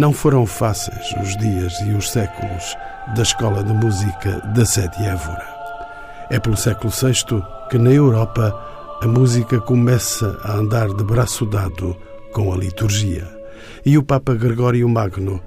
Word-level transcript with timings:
Não 0.00 0.14
foram 0.14 0.46
fáceis 0.46 1.14
os 1.22 1.36
dias 1.36 1.78
e 1.80 1.90
os 1.90 2.10
séculos 2.10 2.74
da 3.14 3.20
Escola 3.20 3.62
de 3.62 3.74
Música 3.74 4.40
da 4.54 4.64
Sede 4.64 4.96
Évora. 5.04 5.46
É 6.30 6.40
pelo 6.40 6.56
século 6.56 6.90
VI 6.90 7.44
que 7.68 7.76
na 7.76 7.90
Europa 7.90 8.98
a 9.02 9.06
música 9.06 9.60
começa 9.60 10.40
a 10.42 10.54
andar 10.54 10.88
de 10.88 11.04
braço 11.04 11.44
dado 11.44 11.94
com 12.32 12.50
a 12.50 12.56
liturgia 12.56 13.28
e 13.84 13.98
o 13.98 14.02
Papa 14.02 14.32
Gregório 14.32 14.88
Magno 14.88 15.38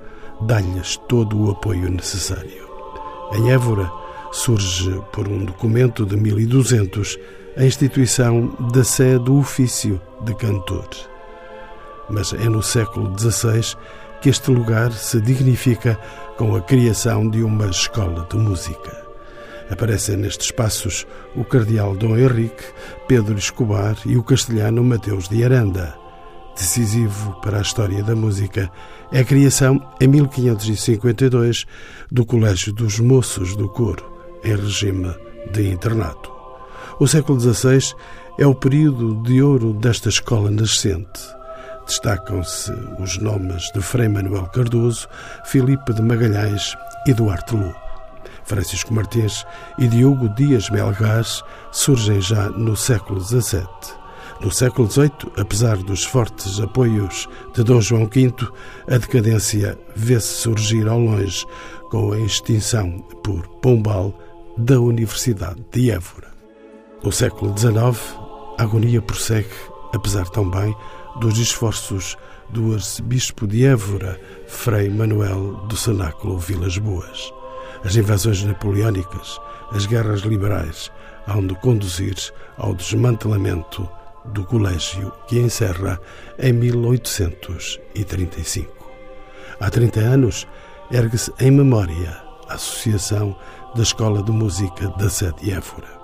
dá-lhes 0.41 0.97
todo 1.09 1.47
o 1.47 1.49
apoio 1.49 1.89
necessário. 1.89 2.70
Em 3.33 3.52
Évora 3.52 3.91
surge, 4.31 5.02
por 5.11 5.27
um 5.27 5.45
documento 5.45 6.05
de 6.05 6.16
1200, 6.16 7.17
a 7.58 7.66
instituição 7.66 8.55
da 8.72 8.83
Sé 8.83 9.17
do 9.17 9.36
Ofício 9.39 9.99
de 10.22 10.36
Cantor. 10.36 10.88
Mas 12.08 12.33
é 12.33 12.47
no 12.47 12.61
século 12.61 13.17
XVI 13.17 13.75
que 14.23 14.29
este 14.29 14.52
lugar 14.52 14.93
se 14.93 15.19
dignifica 15.19 15.99
com 16.38 16.55
a 16.55 16.61
criação 16.61 17.29
de 17.29 17.43
uma 17.43 17.66
escola 17.66 18.25
de 18.31 18.38
música. 18.38 19.05
Aparecem 19.69 20.15
nestes 20.15 20.45
espaços 20.45 21.05
o 21.35 21.43
cardeal 21.43 21.93
Dom 21.93 22.15
Henrique, 22.15 22.63
Pedro 23.05 23.38
Escobar 23.38 23.97
e 24.05 24.15
o 24.15 24.23
castelhano 24.23 24.81
Mateus 24.81 25.27
de 25.27 25.43
Aranda. 25.43 25.93
Decisivo 26.55 27.38
para 27.41 27.57
a 27.57 27.61
história 27.61 28.02
da 28.02 28.15
música 28.15 28.71
é 29.11 29.19
a 29.19 29.25
criação, 29.25 29.77
em 29.99 30.07
1552, 30.07 31.65
do 32.09 32.25
Colégio 32.25 32.71
dos 32.71 32.99
Moços 33.02 33.58
do 33.58 33.67
Coro, 33.67 34.09
em 34.41 34.55
regime 34.55 35.13
de 35.52 35.67
internato. 35.69 36.31
O 36.97 37.05
século 37.09 37.37
XVI 37.41 37.93
é 38.39 38.47
o 38.47 38.55
período 38.55 39.21
de 39.23 39.43
ouro 39.43 39.73
desta 39.73 40.08
escola 40.08 40.49
nascente 40.49 41.42
Destacam-se 41.86 42.72
os 43.00 43.17
nomes 43.17 43.72
de 43.73 43.81
Frei 43.81 44.08
Manuel 44.08 44.48
Cardoso, 44.48 45.08
Filipe 45.45 45.94
de 45.94 46.02
Magalhães 46.02 46.76
e 47.08 47.14
Duarte 47.14 47.56
Lu. 47.56 47.73
Francisco 48.45 48.94
Martins 48.94 49.45
e 49.78 49.88
Diogo 49.88 50.30
Dias 50.30 50.70
Melgás 50.70 51.44
surgem 51.72 52.22
já 52.22 52.50
no 52.50 52.76
século 52.76 53.20
XVII. 53.22 53.67
No 54.42 54.52
século 54.52 54.89
XVIII, 54.89 55.31
apesar 55.38 55.78
dos 55.78 56.04
fortes 56.04 56.59
apoios 56.59 57.30
de 57.54 57.64
Dom 57.64 57.80
João 57.80 58.08
V, 58.08 58.34
a 58.89 58.98
decadência 58.98 59.78
vê-se 59.95 60.28
surgir 60.28 60.88
ao 60.88 61.00
longe 61.00 61.45
com 61.89 62.11
a 62.11 62.20
extinção 62.20 63.00
por 63.23 63.48
Pombal 63.61 64.14
da 64.58 64.80
Universidade 64.80 65.64
de 65.72 65.92
Évora. 65.92 66.28
No 67.04 67.11
século 67.11 67.58
XIX, 67.58 68.17
a 68.58 68.64
agonia 68.64 69.02
prossegue, 69.02 69.50
apesar 69.94 70.28
também 70.30 70.76
dos 71.19 71.37
esforços 71.37 72.17
do 72.49 72.73
arcebispo 72.73 73.47
de 73.47 73.65
Évora, 73.65 74.19
Frei 74.47 74.89
Manuel 74.89 75.65
do 75.67 75.77
Cenáculo 75.77 76.37
Vilas 76.37 76.77
Boas. 76.77 77.33
As 77.83 77.95
invasões 77.95 78.43
napoleónicas, 78.43 79.39
as 79.71 79.85
guerras 79.85 80.21
liberais, 80.21 80.91
hão 81.27 81.45
de 81.45 81.53
conduzir 81.55 82.15
ao 82.57 82.73
desmantelamento 82.73 83.87
do 84.25 84.43
colégio 84.45 85.11
que 85.27 85.39
encerra 85.39 85.99
em 86.39 86.53
1835. 86.53 88.71
Há 89.59 89.69
30 89.69 89.99
anos, 89.99 90.47
ergue-se 90.91 91.31
em 91.39 91.51
memória 91.51 92.17
a 92.47 92.55
Associação 92.55 93.37
da 93.75 93.83
Escola 93.83 94.23
de 94.23 94.31
Música 94.31 94.87
da 94.97 95.09
Sede 95.09 95.51
Évora. 95.51 96.01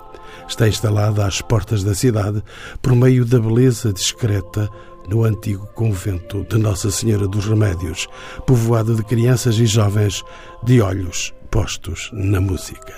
Está 0.48 0.68
instalada 0.68 1.24
às 1.24 1.40
portas 1.40 1.82
da 1.84 1.94
cidade 1.94 2.42
por 2.82 2.94
meio 2.94 3.24
da 3.24 3.38
beleza 3.38 3.90
discreta 3.92 4.68
no 5.10 5.24
antigo 5.24 5.66
convento 5.74 6.46
de 6.48 6.56
Nossa 6.56 6.88
Senhora 6.88 7.26
dos 7.26 7.44
Remédios, 7.44 8.06
povoado 8.46 8.94
de 8.94 9.02
crianças 9.02 9.58
e 9.58 9.66
jovens 9.66 10.22
de 10.62 10.80
olhos 10.80 11.34
postos 11.50 12.10
na 12.12 12.40
música. 12.40 12.94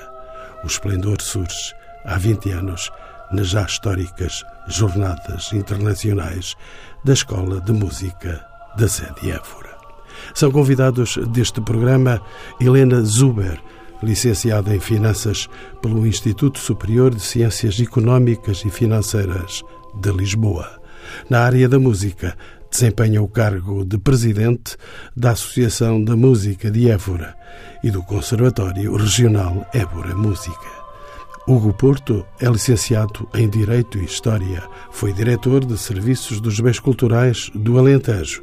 O 0.62 0.66
esplendor 0.66 1.22
surge 1.22 1.74
há 2.04 2.18
20 2.18 2.50
anos 2.50 2.90
nas 3.32 3.48
já 3.48 3.62
históricas 3.62 4.44
Jornadas 4.68 5.52
Internacionais 5.54 6.54
da 7.02 7.14
Escola 7.14 7.62
de 7.62 7.72
Música 7.72 8.44
da 8.76 8.86
Sede 8.86 9.30
Évora. 9.30 9.72
São 10.34 10.52
convidados 10.52 11.16
deste 11.28 11.62
programa 11.62 12.20
Helena 12.60 13.00
Zuber, 13.00 13.58
licenciada 14.02 14.76
em 14.76 14.80
Finanças 14.80 15.48
pelo 15.80 16.06
Instituto 16.06 16.58
Superior 16.58 17.14
de 17.14 17.22
Ciências 17.22 17.80
Económicas 17.80 18.62
e 18.66 18.70
Financeiras 18.70 19.62
de 19.94 20.12
Lisboa. 20.12 20.81
Na 21.28 21.40
área 21.40 21.68
da 21.68 21.78
música, 21.78 22.36
desempenha 22.70 23.22
o 23.22 23.28
cargo 23.28 23.84
de 23.84 23.98
presidente 23.98 24.76
da 25.16 25.32
Associação 25.32 26.02
da 26.02 26.16
Música 26.16 26.70
de 26.70 26.90
Évora 26.90 27.36
e 27.82 27.90
do 27.90 28.02
Conservatório 28.02 28.96
Regional 28.96 29.66
Évora 29.74 30.14
Música. 30.14 30.82
Hugo 31.46 31.74
Porto 31.74 32.24
é 32.40 32.48
licenciado 32.48 33.28
em 33.34 33.48
Direito 33.48 33.98
e 33.98 34.04
História. 34.04 34.62
Foi 34.92 35.12
diretor 35.12 35.64
de 35.64 35.76
Serviços 35.76 36.40
dos 36.40 36.60
Bens 36.60 36.78
Culturais 36.78 37.50
do 37.52 37.78
Alentejo. 37.78 38.42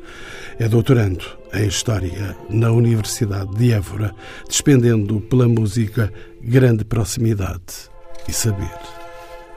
É 0.59 0.67
doutorando 0.67 1.23
em 1.53 1.65
História 1.65 2.35
na 2.49 2.71
Universidade 2.71 3.55
de 3.55 3.71
Évora, 3.71 4.13
despendendo 4.47 5.21
pela 5.21 5.47
música 5.47 6.11
grande 6.41 6.83
proximidade 6.83 7.89
e 8.27 8.33
saber. 8.33 8.98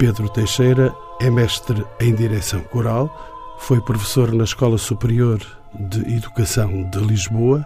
Pedro 0.03 0.29
Teixeira 0.29 0.93
é 1.21 1.31
mestre 1.31 1.87
em 2.01 2.13
direção 2.13 2.61
coral, 2.61 3.57
foi 3.61 3.81
professor 3.81 4.33
na 4.33 4.43
Escola 4.43 4.77
Superior 4.77 5.39
de 5.79 6.01
Educação 6.17 6.91
de 6.91 6.99
Lisboa, 6.99 7.65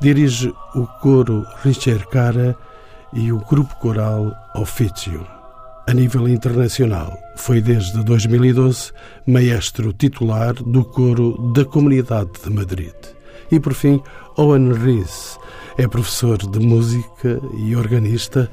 dirige 0.00 0.54
o 0.74 0.86
coro 1.02 1.44
Richard 1.62 2.06
Cara 2.06 2.56
e 3.12 3.30
o 3.30 3.40
grupo 3.40 3.76
coral 3.76 4.32
Officium. 4.54 5.26
A 5.86 5.92
nível 5.92 6.26
internacional, 6.26 7.14
foi 7.36 7.60
desde 7.60 8.02
2012 8.02 8.90
maestro 9.26 9.92
titular 9.92 10.54
do 10.54 10.82
coro 10.82 11.52
da 11.52 11.66
Comunidade 11.66 12.30
de 12.42 12.48
Madrid. 12.48 12.94
E 13.52 13.60
por 13.60 13.74
fim, 13.74 14.02
Owen 14.38 14.72
Rees 14.72 15.38
é 15.76 15.86
professor 15.86 16.38
de 16.38 16.58
música 16.58 17.38
e 17.58 17.76
organista 17.76 18.50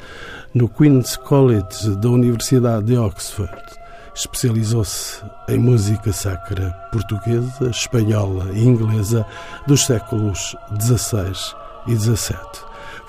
no 0.54 0.70
Queen's 0.70 1.18
College 1.18 1.96
da 1.98 2.10
Universidade 2.10 2.86
de 2.86 2.98
Oxford 2.98 3.84
especializou-se 4.16 5.24
em 5.50 5.58
música 5.58 6.14
sacra 6.14 6.72
portuguesa, 6.92 7.70
espanhola 7.70 8.52
e 8.54 8.64
inglesa 8.64 9.26
dos 9.66 9.86
séculos 9.86 10.56
XVI 10.80 11.56
e 11.88 11.96
XVII. 11.96 12.38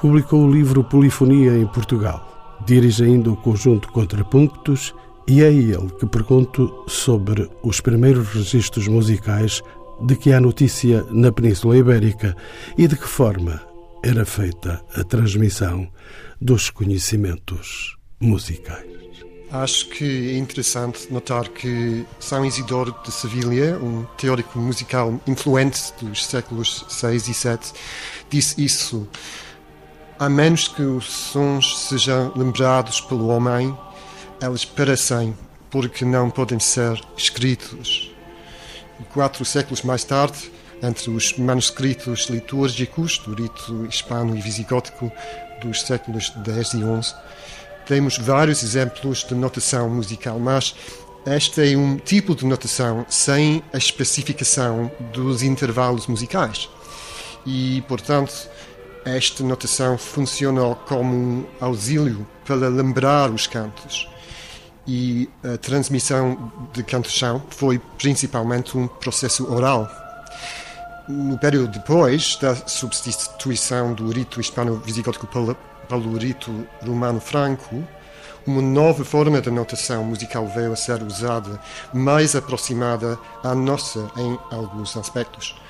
Publicou 0.01 0.45
o 0.45 0.51
livro 0.51 0.83
Polifonia 0.83 1.57
em 1.59 1.67
Portugal. 1.67 2.57
Dirige 2.65 3.05
ainda 3.05 3.31
o 3.31 3.37
conjunto 3.37 3.93
Contrapunctos 3.93 4.95
e 5.27 5.43
é 5.43 5.53
ele 5.53 5.91
que 5.99 6.07
pergunto 6.07 6.85
sobre 6.87 7.51
os 7.63 7.81
primeiros 7.81 8.29
registros 8.29 8.89
musicais 8.89 9.63
de 10.01 10.17
que 10.17 10.33
há 10.33 10.41
notícia 10.41 11.05
na 11.11 11.31
Península 11.31 11.77
Ibérica 11.77 12.35
e 12.79 12.89
de 12.89 12.97
que 12.97 13.07
forma 13.07 13.61
era 14.05 14.27
feita 14.27 14.85
a 14.95 15.03
transmissão 15.03 15.91
dos 16.39 16.69
conhecimentos 16.69 17.97
musicais. 18.21 18.85
Acho 19.51 19.89
que 19.89 20.35
é 20.35 20.37
interessante 20.37 21.11
notar 21.11 21.49
que 21.49 22.05
São 22.21 22.45
Isidoro 22.45 22.95
de 23.03 23.11
Sevilha, 23.11 23.79
um 23.79 24.05
teórico 24.19 24.59
musical 24.59 25.19
influente 25.27 25.81
dos 26.03 26.27
séculos 26.27 26.85
6 26.89 27.29
e 27.29 27.35
7, 27.35 27.73
disse 28.29 28.63
isso. 28.63 29.09
A 30.19 30.29
menos 30.29 30.69
que 30.69 30.83
os 30.83 31.07
sons 31.07 31.89
sejam 31.89 32.31
lembrados 32.37 33.01
pelo 33.01 33.29
homem, 33.29 33.75
eles 34.43 34.67
perecem, 34.67 35.35
porque 35.71 36.05
não 36.05 36.29
podem 36.29 36.61
ser 36.61 37.01
escritos. 37.17 38.15
Quatro 39.15 39.45
séculos 39.45 39.83
mais 39.83 40.05
tarde, 40.05 40.51
entre 40.87 41.11
os 41.11 41.37
manuscritos 41.39 42.27
litúrgicos 42.29 43.19
do 43.19 43.35
rito 43.35 43.87
hispano 43.87 44.37
e 44.37 44.41
visigótico 44.41 45.11
dos 45.63 45.83
séculos 45.83 46.33
X 46.45 46.75
e 46.75 46.79
XI. 46.79 47.15
Temos 47.87 48.19
vários 48.19 48.63
exemplos 48.63 49.25
de 49.25 49.35
notação 49.35 49.89
musical, 49.91 50.39
mas 50.39 50.75
este 51.27 51.73
é 51.73 51.77
um 51.77 51.97
tipo 51.97 52.35
de 52.35 52.45
notação 52.45 53.07
sem 53.09 53.63
a 53.73 53.79
especificação 53.79 54.91
dos 55.13 55.43
intervalos 55.43 56.07
musicais. 56.07 56.69
E, 57.47 57.83
portanto, 57.89 58.49
esta 59.05 59.43
notação 59.43 59.99
funciona 59.99 60.75
como 60.87 61.15
um 61.15 61.47
auxílio 61.61 62.27
para 62.45 62.69
lembrar 62.69 63.31
os 63.31 63.47
cantos. 63.47 64.09
E 64.87 65.29
a 65.43 65.57
transmissão 65.57 66.53
de 66.73 66.83
canto-chão 66.83 67.43
foi 67.51 67.81
principalmente 67.99 68.77
um 68.77 68.87
processo 68.87 69.51
oral. 69.51 70.04
No 71.07 71.37
período 71.37 71.69
depois 71.69 72.37
da 72.37 72.55
substituição 72.55 73.93
do 73.93 74.11
rito 74.11 74.41
hispano-visigótico 74.41 75.27
pelo 75.27 76.17
rito 76.17 76.67
romano-franco, 76.83 77.85
uma 78.47 78.63
nova 78.63 79.05
forma 79.05 79.39
de 79.43 79.51
notação 79.51 80.03
musical 80.03 80.47
veio 80.47 80.73
a 80.73 80.77
ser 80.77 81.03
usada, 81.03 81.61
mais 81.93 82.35
aproximada 82.35 83.19
à 83.43 83.55
nossa 83.55 84.11
em 84.17 84.39
alguns 84.51 84.97
aspectos. 84.97 85.61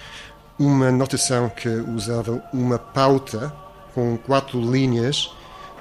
Uma 0.56 0.92
notação 0.92 1.48
que 1.48 1.68
usava 1.68 2.40
uma 2.52 2.78
pauta 2.78 3.52
com 3.92 4.16
quatro 4.16 4.60
linhas 4.60 5.32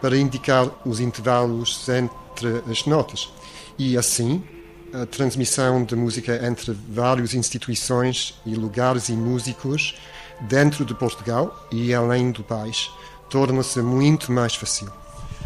para 0.01 0.17
indicar 0.17 0.67
os 0.83 0.99
intervalos 0.99 1.87
entre 1.89 2.63
as 2.71 2.87
notas. 2.87 3.31
E 3.77 3.95
assim, 3.97 4.43
a 4.93 5.05
transmissão 5.07 5.83
de 5.83 5.95
música 5.95 6.39
entre 6.45 6.75
várias 6.89 7.33
instituições 7.33 8.35
e 8.45 8.53
lugares 8.53 9.09
e 9.09 9.13
músicos 9.13 9.95
dentro 10.41 10.85
de 10.85 10.93
Portugal 10.93 11.67
e 11.71 11.93
além 11.93 12.31
do 12.31 12.43
país 12.43 12.91
torna-se 13.29 13.81
muito 13.81 14.31
mais 14.31 14.53
fácil. 14.53 14.91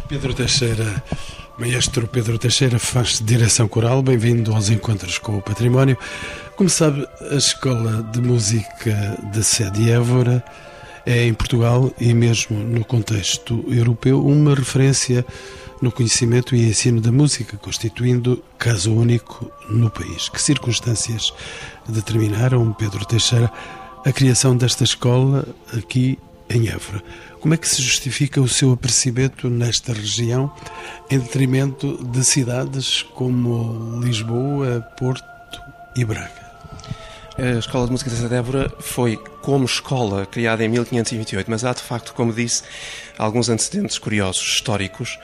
Pedro 0.06 0.34
Teixeira, 0.34 1.02
maestro 1.58 2.06
Pedro 2.06 2.38
Teixeira, 2.38 2.78
faz 2.78 3.20
direção 3.24 3.66
coral, 3.66 4.02
bem-vindo 4.02 4.54
aos 4.54 4.68
Encontros 4.68 5.16
com 5.16 5.38
o 5.38 5.42
Património. 5.42 5.96
Como 6.54 6.68
sabe, 6.68 7.06
a 7.30 7.36
Escola 7.36 8.02
de 8.12 8.20
Música 8.20 9.18
da 9.32 9.42
Sede 9.42 9.90
Évora 9.90 10.44
é 11.06 11.24
em 11.24 11.32
Portugal 11.32 11.90
e 11.98 12.12
mesmo 12.12 12.58
no 12.58 12.84
contexto 12.84 13.64
europeu 13.68 14.22
uma 14.26 14.54
referência 14.54 15.24
no 15.80 15.92
conhecimento 15.92 16.54
e 16.54 16.68
ensino 16.68 17.00
da 17.00 17.12
música, 17.12 17.56
constituindo 17.56 18.42
caso 18.58 18.92
único 18.92 19.50
no 19.68 19.90
país. 19.90 20.28
Que 20.28 20.40
circunstâncias 20.40 21.32
determinaram, 21.88 22.72
Pedro 22.72 23.04
Teixeira, 23.04 23.50
a 24.04 24.12
criação 24.12 24.56
desta 24.56 24.84
escola 24.84 25.46
aqui 25.76 26.18
em 26.50 26.68
Évora? 26.68 27.02
Como 27.40 27.54
é 27.54 27.56
que 27.56 27.68
se 27.68 27.80
justifica 27.80 28.40
o 28.40 28.48
seu 28.48 28.72
aparecimento 28.72 29.48
nesta 29.48 29.92
região 29.92 30.52
em 31.10 31.18
detrimento 31.18 32.04
de 32.04 32.24
cidades 32.24 33.02
como 33.02 34.00
Lisboa, 34.00 34.80
Porto 34.98 35.60
e 35.96 36.04
Braga? 36.04 36.48
A 37.38 37.58
Escola 37.58 37.86
de 37.86 37.92
Música 37.92 38.10
de 38.10 38.34
Évora 38.34 38.68
foi, 38.80 39.16
como 39.42 39.64
escola, 39.64 40.26
criada 40.26 40.64
em 40.64 40.68
1528, 40.68 41.48
mas 41.48 41.64
há 41.64 41.72
de 41.72 41.82
facto, 41.82 42.12
como 42.12 42.32
disse, 42.32 42.64
alguns 43.16 43.48
antecedentes 43.48 43.96
curiosos, 43.96 44.42
históricos, 44.42 45.16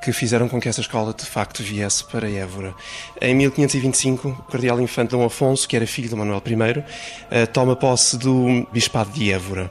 que 0.00 0.12
fizeram 0.12 0.48
com 0.48 0.60
que 0.60 0.68
essa 0.68 0.80
escola 0.80 1.12
de 1.12 1.26
facto 1.26 1.62
viesse 1.62 2.04
para 2.04 2.30
Évora. 2.30 2.74
Em 3.20 3.34
1525, 3.34 4.28
o 4.28 4.50
cardeal 4.50 4.80
infante 4.80 5.10
Dom 5.10 5.24
Afonso, 5.24 5.68
que 5.68 5.76
era 5.76 5.86
filho 5.86 6.08
de 6.08 6.14
Manuel 6.14 6.42
I, 6.46 6.84
eh, 7.30 7.46
toma 7.46 7.76
posse 7.76 8.16
do 8.16 8.66
bispado 8.72 9.10
de 9.10 9.30
Évora. 9.30 9.70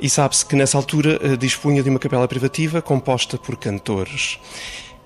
E 0.00 0.08
sabe-se 0.08 0.46
que 0.46 0.54
nessa 0.54 0.78
altura 0.78 1.18
eh, 1.22 1.36
dispunha 1.36 1.82
de 1.82 1.90
uma 1.90 1.98
capela 1.98 2.26
privativa 2.26 2.80
composta 2.80 3.36
por 3.36 3.56
cantores. 3.56 4.38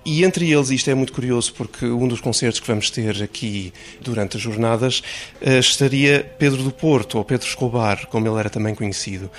E 0.05 0.25
entre 0.25 0.51
eles, 0.51 0.69
isto 0.69 0.89
é 0.89 0.93
muito 0.93 1.13
curioso, 1.13 1.53
porque 1.53 1.85
um 1.85 2.09
dos 2.09 2.19
concertos 2.19 2.59
que 2.59 2.67
vamos 2.67 2.89
ter 2.89 3.23
aqui 3.23 3.71
durante 4.01 4.35
as 4.35 4.43
jornadas 4.43 5.01
eh, 5.41 5.59
estaria 5.59 6.29
Pedro 6.37 6.61
do 6.61 6.71
Porto, 6.71 7.17
ou 7.17 7.23
Pedro 7.23 7.47
Escobar, 7.47 8.07
como 8.07 8.27
ele 8.27 8.37
era 8.37 8.49
também 8.49 8.75
conhecido, 8.75 9.31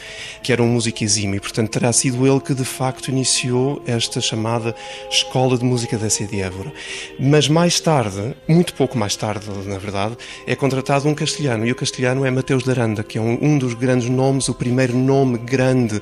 que 0.42 0.54
era 0.54 0.62
um 0.62 0.68
músico 0.68 1.04
exímio, 1.04 1.36
e 1.36 1.40
portanto 1.40 1.70
terá 1.70 1.92
sido 1.92 2.26
ele 2.26 2.40
que 2.40 2.54
de 2.54 2.64
facto 2.64 3.08
iniciou 3.08 3.82
esta 3.86 4.22
chamada 4.22 4.74
Escola 5.10 5.58
de 5.58 5.64
Música 5.64 5.98
da 5.98 6.08
Sede 6.08 6.40
Évora. 6.40 6.72
Mas 7.20 7.46
mais 7.46 7.78
tarde, 7.78 8.34
muito 8.48 8.72
pouco 8.72 8.96
mais 8.96 9.14
tarde, 9.16 9.46
na 9.66 9.76
verdade, 9.76 10.16
é 10.46 10.56
contratado 10.56 11.06
um 11.06 11.14
castelhano, 11.14 11.66
e 11.66 11.72
o 11.72 11.74
castelhano 11.74 12.24
é 12.24 12.30
Mateus 12.30 12.64
de 12.64 12.70
Aranda, 12.70 13.02
que 13.02 13.18
é 13.18 13.20
um, 13.20 13.38
um 13.38 13.58
dos 13.58 13.74
grandes 13.74 14.08
nomes, 14.08 14.48
o 14.48 14.54
primeiro 14.54 14.96
nome 14.96 15.36
grande, 15.36 16.00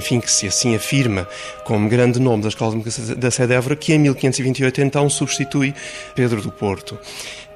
enfim, 0.00 0.18
que 0.18 0.32
se 0.32 0.48
assim 0.48 0.74
afirma 0.74 1.28
como 1.64 1.88
grande 1.88 2.18
nome 2.18 2.42
da 2.42 2.48
Escola 2.48 2.72
de 2.72 2.78
Música 2.78 3.14
da 3.14 3.30
Sede 3.30 3.54
Évora, 3.54 3.76
que 3.76 3.99
1528 4.00 4.80
então 4.82 5.08
substitui 5.08 5.74
Pedro 6.14 6.42
do 6.42 6.50
Porto. 6.50 6.98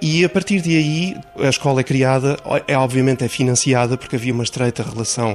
E 0.06 0.22
a 0.24 0.28
partir 0.28 0.60
de 0.60 0.76
aí 0.76 1.16
a 1.38 1.48
escola 1.48 1.80
é 1.80 1.84
criada, 1.84 2.36
é 2.68 2.76
obviamente 2.76 3.24
é 3.24 3.28
financiada 3.28 3.96
porque 3.96 4.16
havia 4.16 4.34
uma 4.34 4.44
estreita 4.44 4.82
relação 4.82 5.34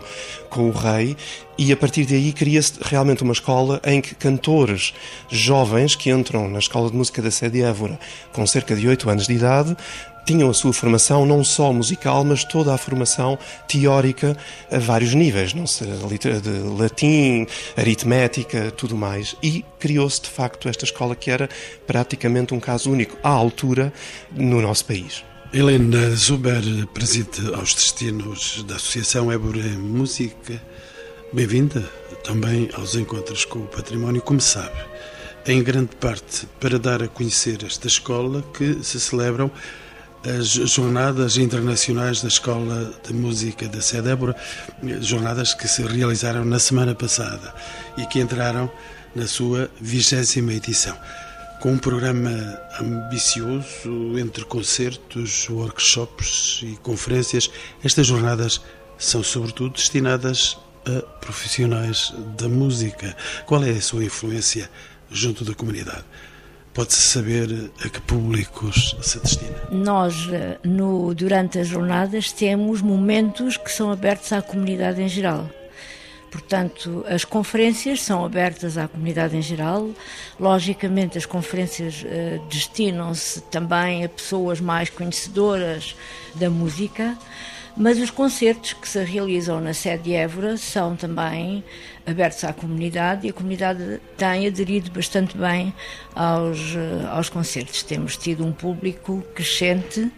com 0.49 0.69
o 0.69 0.71
rei 0.71 1.17
e 1.57 1.71
a 1.71 1.77
partir 1.77 2.05
de 2.05 2.13
aí 2.13 2.31
cria-se 2.31 2.73
realmente 2.81 3.23
uma 3.23 3.33
escola 3.33 3.81
em 3.83 3.99
que 3.99 4.13
cantores 4.13 4.93
jovens 5.27 5.95
que 5.95 6.11
entram 6.11 6.47
na 6.47 6.59
escola 6.59 6.89
de 6.89 6.95
música 6.95 7.21
da 7.21 7.31
Sede 7.31 7.63
Évora 7.63 7.99
com 8.31 8.45
cerca 8.45 8.75
de 8.75 8.87
8 8.87 9.09
anos 9.09 9.25
de 9.25 9.33
idade 9.33 9.75
tinham 10.29 10.47
a 10.47 10.53
sua 10.53 10.71
formação 10.71 11.25
não 11.25 11.43
só 11.43 11.73
musical, 11.73 12.23
mas 12.23 12.43
toda 12.43 12.71
a 12.71 12.77
formação 12.77 13.35
teórica 13.67 14.37
a 14.71 14.77
vários 14.77 15.15
níveis, 15.15 15.55
não 15.55 15.65
sei, 15.65 15.87
de 15.87 16.51
latim, 16.79 17.47
aritmética, 17.75 18.69
tudo 18.69 18.95
mais. 18.95 19.35
E 19.41 19.65
criou-se 19.79 20.21
de 20.21 20.29
facto 20.29 20.69
esta 20.69 20.85
escola 20.85 21.15
que 21.15 21.31
era 21.31 21.49
praticamente 21.87 22.53
um 22.53 22.59
caso 22.59 22.91
único 22.91 23.17
à 23.23 23.29
altura 23.29 23.91
no 24.31 24.61
nosso 24.61 24.85
país. 24.85 25.23
Helena 25.51 26.15
Zuber 26.15 26.61
preside 26.93 27.51
aos 27.55 27.73
destinos 27.73 28.63
da 28.67 28.75
Associação 28.75 29.31
Évora 29.31 29.67
Música. 29.79 30.61
Bem-vinda 31.33 31.81
também 32.23 32.69
aos 32.75 32.93
encontros 32.93 33.45
com 33.45 33.61
o 33.61 33.67
património, 33.67 34.21
como 34.21 34.39
sabe, 34.39 34.77
em 35.47 35.63
grande 35.63 35.95
parte 35.95 36.45
para 36.59 36.77
dar 36.77 37.01
a 37.01 37.07
conhecer 37.07 37.65
esta 37.65 37.87
escola 37.87 38.43
que 38.53 38.83
se 38.83 38.99
celebram 38.99 39.49
as 40.23 40.47
Jornadas 40.47 41.37
Internacionais 41.37 42.21
da 42.21 42.27
Escola 42.27 42.93
de 43.07 43.13
Música 43.13 43.67
da 43.67 43.81
Cedébora, 43.81 44.35
jornadas 45.01 45.53
que 45.53 45.67
se 45.67 45.81
realizaram 45.81 46.43
na 46.43 46.59
semana 46.59 46.93
passada 46.93 47.53
e 47.97 48.05
que 48.05 48.19
entraram 48.19 48.69
na 49.15 49.27
sua 49.27 49.69
vigésima 49.79 50.53
edição. 50.53 50.97
Com 51.61 51.73
um 51.73 51.77
programa 51.77 52.31
ambicioso 52.79 54.17
entre 54.17 54.43
concertos, 54.45 55.49
workshops 55.49 56.61
e 56.63 56.77
conferências, 56.77 57.49
estas 57.83 58.07
jornadas 58.07 58.61
são 58.97 59.23
sobretudo 59.23 59.73
destinadas 59.73 60.57
a 60.85 61.01
profissionais 61.19 62.13
da 62.37 62.47
música. 62.47 63.15
Qual 63.45 63.63
é 63.63 63.71
a 63.71 63.81
sua 63.81 64.03
influência 64.03 64.69
junto 65.09 65.43
da 65.43 65.53
comunidade? 65.53 66.05
Pode-se 66.73 67.01
saber 67.01 67.71
a 67.83 67.89
que 67.89 67.99
públicos 68.01 68.95
se 69.01 69.19
destina? 69.19 69.57
Nós, 69.71 70.29
eh, 70.31 70.57
no, 70.63 71.13
durante 71.13 71.59
as 71.59 71.67
jornadas, 71.67 72.31
temos 72.31 72.81
momentos 72.81 73.57
que 73.57 73.71
são 73.71 73.91
abertos 73.91 74.31
à 74.31 74.41
comunidade 74.41 75.01
em 75.01 75.09
geral. 75.09 75.49
Portanto, 76.31 77.03
as 77.09 77.25
conferências 77.25 78.03
são 78.03 78.23
abertas 78.23 78.77
à 78.77 78.87
comunidade 78.87 79.35
em 79.35 79.41
geral. 79.41 79.89
Logicamente, 80.39 81.17
as 81.17 81.25
conferências 81.25 82.03
uh, 82.03 82.47
destinam-se 82.47 83.41
também 83.43 84.05
a 84.05 84.09
pessoas 84.09 84.61
mais 84.61 84.89
conhecedoras 84.89 85.95
da 86.35 86.49
música. 86.49 87.17
Mas 87.79 87.97
os 87.97 88.11
concertos 88.11 88.73
que 88.73 88.85
se 88.85 89.01
realizam 89.05 89.61
na 89.61 89.73
sede 89.73 90.03
de 90.03 90.13
Évora 90.13 90.57
são 90.57 90.97
também 90.97 91.63
abertos 92.05 92.43
à 92.43 92.51
comunidade 92.51 93.25
e 93.25 93.29
a 93.29 93.33
comunidade 93.33 94.01
tem 94.17 94.45
aderido 94.45 94.91
bastante 94.91 95.37
bem 95.37 95.73
aos, 96.13 96.75
eh, 96.75 97.07
aos 97.09 97.29
concertos. 97.29 97.81
Temos 97.81 98.17
tido 98.17 98.45
um 98.45 98.51
público 98.51 99.23
crescente 99.33 100.11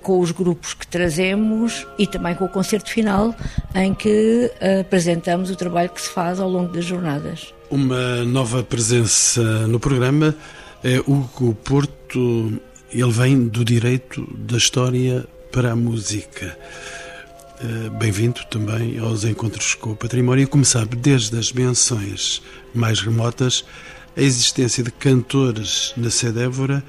com 0.00 0.20
os 0.20 0.30
grupos 0.30 0.72
que 0.72 0.86
trazemos 0.86 1.86
e 1.98 2.06
também 2.06 2.34
com 2.34 2.46
o 2.46 2.48
concerto 2.48 2.88
final, 2.88 3.34
em 3.74 3.92
que 3.92 4.50
apresentamos 4.80 5.50
o 5.50 5.56
trabalho 5.56 5.90
que 5.90 6.00
se 6.00 6.08
faz 6.08 6.40
ao 6.40 6.48
longo 6.48 6.72
das 6.72 6.86
jornadas. 6.86 7.52
Uma 7.68 8.24
nova 8.24 8.62
presença 8.62 9.66
no 9.66 9.78
programa 9.78 10.34
é 10.82 10.98
Hugo 11.00 11.54
Porto. 11.56 12.58
Ele 12.90 13.10
vem 13.10 13.48
do 13.48 13.62
direito 13.64 14.26
da 14.38 14.56
história 14.56 15.26
para 15.56 15.72
a 15.72 15.76
música. 15.76 16.54
Eh, 17.60 17.88
bem-vindo 17.88 18.44
também 18.50 18.98
aos 18.98 19.24
encontros 19.24 19.74
com 19.74 19.92
o 19.92 19.96
património. 19.96 20.46
Como 20.46 20.66
sabe, 20.66 20.96
desde 20.96 21.38
as 21.38 21.50
menções 21.50 22.42
mais 22.74 23.00
remotas, 23.00 23.64
a 24.14 24.20
existência 24.20 24.84
de 24.84 24.90
cantores 24.90 25.94
na 25.96 26.10
Évora 26.42 26.84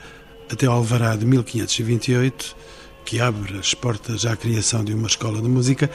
até 0.51 0.65
ao 0.65 0.73
Alvará 0.73 1.15
de 1.15 1.25
1528, 1.25 2.57
que 3.05 3.21
abre 3.21 3.57
as 3.57 3.73
portas 3.73 4.25
à 4.25 4.35
criação 4.35 4.83
de 4.83 4.93
uma 4.93 5.07
escola 5.07 5.41
de 5.41 5.47
música, 5.47 5.89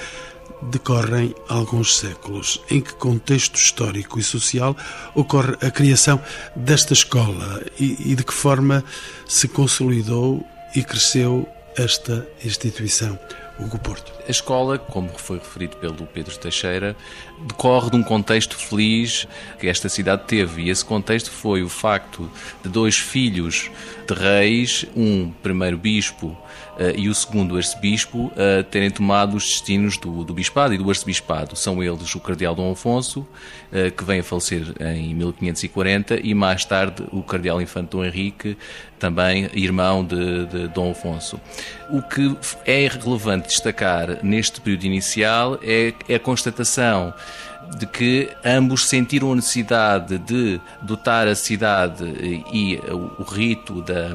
decorrem 0.63 1.35
alguns 1.51 1.99
séculos. 1.99 2.59
Em 2.71 2.81
que 2.81 2.95
contexto 2.95 3.57
histórico 3.57 4.19
e 4.19 4.23
social 4.23 4.75
ocorre 5.15 5.59
a 5.61 5.71
criação 5.71 6.19
desta 6.57 6.95
escola 6.95 7.63
e, 7.79 8.13
e 8.13 8.15
de 8.15 8.25
que 8.25 8.33
forma 8.33 8.83
se 9.29 9.47
consolidou 9.47 10.43
e 10.75 10.83
cresceu 10.83 11.47
esta 11.77 12.27
instituição? 12.45 13.19
Hugo 13.59 13.79
Porto. 13.79 14.13
A 14.27 14.31
escola, 14.31 14.79
como 14.79 15.11
foi 15.11 15.39
referido 15.39 15.77
pelo 15.77 16.07
Pedro 16.07 16.37
Teixeira, 16.39 16.97
decorre 17.47 17.91
de 17.91 17.97
um 17.97 18.03
contexto 18.03 18.57
feliz 18.57 19.27
que 19.59 19.69
esta 19.69 19.89
cidade 19.89 20.25
teve. 20.27 20.63
E 20.63 20.71
esse 20.71 20.85
contexto 20.85 21.31
foi 21.31 21.63
o 21.63 21.69
facto 21.69 22.31
de 22.63 22.69
dois 22.69 22.99
filhos 22.99 23.71
de 24.07 24.15
reis, 24.15 24.87
um 24.97 25.31
primeiro 25.43 25.77
bispo 25.77 26.37
e 26.97 27.09
o 27.09 27.15
segundo 27.15 27.57
arcebispo, 27.57 28.33
uh, 28.33 28.63
terem 28.65 28.91
tomado 28.91 29.37
os 29.37 29.45
destinos 29.45 29.97
do, 29.97 30.25
do 30.25 30.33
bispado 30.33 30.75
e 30.75 30.79
do 30.79 30.89
arcebispado. 30.89 31.55
São 31.57 31.83
eles 31.83 32.15
o 32.15 32.21
cardeal 32.21 32.55
Dom 32.55 32.73
Afonso, 32.73 33.21
uh, 33.21 33.91
que 33.97 34.05
vem 34.05 34.21
a 34.21 34.23
falecer 34.23 34.63
em 34.81 35.15
1540, 35.15 36.21
e 36.23 36.35
mais 36.35 36.65
tarde 36.65 37.05
o 37.13 37.23
cardeal 37.23 37.61
Infante 37.61 37.91
Dom 37.91 38.05
Henrique, 38.05 38.57
também 38.99 39.51
irmão 39.53 40.05
de, 40.05 40.47
de 40.47 40.69
Dom 40.69 40.93
Afonso. 40.93 41.41
O 41.91 42.01
que 42.03 42.37
é 42.65 42.89
relevante 42.89 43.49
destacar 43.49 44.25
neste 44.25 44.61
período 44.61 44.85
inicial 44.85 45.59
é, 45.63 45.93
é 46.09 46.15
a 46.15 46.21
constatação 46.21 47.13
de 47.79 47.87
que 47.87 48.29
ambos 48.45 48.89
sentiram 48.89 49.33
a 49.33 49.37
necessidade 49.37 50.19
de 50.19 50.61
dotar 50.83 51.27
a 51.27 51.35
cidade 51.35 52.05
e 52.53 52.81
o 53.19 53.23
rito 53.23 53.83
da, 53.83 54.11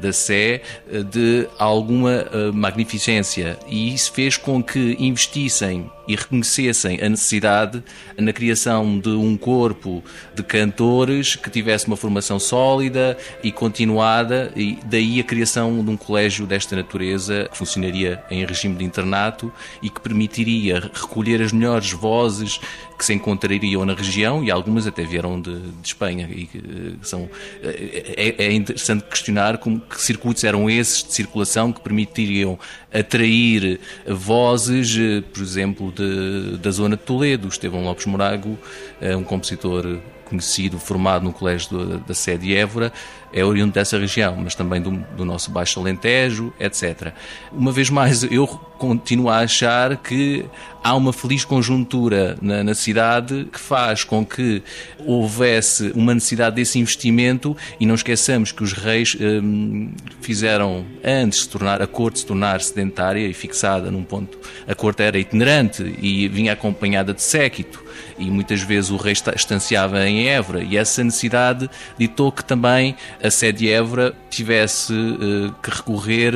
da 0.00 0.12
Sé 0.12 0.62
de 1.10 1.48
alguma 1.58 2.26
eh, 2.32 2.50
magnificência. 2.52 3.58
E 3.66 3.94
isso 3.94 4.12
fez 4.12 4.36
com 4.36 4.62
que 4.62 4.96
investissem 4.98 5.90
e 6.10 6.16
reconhecessem 6.16 7.00
a 7.00 7.08
necessidade 7.08 7.84
na 8.18 8.32
criação 8.32 8.98
de 8.98 9.10
um 9.10 9.36
corpo 9.36 10.02
de 10.34 10.42
cantores 10.42 11.36
que 11.36 11.48
tivesse 11.48 11.86
uma 11.86 11.96
formação 11.96 12.40
sólida 12.40 13.16
e 13.44 13.52
continuada, 13.52 14.52
e 14.56 14.76
daí 14.86 15.20
a 15.20 15.24
criação 15.24 15.84
de 15.84 15.88
um 15.88 15.96
colégio 15.96 16.46
desta 16.46 16.74
natureza 16.74 17.48
que 17.52 17.56
funcionaria 17.56 18.20
em 18.28 18.44
regime 18.44 18.74
de 18.74 18.84
internato 18.84 19.52
e 19.80 19.88
que 19.88 20.00
permitiria 20.00 20.80
recolher 20.80 21.40
as 21.40 21.52
melhores 21.52 21.92
vozes 21.92 22.58
que 22.98 23.04
se 23.06 23.14
encontrariam 23.14 23.86
na 23.86 23.94
região 23.94 24.44
e 24.44 24.50
algumas 24.50 24.86
até 24.86 25.04
vieram 25.04 25.40
de, 25.40 25.58
de 25.58 25.86
Espanha 25.86 26.28
e 26.30 26.50
eh, 26.54 26.96
são 27.00 27.30
é, 27.62 28.34
é, 28.36 28.52
interessante 28.52 29.04
questionar 29.04 29.56
como 29.56 29.80
que 29.80 29.98
circuitos 30.02 30.44
eram 30.44 30.68
esses 30.68 31.02
de 31.04 31.14
circulação 31.14 31.72
que 31.72 31.80
permitiriam 31.80 32.58
atrair 32.92 33.80
vozes, 34.06 34.96
eh, 34.98 35.22
por 35.32 35.42
exemplo, 35.42 35.92
de, 35.92 36.58
da 36.58 36.70
zona 36.70 36.96
de 36.96 37.02
Toledo. 37.02 37.48
Estevão 37.48 37.84
Lopes 37.84 38.06
Morago, 38.06 38.58
é 39.00 39.16
um 39.16 39.24
compositor 39.24 40.00
conhecido, 40.24 40.78
formado 40.78 41.24
no 41.24 41.32
Colégio 41.32 41.98
da 42.06 42.14
Sede 42.14 42.46
de 42.46 42.54
Évora, 42.54 42.92
é 43.32 43.44
oriundo 43.44 43.72
dessa 43.72 43.98
região, 43.98 44.36
mas 44.36 44.54
também 44.54 44.80
do, 44.80 44.90
do, 45.16 45.24
nosso 45.24 45.50
Baixo 45.50 45.78
Alentejo, 45.80 46.52
etc. 46.58 47.12
Uma 47.52 47.72
vez 47.72 47.88
mais, 47.90 48.22
eu 48.24 48.46
continuo 48.46 49.28
a 49.28 49.38
achar 49.38 49.96
que 49.96 50.44
há 50.82 50.94
uma 50.96 51.12
feliz 51.12 51.44
conjuntura 51.44 52.36
na, 52.40 52.64
na 52.64 52.74
cidade 52.74 53.46
que 53.52 53.60
faz 53.60 54.02
com 54.02 54.24
que 54.24 54.62
houvesse 55.04 55.92
uma 55.94 56.14
necessidade 56.14 56.56
desse 56.56 56.78
investimento 56.78 57.56
e 57.78 57.86
não 57.86 57.94
esqueçamos 57.94 58.52
que 58.52 58.62
os 58.62 58.72
reis 58.72 59.16
hum, 59.20 59.92
fizeram, 60.20 60.84
antes 61.04 61.40
de 61.42 61.48
tornar 61.50 61.82
a 61.82 61.86
corte 61.86 62.20
se 62.20 62.26
tornar 62.26 62.60
sedentária 62.60 63.26
e 63.26 63.32
fixada 63.32 63.90
num 63.90 64.02
ponto, 64.02 64.38
a 64.66 64.74
corte 64.74 65.02
era 65.02 65.18
itinerante 65.18 65.94
e 66.00 66.26
vinha 66.28 66.52
acompanhada 66.52 67.12
de 67.12 67.22
séquito 67.22 67.84
e 68.20 68.30
muitas 68.30 68.60
vezes 68.60 68.90
o 68.90 68.96
rei 68.96 69.14
estanciava 69.34 70.06
em 70.06 70.28
Évora 70.28 70.62
e 70.62 70.76
essa 70.76 71.02
necessidade 71.02 71.68
ditou 71.98 72.30
que 72.30 72.44
também 72.44 72.94
a 73.22 73.30
sede 73.30 73.60
de 73.60 73.70
Évora 73.70 74.14
tivesse 74.28 74.92
uh, 74.92 75.54
que 75.62 75.70
recorrer 75.70 76.34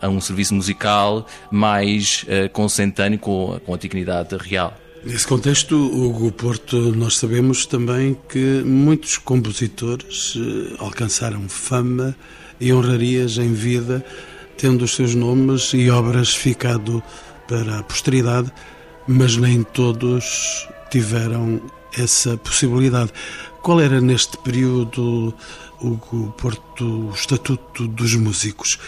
a, 0.00 0.06
a, 0.06 0.08
um 0.08 0.20
serviço 0.20 0.54
musical 0.54 1.26
mais 1.50 2.24
uh, 2.24 2.48
consentâneo 2.50 3.18
com, 3.18 3.58
com 3.64 3.74
a 3.74 3.78
dignidade 3.78 4.36
real. 4.36 4.76
Nesse 5.02 5.26
contexto, 5.26 5.74
Hugo 5.74 6.30
Porto, 6.30 6.76
nós 6.94 7.16
sabemos 7.16 7.64
também 7.64 8.16
que 8.28 8.62
muitos 8.64 9.16
compositores 9.16 10.34
uh, 10.36 10.76
alcançaram 10.78 11.48
fama 11.48 12.14
e 12.60 12.72
honrarias 12.72 13.38
em 13.38 13.52
vida, 13.54 14.04
tendo 14.58 14.84
os 14.84 14.94
seus 14.94 15.14
nomes 15.14 15.72
e 15.72 15.88
obras 15.90 16.34
ficado 16.34 17.02
para 17.48 17.78
a 17.78 17.82
posteridade, 17.82 18.52
mas 19.08 19.36
nem 19.36 19.62
todos 19.62 20.68
tiveram 20.90 21.60
essa 21.96 22.36
possibilidade. 22.36 23.12
Qual 23.62 23.80
era 23.80 24.00
neste 24.00 24.36
período 24.38 25.34
o 25.80 25.96
Porto, 26.36 27.08
o 27.08 27.14
estatuto 27.14 27.86
dos 27.88 28.14
músicos? 28.14 28.78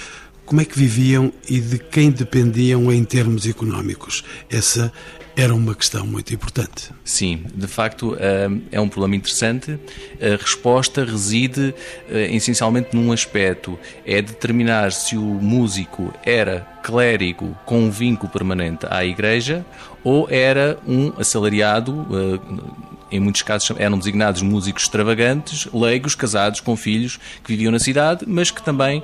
Como 0.44 0.60
é 0.60 0.64
que 0.64 0.78
viviam 0.78 1.32
e 1.48 1.60
de 1.60 1.78
quem 1.78 2.10
dependiam 2.10 2.92
em 2.92 3.04
termos 3.04 3.46
económicos? 3.46 4.24
Essa 4.50 4.92
era 5.36 5.54
uma 5.54 5.74
questão 5.74 6.06
muito 6.06 6.34
importante. 6.34 6.90
Sim, 7.04 7.44
de 7.54 7.66
facto 7.66 8.16
eh, 8.18 8.48
é 8.70 8.80
um 8.80 8.88
problema 8.88 9.16
interessante. 9.16 9.78
A 10.20 10.36
resposta 10.36 11.04
reside 11.04 11.74
eh, 12.08 12.34
essencialmente 12.34 12.94
num 12.94 13.12
aspecto: 13.12 13.78
é 14.04 14.20
determinar 14.20 14.92
se 14.92 15.16
o 15.16 15.22
músico 15.22 16.12
era 16.24 16.68
clérigo 16.82 17.56
com 17.64 17.84
um 17.84 17.90
vínculo 17.90 18.30
permanente 18.30 18.86
à 18.90 19.04
Igreja 19.04 19.64
ou 20.04 20.28
era 20.30 20.78
um 20.86 21.12
assalariado 21.18 22.06
eh, 22.10 22.82
em 23.12 23.20
muitos 23.20 23.42
casos 23.42 23.70
eram 23.78 23.98
designados 23.98 24.40
músicos 24.40 24.84
extravagantes, 24.84 25.68
leigos, 25.72 26.14
casados, 26.14 26.60
com 26.60 26.74
filhos, 26.74 27.20
que 27.44 27.52
viviam 27.52 27.70
na 27.70 27.78
cidade, 27.78 28.24
mas 28.26 28.50
que 28.50 28.62
também 28.62 29.02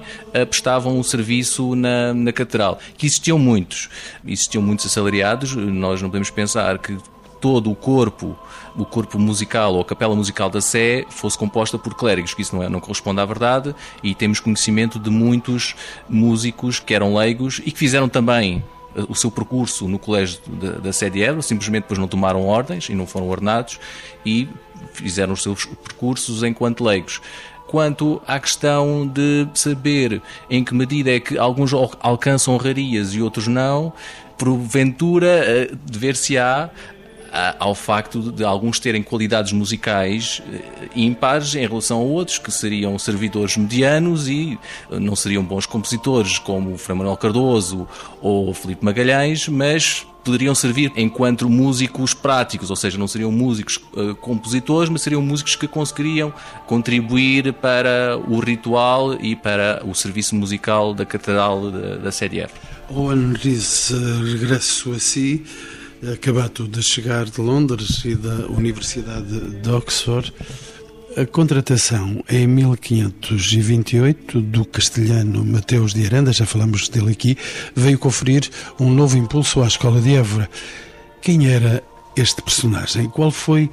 prestavam 0.49 0.99
um 0.99 1.03
serviço 1.03 1.75
na, 1.75 2.15
na 2.15 2.33
catedral. 2.33 2.79
Que 2.97 3.05
existiam 3.05 3.39
muitos. 3.39 3.91
Existiam 4.27 4.63
muitos 4.63 4.87
assalariados, 4.87 5.55
nós 5.55 6.01
não 6.01 6.09
podemos 6.09 6.31
pensar 6.31 6.79
que 6.79 6.97
todo 7.41 7.71
o 7.71 7.75
corpo, 7.75 8.37
o 8.77 8.85
corpo 8.85 9.19
musical 9.19 9.75
ou 9.75 9.81
a 9.81 9.85
capela 9.85 10.15
musical 10.15 10.51
da 10.51 10.61
Sé 10.61 11.05
fosse 11.09 11.39
composta 11.39 11.79
por 11.79 11.95
clérigos, 11.95 12.35
que 12.35 12.43
isso 12.43 12.55
não, 12.55 12.63
é, 12.63 12.69
não 12.69 12.81
corresponde 12.81 13.21
à 13.21 13.25
verdade, 13.25 13.75
e 14.03 14.15
temos 14.15 14.41
conhecimento 14.41 14.99
de 14.99 15.11
muitos 15.11 15.75
músicos 16.09 16.81
que 16.81 16.95
eram 16.95 17.15
leigos 17.15 17.61
e 17.65 17.71
que 17.71 17.79
fizeram 17.79 18.09
também 18.09 18.63
o 19.09 19.15
seu 19.15 19.31
percurso 19.31 19.89
no 19.89 19.99
colégio 19.99 20.41
da, 20.47 20.73
da 20.73 20.93
sede 20.93 21.23
Évora, 21.23 21.43
simplesmente 21.43 21.83
depois 21.83 21.99
não 21.99 22.09
tomaram 22.09 22.47
ordens 22.47 22.89
e 22.89 22.95
não 22.95 23.07
foram 23.07 23.29
ordenados 23.29 23.79
e 24.25 24.49
fizeram 24.93 25.33
os 25.33 25.43
seus 25.43 25.65
percursos 25.65 26.43
enquanto 26.43 26.85
leigos. 26.85 27.21
Quanto 27.67 28.21
à 28.27 28.41
questão 28.41 29.07
de 29.07 29.47
saber 29.53 30.23
em 30.49 30.65
que 30.65 30.75
medida 30.75 31.11
é 31.11 31.21
que 31.21 31.37
alguns 31.37 31.73
alcançam 32.01 32.55
honrarias 32.55 33.13
e 33.13 33.21
outros 33.21 33.47
não, 33.47 33.93
porventura 34.39 35.27
eh, 35.27 35.71
dever-se-á 35.85 36.71
ao 37.59 37.75
facto 37.75 38.33
de 38.33 38.45
alguns 38.45 38.79
terem 38.79 39.03
qualidades 39.03 39.53
musicais 39.53 40.43
eh, 40.53 40.89
ímpares 40.95 41.55
em 41.55 41.67
relação 41.67 41.99
a 41.99 42.03
outros, 42.03 42.39
que 42.39 42.51
seriam 42.51 42.99
servidores 42.99 43.57
medianos 43.57 44.29
e 44.29 44.59
eh, 44.91 44.99
não 44.99 45.15
seriam 45.15 45.45
bons 45.45 45.67
compositores, 45.67 46.39
como 46.39 46.73
o 46.73 46.79
Frei 46.79 46.97
Manuel 46.97 47.17
Cardoso 47.17 47.87
ou 48.21 48.51
o 48.51 48.55
Filipe 48.55 48.85
Magalhães, 48.85 49.49
mas 49.49 50.07
poderiam 50.25 50.55
servir 50.55 50.93
enquanto 50.95 51.49
músicos 51.49 52.13
práticos, 52.13 52.69
ou 52.69 52.77
seja, 52.77 52.99
não 52.99 53.09
seriam 53.09 53.33
músicos 53.33 53.81
uh, 53.95 54.15
compositores, 54.17 54.91
mas 54.91 55.01
seriam 55.01 55.23
músicos 55.23 55.57
que 55.57 55.67
conseguiriam 55.67 56.35
contribuir 56.67 57.55
para 57.55 58.19
o 58.29 58.39
ritual 58.39 59.15
e 59.15 59.35
para 59.35 59.83
o 59.87 59.95
serviço 59.95 60.35
musical 60.35 60.93
da 60.93 61.07
Catedral 61.07 61.71
da, 61.71 61.97
da 61.97 62.13
CDF. 62.13 62.53
Owen 62.91 63.33
Rees, 63.35 63.91
regresso 64.23 64.93
a 64.93 64.99
si 64.99 65.45
acabado 66.13 66.69
de 66.69 66.83
chegar 66.83 67.25
de 67.25 67.41
Londres 67.41 68.05
e 68.05 68.15
da 68.15 68.47
Universidade 68.47 69.41
de 69.61 69.71
Oxford. 69.71 70.33
A 71.17 71.27
contratação 71.27 72.23
em 72.29 72.47
1528 72.47 74.41
do 74.41 74.65
castelhano 74.65 75.45
Mateus 75.45 75.93
de 75.93 76.07
Aranda, 76.07 76.33
já 76.33 76.47
falamos 76.47 76.89
dele 76.89 77.11
aqui, 77.11 77.37
veio 77.75 77.99
conferir 77.99 78.49
um 78.79 78.91
novo 78.91 79.17
impulso 79.17 79.63
à 79.63 79.67
Escola 79.67 80.01
de 80.01 80.15
Évora. 80.15 80.49
Quem 81.21 81.49
era 81.49 81.83
este 82.17 82.41
personagem? 82.43 83.09
Qual 83.09 83.31
foi 83.31 83.69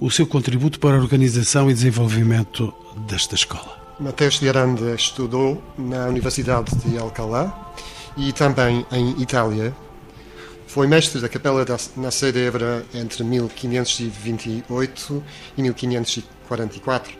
o 0.00 0.10
seu 0.10 0.26
contributo 0.26 0.80
para 0.80 0.96
a 0.96 1.00
organização 1.00 1.70
e 1.70 1.74
desenvolvimento 1.74 2.72
desta 3.08 3.34
escola? 3.34 3.76
Mateus 4.00 4.40
de 4.40 4.48
Aranda 4.48 4.94
estudou 4.94 5.62
na 5.76 6.06
Universidade 6.06 6.74
de 6.76 6.96
Alcalá 6.98 7.72
e 8.16 8.32
também 8.32 8.86
em 8.92 9.20
Itália 9.20 9.74
foi 10.76 10.86
mestre 10.86 11.22
da 11.22 11.28
Capela 11.30 11.64
da, 11.64 11.78
na 11.96 12.10
Évora 12.38 12.84
entre 12.92 13.24
1528 13.24 15.24
e 15.56 15.62
1544 15.62 17.14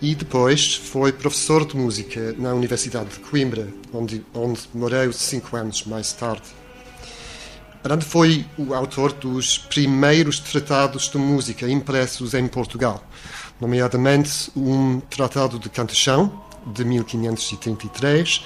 e 0.00 0.14
depois 0.14 0.76
foi 0.76 1.12
professor 1.12 1.66
de 1.66 1.76
música 1.76 2.34
na 2.38 2.54
Universidade 2.54 3.10
de 3.10 3.18
Coimbra, 3.18 3.68
onde, 3.92 4.24
onde 4.32 4.62
morei 4.72 5.12
cinco 5.12 5.58
anos 5.58 5.84
mais 5.84 6.14
tarde. 6.14 6.44
Aranda 7.84 8.02
foi 8.02 8.46
o 8.56 8.72
autor 8.72 9.12
dos 9.12 9.58
primeiros 9.58 10.40
tratados 10.40 11.10
de 11.10 11.18
música 11.18 11.68
impressos 11.68 12.32
em 12.32 12.48
Portugal, 12.48 13.06
nomeadamente 13.60 14.50
um 14.56 15.00
tratado 15.00 15.58
de 15.58 15.68
canto-chão, 15.68 16.42
de 16.66 16.82
1533, 16.82 18.42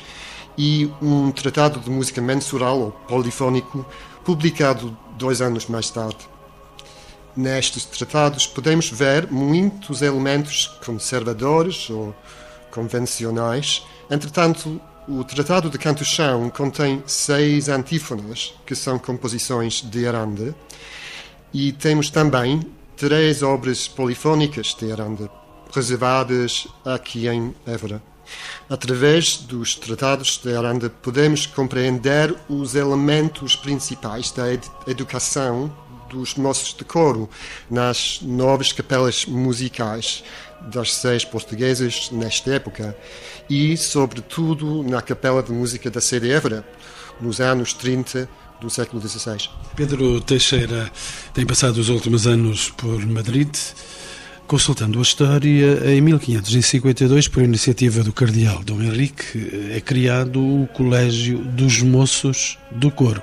e 0.56 0.90
um 1.00 1.30
tratado 1.30 1.80
de 1.80 1.90
música 1.90 2.20
mensural 2.20 2.78
ou 2.78 2.90
polifónico, 2.92 3.84
publicado 4.24 4.96
dois 5.16 5.40
anos 5.40 5.66
mais 5.66 5.90
tarde. 5.90 6.28
Nestes 7.36 7.84
tratados 7.84 8.46
podemos 8.46 8.90
ver 8.90 9.30
muitos 9.30 10.02
elementos 10.02 10.66
conservadores 10.84 11.88
ou 11.88 12.14
convencionais. 12.70 13.86
Entretanto, 14.10 14.80
o 15.08 15.24
Tratado 15.24 15.70
de 15.70 15.78
Canto-Chão 15.78 16.50
contém 16.50 17.02
seis 17.06 17.68
antífonas, 17.68 18.54
que 18.66 18.74
são 18.74 18.98
composições 18.98 19.82
de 19.82 20.06
Aranda, 20.06 20.54
e 21.52 21.72
temos 21.72 22.10
também 22.10 22.60
três 22.96 23.42
obras 23.42 23.88
polifónicas 23.88 24.76
de 24.78 24.92
Aranda, 24.92 25.30
reservadas 25.72 26.68
aqui 26.84 27.26
em 27.26 27.54
Évora. 27.66 28.09
Através 28.68 29.36
dos 29.36 29.74
tratados 29.74 30.38
de 30.38 30.54
Aranda, 30.54 30.88
podemos 30.88 31.46
compreender 31.46 32.34
os 32.48 32.74
elementos 32.74 33.56
principais 33.56 34.30
da 34.30 34.52
ed 34.52 34.62
educação 34.86 35.72
dos 36.08 36.34
moços 36.34 36.74
de 36.76 36.84
coro 36.84 37.30
nas 37.70 38.20
novas 38.22 38.72
capelas 38.72 39.24
musicais 39.26 40.24
das 40.60 40.94
seis 40.94 41.24
portuguesas 41.24 42.10
nesta 42.10 42.52
época 42.52 42.96
e, 43.48 43.76
sobretudo, 43.76 44.82
na 44.82 45.00
capela 45.00 45.42
de 45.42 45.52
música 45.52 45.90
da 45.90 46.00
Sede 46.00 46.30
Évora, 46.30 46.66
nos 47.20 47.40
anos 47.40 47.72
30 47.72 48.28
do 48.60 48.68
século 48.68 49.00
XVI. 49.00 49.48
Pedro 49.74 50.20
Teixeira 50.20 50.90
tem 51.32 51.46
passado 51.46 51.78
os 51.78 51.88
últimos 51.88 52.26
anos 52.26 52.70
por 52.70 53.04
Madrid 53.06 53.54
Consultando 54.50 54.98
a 54.98 55.02
história, 55.02 55.94
em 55.94 56.00
1552, 56.00 57.28
por 57.28 57.40
iniciativa 57.40 58.02
do 58.02 58.12
cardeal 58.12 58.64
Dom 58.64 58.82
Henrique, 58.82 59.70
é 59.72 59.80
criado 59.80 60.40
o 60.40 60.66
Colégio 60.66 61.38
dos 61.38 61.80
Moços 61.82 62.58
do 62.68 62.90
Coro, 62.90 63.22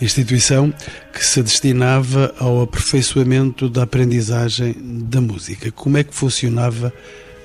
instituição 0.00 0.72
que 1.12 1.26
se 1.26 1.42
destinava 1.42 2.32
ao 2.38 2.62
aperfeiçoamento 2.62 3.68
da 3.68 3.82
aprendizagem 3.82 4.76
da 5.10 5.20
música. 5.20 5.72
Como 5.72 5.98
é 5.98 6.04
que 6.04 6.14
funcionava 6.14 6.94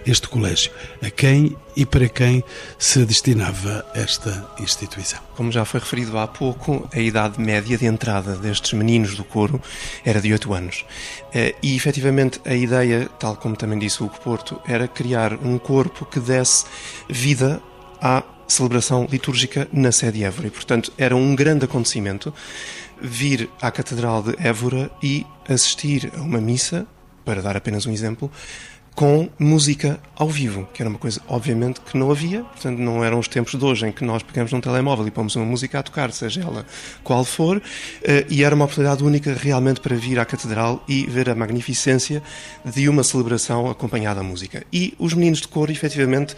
este 0.09 0.27
colégio? 0.27 0.71
A 1.01 1.09
quem 1.09 1.55
e 1.75 1.85
para 1.85 2.07
quem 2.09 2.43
se 2.79 3.05
destinava 3.05 3.85
esta 3.93 4.49
instituição? 4.59 5.19
Como 5.35 5.51
já 5.51 5.65
foi 5.65 5.79
referido 5.79 6.17
há 6.17 6.27
pouco, 6.27 6.87
a 6.93 6.99
idade 6.99 7.39
média 7.39 7.77
de 7.77 7.85
entrada 7.85 8.35
destes 8.35 8.73
meninos 8.73 9.15
do 9.15 9.23
coro 9.23 9.61
era 10.03 10.21
de 10.21 10.31
8 10.31 10.53
anos. 10.53 10.85
Eh, 11.33 11.53
e 11.61 11.75
efetivamente 11.75 12.39
a 12.45 12.55
ideia, 12.55 13.09
tal 13.19 13.35
como 13.35 13.55
também 13.55 13.77
disse 13.77 14.01
o 14.01 14.07
Porto, 14.07 14.59
era 14.67 14.87
criar 14.87 15.33
um 15.33 15.57
corpo 15.57 16.05
que 16.05 16.19
desse 16.19 16.65
vida 17.09 17.61
à 18.01 18.23
celebração 18.47 19.07
litúrgica 19.11 19.67
na 19.71 19.91
sede 19.91 20.19
de 20.19 20.23
Évora. 20.23 20.47
E, 20.47 20.51
portanto, 20.51 20.91
era 20.97 21.15
um 21.15 21.35
grande 21.35 21.65
acontecimento 21.65 22.33
vir 22.99 23.49
à 23.61 23.69
Catedral 23.69 24.23
de 24.23 24.35
Évora 24.39 24.89
e 25.03 25.25
assistir 25.47 26.11
a 26.17 26.21
uma 26.21 26.39
missa, 26.39 26.87
para 27.23 27.41
dar 27.41 27.57
apenas 27.57 27.85
um 27.85 27.91
exemplo, 27.91 28.31
com 28.97 29.29
música 29.37 29.99
ao 30.15 30.27
vivo, 30.27 30.67
que 30.73 30.81
era 30.81 30.89
uma 30.89 30.97
coisa, 30.97 31.21
obviamente, 31.27 31.79
que 31.81 31.95
não 31.95 32.09
havia, 32.09 32.43
portanto, 32.43 32.79
não 32.79 33.05
eram 33.05 33.19
os 33.19 33.27
tempos 33.27 33.53
de 33.53 33.63
hoje 33.63 33.85
em 33.85 33.91
que 33.91 34.03
nós 34.03 34.23
pegamos 34.23 34.51
num 34.51 34.59
telemóvel 34.59 35.07
e 35.07 35.11
pomos 35.11 35.35
uma 35.35 35.45
música 35.45 35.77
a 35.77 35.83
tocar, 35.83 36.11
seja 36.11 36.41
ela 36.41 36.65
qual 37.03 37.23
for, 37.23 37.61
eh, 38.01 38.25
e 38.27 38.43
era 38.43 38.55
uma 38.55 38.65
oportunidade 38.65 39.03
única 39.03 39.35
realmente 39.39 39.79
para 39.81 39.95
vir 39.95 40.17
à 40.17 40.25
Catedral 40.25 40.83
e 40.87 41.05
ver 41.05 41.29
a 41.29 41.35
magnificência 41.35 42.23
de 42.65 42.89
uma 42.89 43.03
celebração 43.03 43.69
acompanhada 43.69 44.21
à 44.21 44.23
música. 44.23 44.65
E 44.73 44.95
os 44.97 45.13
meninos 45.13 45.41
de 45.41 45.47
cor, 45.47 45.69
efetivamente, 45.69 46.35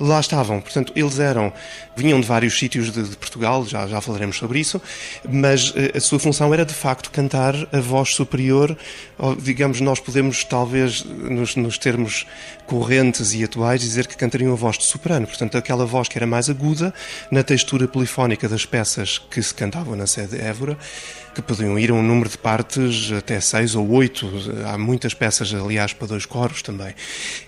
lá 0.00 0.18
estavam. 0.18 0.60
Portanto, 0.62 0.92
eles 0.96 1.18
eram, 1.18 1.52
vinham 1.94 2.20
de 2.20 2.26
vários 2.26 2.58
sítios 2.58 2.90
de, 2.90 3.02
de 3.02 3.16
Portugal, 3.18 3.66
já, 3.66 3.86
já 3.86 4.00
falaremos 4.00 4.38
sobre 4.38 4.60
isso, 4.60 4.80
mas 5.30 5.70
uh, 5.70 5.74
a 5.94 6.00
sua 6.00 6.18
função 6.18 6.54
era 6.54 6.64
de 6.64 6.72
facto 6.74 7.10
cantar 7.10 7.54
a 7.72 7.80
voz 7.80 8.14
superior, 8.14 8.74
ou, 9.18 9.36
digamos, 9.36 9.82
nós 9.82 10.00
podemos 10.00 10.44
talvez, 10.44 11.04
nos, 11.04 11.54
nos 11.56 11.76
termos 11.76 11.97
correntes 12.66 13.34
e 13.34 13.42
atuais, 13.42 13.80
dizer 13.80 14.06
que 14.06 14.16
cantariam 14.16 14.52
a 14.52 14.56
voz 14.56 14.78
de 14.78 14.84
soprano, 14.84 15.26
portanto, 15.26 15.56
aquela 15.56 15.86
voz 15.86 16.08
que 16.08 16.18
era 16.18 16.26
mais 16.26 16.50
aguda 16.50 16.92
na 17.30 17.42
textura 17.42 17.88
polifónica 17.88 18.48
das 18.48 18.66
peças 18.66 19.18
que 19.18 19.42
se 19.42 19.54
cantavam 19.54 19.96
na 19.96 20.06
sede 20.06 20.36
de 20.36 20.42
Évora, 20.42 20.76
que 21.34 21.42
podiam 21.42 21.78
ir 21.78 21.90
a 21.90 21.94
um 21.94 22.02
número 22.02 22.28
de 22.28 22.36
partes 22.36 23.12
até 23.12 23.40
seis 23.40 23.74
ou 23.74 23.88
oito. 23.90 24.28
Há 24.66 24.76
muitas 24.76 25.14
peças, 25.14 25.54
aliás, 25.54 25.92
para 25.92 26.08
dois 26.08 26.26
coros 26.26 26.62
também. 26.62 26.94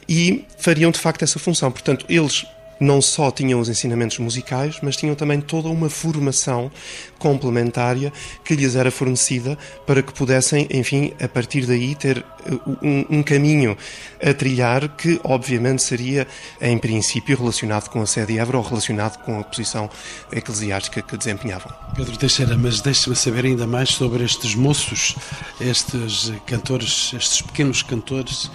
E 0.08 0.44
fariam 0.58 0.90
de 0.90 0.98
facto 0.98 1.22
essa 1.22 1.38
função. 1.38 1.70
Portanto, 1.72 2.06
eles 2.08 2.46
não 2.80 3.02
só 3.02 3.30
tinham 3.30 3.60
os 3.60 3.68
ensinamentos 3.68 4.18
musicais, 4.18 4.78
mas 4.82 4.96
tinham 4.96 5.14
também 5.14 5.40
toda 5.40 5.68
uma 5.68 5.90
formação 5.90 6.72
complementária 7.20 8.12
que 8.42 8.56
lhes 8.56 8.74
era 8.74 8.90
fornecida 8.90 9.56
para 9.86 10.02
que 10.02 10.12
pudessem, 10.12 10.66
enfim, 10.70 11.12
a 11.22 11.28
partir 11.28 11.66
daí 11.66 11.94
ter 11.94 12.18
uh, 12.18 12.78
um, 12.82 13.18
um 13.18 13.22
caminho 13.22 13.76
a 14.20 14.34
trilhar 14.34 14.88
que, 14.96 15.20
obviamente, 15.22 15.82
seria, 15.82 16.26
em 16.60 16.76
princípio, 16.78 17.38
relacionado 17.38 17.88
com 17.90 18.00
a 18.00 18.06
sede 18.06 18.32
de 18.32 18.38
Évora 18.38 18.58
ou 18.58 18.64
relacionado 18.64 19.22
com 19.22 19.38
a 19.38 19.44
posição 19.44 19.88
eclesiástica 20.32 21.02
que 21.02 21.16
desempenhavam. 21.16 21.72
Pedro 21.94 22.16
Teixeira, 22.16 22.56
mas 22.56 22.80
deixe-me 22.80 23.14
saber 23.14 23.44
ainda 23.44 23.66
mais 23.66 23.90
sobre 23.90 24.24
estes 24.24 24.54
moços, 24.54 25.14
estes 25.60 26.32
cantores, 26.46 27.12
estes 27.14 27.42
pequenos 27.42 27.82
cantores 27.82 28.50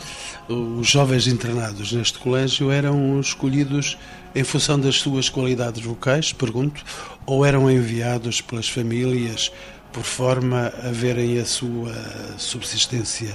os 0.48 0.88
jovens 0.88 1.28
internados 1.28 1.92
neste 1.92 2.20
colégio 2.20 2.70
eram 2.70 3.20
escolhidos 3.20 3.98
em 4.36 4.44
função 4.44 4.78
das 4.78 4.98
suas 4.98 5.30
qualidades 5.30 5.82
vocais, 5.82 6.34
pergunto, 6.34 6.84
ou 7.26 7.46
eram 7.46 7.72
enviados 7.72 8.42
pelas 8.42 8.68
famílias 8.68 9.50
por 9.94 10.04
forma 10.04 10.74
a 10.84 10.92
verem 10.92 11.40
a 11.40 11.46
sua 11.46 11.96
subsistência 12.38 13.34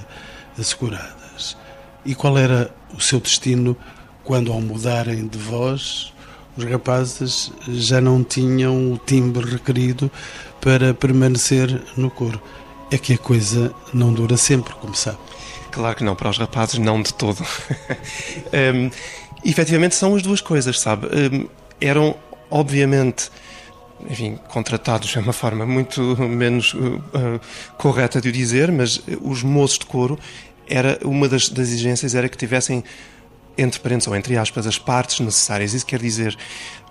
asseguradas? 0.59 1.57
E 2.05 2.15
qual 2.15 2.37
era 2.37 2.71
o 2.95 3.01
seu 3.01 3.19
destino 3.19 3.75
quando, 4.23 4.53
ao 4.53 4.61
mudarem 4.61 5.27
de 5.27 5.39
voz, 5.39 6.13
os 6.55 6.65
rapazes 6.65 7.51
já 7.67 8.01
não 8.01 8.23
tinham 8.23 8.93
o 8.93 8.99
timbre 8.99 9.51
requerido 9.51 10.11
para 10.61 10.93
permanecer 10.93 11.83
no 11.97 12.11
coro? 12.11 12.41
É 12.91 12.99
que 12.99 13.15
a 13.15 13.19
coisa 13.19 13.73
não 13.95 14.13
dura 14.13 14.37
sempre, 14.37 14.75
como 14.75 14.95
sabe. 14.95 15.19
Claro 15.71 15.97
que 15.97 16.05
não, 16.05 16.17
para 16.17 16.29
os 16.29 16.37
rapazes 16.37 16.79
não 16.79 17.01
de 17.01 17.15
todo. 17.15 17.41
um, 18.53 18.91
efetivamente 19.45 19.95
são 19.95 20.15
as 20.15 20.23
duas 20.23 20.41
coisas, 20.41 20.79
sabe? 20.81 21.07
Um, 21.07 21.49
eram, 21.81 22.17
obviamente, 22.51 23.31
enfim, 24.09 24.39
contratados 24.49 25.15
é 25.17 25.21
uma 25.21 25.33
forma 25.33 25.67
muito 25.67 26.01
menos 26.19 26.75
uh, 26.75 26.79
uh, 26.79 27.41
correta 27.77 28.21
de 28.21 28.29
o 28.29 28.33
dizer, 28.33 28.71
mas 28.73 29.03
os 29.21 29.43
moços 29.43 29.79
de 29.79 29.87
coro, 29.87 30.19
era, 30.69 30.99
uma 31.05 31.29
das, 31.29 31.49
das 31.49 31.69
exigências 31.69 32.15
era 32.15 32.29
que 32.29 32.37
tivessem 32.37 32.85
entre 33.59 33.81
parênteses 33.81 34.09
ou 34.09 34.17
entre 34.17 34.37
aspas, 34.37 34.67
as 34.67 34.79
partes 34.79 35.21
necessárias. 35.21 35.75
Isso 35.75 35.85
quer 35.85 36.01
dizer 36.01 36.37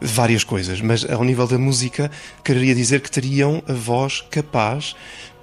várias 0.02 0.44
coisas, 0.44 0.82
mas 0.82 1.10
ao 1.10 1.24
nível 1.24 1.48
da 1.48 1.58
música, 1.58 2.12
quereria 2.44 2.76
dizer 2.76 3.02
que 3.02 3.10
teriam 3.10 3.64
a 3.68 3.74
voz 3.74 4.22
capaz 4.30 4.96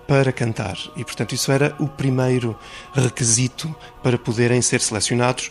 para 0.06 0.30
cantar. 0.32 0.78
E, 0.96 1.04
portanto, 1.04 1.34
isso 1.34 1.50
era 1.50 1.74
o 1.80 1.88
primeiro 1.88 2.56
requisito 2.92 3.74
para 4.02 4.16
poderem 4.16 4.62
ser 4.62 4.80
selecionados 4.80 5.50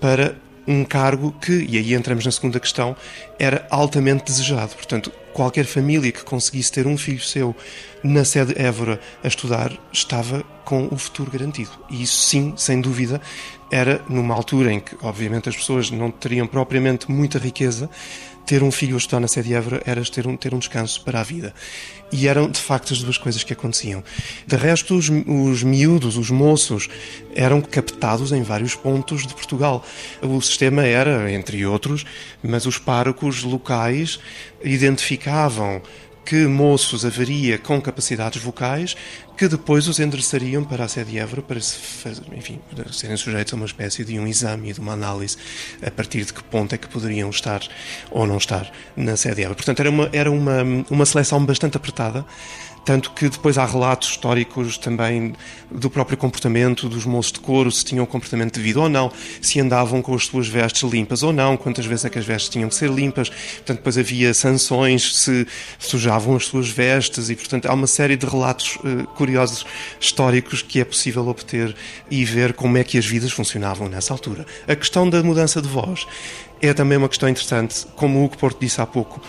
para 0.00 0.36
um 0.66 0.84
cargo 0.84 1.32
que, 1.40 1.52
e 1.52 1.76
aí 1.76 1.94
entramos 1.94 2.24
na 2.24 2.30
segunda 2.30 2.60
questão, 2.60 2.96
era 3.38 3.66
altamente 3.70 4.24
desejado. 4.24 4.74
Portanto, 4.74 5.12
qualquer 5.32 5.64
família 5.64 6.12
que 6.12 6.24
conseguisse 6.24 6.72
ter 6.72 6.86
um 6.86 6.96
filho 6.96 7.20
seu 7.20 7.54
na 8.02 8.24
sede 8.24 8.54
Évora 8.60 9.00
a 9.22 9.28
estudar 9.28 9.72
estava 9.92 10.44
com 10.64 10.88
o 10.90 10.96
futuro 10.96 11.30
garantido. 11.30 11.70
E 11.88 12.02
isso, 12.02 12.20
sim, 12.26 12.54
sem 12.56 12.80
dúvida, 12.80 13.20
era 13.70 14.04
numa 14.08 14.34
altura 14.34 14.72
em 14.72 14.80
que, 14.80 14.96
obviamente, 15.02 15.48
as 15.48 15.56
pessoas 15.56 15.90
não 15.90 16.10
teriam 16.10 16.46
propriamente 16.46 17.10
muita 17.10 17.38
riqueza, 17.38 17.88
ter 18.50 18.64
um 18.64 18.70
filho 18.72 18.96
a 18.96 18.98
estudar 18.98 19.20
na 19.20 19.28
sede 19.28 19.48
de 19.48 19.54
Évora 19.54 19.80
era 19.86 20.04
ter 20.04 20.26
um, 20.26 20.36
ter 20.36 20.52
um 20.52 20.58
descanso 20.58 21.04
para 21.04 21.20
a 21.20 21.22
vida. 21.22 21.54
E 22.10 22.26
eram, 22.26 22.50
de 22.50 22.58
facto, 22.58 22.92
as 22.92 23.00
duas 23.00 23.16
coisas 23.16 23.44
que 23.44 23.52
aconteciam. 23.52 24.02
De 24.44 24.56
resto, 24.56 24.96
os, 24.96 25.08
os 25.08 25.62
miúdos, 25.62 26.16
os 26.16 26.30
moços, 26.30 26.88
eram 27.32 27.60
captados 27.60 28.32
em 28.32 28.42
vários 28.42 28.74
pontos 28.74 29.24
de 29.24 29.34
Portugal. 29.34 29.84
O 30.20 30.40
sistema 30.40 30.84
era, 30.84 31.30
entre 31.30 31.64
outros, 31.64 32.04
mas 32.42 32.66
os 32.66 32.76
párocos 32.76 33.44
locais 33.44 34.18
identificavam 34.64 35.80
que 36.30 36.46
moços 36.46 37.04
haveria 37.04 37.58
com 37.58 37.82
capacidades 37.82 38.40
vocais 38.40 38.96
que 39.36 39.48
depois 39.48 39.88
os 39.88 39.98
endereçariam 39.98 40.62
para 40.62 40.84
a 40.84 40.88
sede 40.88 41.10
de 41.10 41.18
Évora 41.18 41.42
para, 41.42 41.60
se 41.60 41.76
fazer, 41.76 42.22
enfim, 42.32 42.60
serem 42.92 43.16
sujeitos 43.16 43.52
a 43.52 43.56
uma 43.56 43.66
espécie 43.66 44.04
de 44.04 44.16
um 44.16 44.28
exame 44.28 44.70
e 44.70 44.72
de 44.72 44.78
uma 44.78 44.92
análise 44.92 45.36
a 45.84 45.90
partir 45.90 46.24
de 46.24 46.32
que 46.32 46.44
ponto 46.44 46.72
é 46.72 46.78
que 46.78 46.86
poderiam 46.86 47.28
estar 47.30 47.60
ou 48.12 48.28
não 48.28 48.36
estar 48.36 48.70
na 48.94 49.16
sede 49.16 49.36
de 49.36 49.42
Évora. 49.42 49.56
Portanto, 49.56 49.80
era 49.80 49.90
uma, 49.90 50.08
era 50.12 50.30
uma, 50.30 50.62
uma 50.88 51.04
seleção 51.04 51.44
bastante 51.44 51.76
apertada 51.76 52.24
tanto 52.84 53.10
que 53.12 53.28
depois 53.28 53.58
há 53.58 53.64
relatos 53.64 54.10
históricos 54.10 54.78
também 54.78 55.34
do 55.70 55.88
próprio 55.88 56.16
comportamento 56.16 56.88
dos 56.88 57.04
moços 57.04 57.32
de 57.32 57.40
couro, 57.40 57.70
se 57.70 57.84
tinham 57.84 58.04
comportamento 58.06 58.54
devido 58.54 58.82
ou 58.82 58.88
não, 58.88 59.12
se 59.40 59.60
andavam 59.60 60.02
com 60.02 60.14
as 60.14 60.26
suas 60.26 60.48
vestes 60.48 60.82
limpas 60.82 61.22
ou 61.22 61.32
não, 61.32 61.56
quantas 61.56 61.86
vezes 61.86 62.04
é 62.04 62.10
que 62.10 62.18
as 62.18 62.24
vestes 62.24 62.48
tinham 62.48 62.68
que 62.68 62.74
ser 62.74 62.90
limpas. 62.90 63.28
Portanto, 63.28 63.78
depois 63.78 63.98
havia 63.98 64.34
sanções 64.34 65.16
se 65.16 65.46
sujavam 65.78 66.36
as 66.36 66.46
suas 66.46 66.68
vestes 66.68 67.30
e, 67.30 67.36
portanto, 67.36 67.66
há 67.66 67.74
uma 67.74 67.86
série 67.86 68.16
de 68.16 68.26
relatos 68.26 68.76
uh, 68.76 69.06
curiosos 69.14 69.64
históricos 69.98 70.62
que 70.62 70.80
é 70.80 70.84
possível 70.84 71.26
obter 71.28 71.74
e 72.10 72.24
ver 72.24 72.54
como 72.54 72.78
é 72.78 72.84
que 72.84 72.98
as 72.98 73.06
vidas 73.06 73.32
funcionavam 73.32 73.88
nessa 73.88 74.12
altura. 74.12 74.46
A 74.66 74.74
questão 74.74 75.08
da 75.08 75.22
mudança 75.22 75.60
de 75.60 75.68
voz 75.68 76.06
é 76.60 76.74
também 76.74 76.98
uma 76.98 77.08
questão 77.08 77.28
interessante, 77.28 77.86
como 77.96 78.20
o 78.20 78.24
Hugo 78.24 78.36
Porto 78.36 78.60
disse 78.60 78.80
há 78.80 78.86
pouco. 78.86 79.20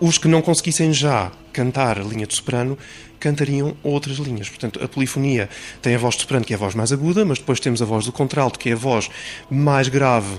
Os 0.00 0.18
que 0.18 0.28
não 0.28 0.42
conseguissem 0.42 0.92
já 0.92 1.32
cantar 1.52 1.98
a 1.98 2.02
linha 2.02 2.26
de 2.26 2.34
soprano, 2.34 2.76
cantariam 3.18 3.74
outras 3.82 4.18
linhas. 4.18 4.48
Portanto, 4.48 4.78
a 4.82 4.86
polifonia 4.86 5.48
tem 5.80 5.94
a 5.94 5.98
voz 5.98 6.14
de 6.14 6.20
soprano, 6.20 6.44
que 6.44 6.52
é 6.52 6.56
a 6.56 6.58
voz 6.58 6.74
mais 6.74 6.92
aguda, 6.92 7.24
mas 7.24 7.38
depois 7.38 7.58
temos 7.58 7.80
a 7.80 7.84
voz 7.86 8.04
do 8.04 8.12
contralto, 8.12 8.58
que 8.58 8.68
é 8.68 8.72
a 8.74 8.76
voz 8.76 9.08
mais 9.50 9.88
grave 9.88 10.38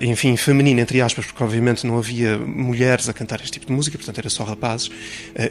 enfim, 0.00 0.36
feminina, 0.36 0.80
entre 0.80 1.00
aspas, 1.00 1.26
porque 1.26 1.42
obviamente 1.44 1.86
não 1.86 1.96
havia 1.96 2.36
mulheres 2.38 3.08
a 3.08 3.12
cantar 3.12 3.40
este 3.40 3.52
tipo 3.52 3.66
de 3.66 3.72
música, 3.72 3.96
portanto 3.96 4.18
era 4.18 4.28
só 4.28 4.42
rapazes 4.42 4.88
uh, 4.88 4.92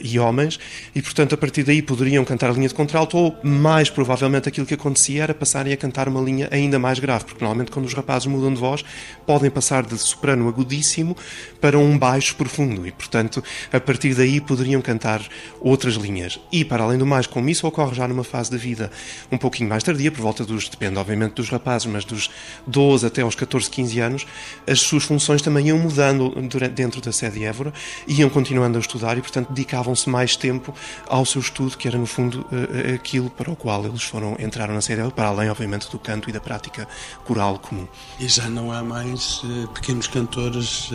e 0.01 0.19
homens, 0.19 0.60
e 0.93 1.01
portanto 1.01 1.34
a 1.34 1.38
partir 1.38 1.63
daí 1.63 1.82
poderiam 1.82 2.25
cantar 2.25 2.49
a 2.49 2.53
linha 2.53 2.67
de 2.67 2.73
contralto, 2.73 3.17
ou 3.17 3.38
mais 3.43 3.89
provavelmente 3.89 4.49
aquilo 4.49 4.65
que 4.65 4.73
acontecia 4.73 5.23
era 5.23 5.34
passarem 5.34 5.71
a 5.71 5.77
cantar 5.77 6.08
uma 6.08 6.21
linha 6.21 6.49
ainda 6.51 6.77
mais 6.77 6.99
grave, 6.99 7.25
porque 7.25 7.43
normalmente 7.43 7.71
quando 7.71 7.86
os 7.86 7.93
rapazes 7.93 8.27
mudam 8.27 8.53
de 8.53 8.60
voz, 8.60 8.84
podem 9.25 9.49
passar 9.49 9.86
de 9.86 9.97
soprano 9.97 10.47
agudíssimo 10.47 11.15
para 11.62 11.77
um 11.77 11.97
baixo 11.97 12.36
profundo, 12.36 12.86
e 12.86 12.91
portanto 12.91 13.43
a 13.71 13.79
partir 13.79 14.13
daí 14.13 14.41
poderiam 14.41 14.82
cantar 14.82 15.21
outras 15.62 15.95
linhas. 15.95 16.39
E 16.51 16.65
para 16.65 16.84
além 16.84 16.97
do 16.97 17.05
mais, 17.05 17.25
como 17.25 17.49
isso 17.49 17.65
ocorre 17.67 17.95
já 17.95 18.08
numa 18.08 18.23
fase 18.23 18.51
da 18.51 18.58
vida 18.58 18.91
um 19.32 19.38
pouquinho 19.38 19.69
mais 19.69 19.84
tardia, 19.84 20.12
por 20.12 20.21
volta 20.21 20.43
dos, 20.43 20.67
depende 20.67 20.97
obviamente 20.97 21.36
dos 21.36 21.49
rapazes, 21.49 21.88
mas 21.88 22.03
dos 22.03 22.29
12 22.67 23.05
até 23.05 23.21
aos 23.21 23.36
14, 23.36 23.69
15 23.69 23.99
anos, 23.99 24.09
anos, 24.10 24.26
as 24.67 24.82
suas 24.82 25.04
funções 25.04 25.41
também 25.41 25.67
iam 25.67 25.78
mudando 25.78 26.34
dentro 26.74 27.00
da 27.02 27.12
sede 27.12 27.43
Évora, 27.43 27.72
iam 28.08 28.30
continuando 28.30 28.78
a 28.78 28.82
estudar 28.82 29.17
e, 29.17 29.22
portanto, 29.22 29.50
dedicavam-se 29.50 30.10
mais 30.10 30.36
tempo 30.36 30.74
ao 31.08 31.26
seu 31.26 31.41
estudo, 31.41 31.78
que 31.78 31.88
era, 31.88 31.98
no 31.98 32.06
fundo, 32.06 32.45
eh, 32.52 32.91
eh, 32.91 32.93
aquilo 32.95 33.30
para 33.30 33.52
o 33.52 33.56
qual 33.56 33.86
eles 33.86 34.04
foram 34.04 34.36
entraram 34.39 34.74
na 34.74 34.82
sede 34.82 35.00
Évora, 35.00 35.13
para 35.13 35.28
além, 35.28 35.50
obviamente, 35.50 35.89
do 35.89 36.00
canto 36.00 36.30
e 36.30 36.34
da 36.34 36.41
prática 36.41 36.88
coral 37.24 37.60
comum. 37.60 37.88
E 38.19 38.28
já 38.28 38.50
não 38.50 38.72
há 38.72 38.84
mais 38.84 39.41
uh, 39.43 39.67
pequenos 39.74 40.08
cantores 40.08 40.89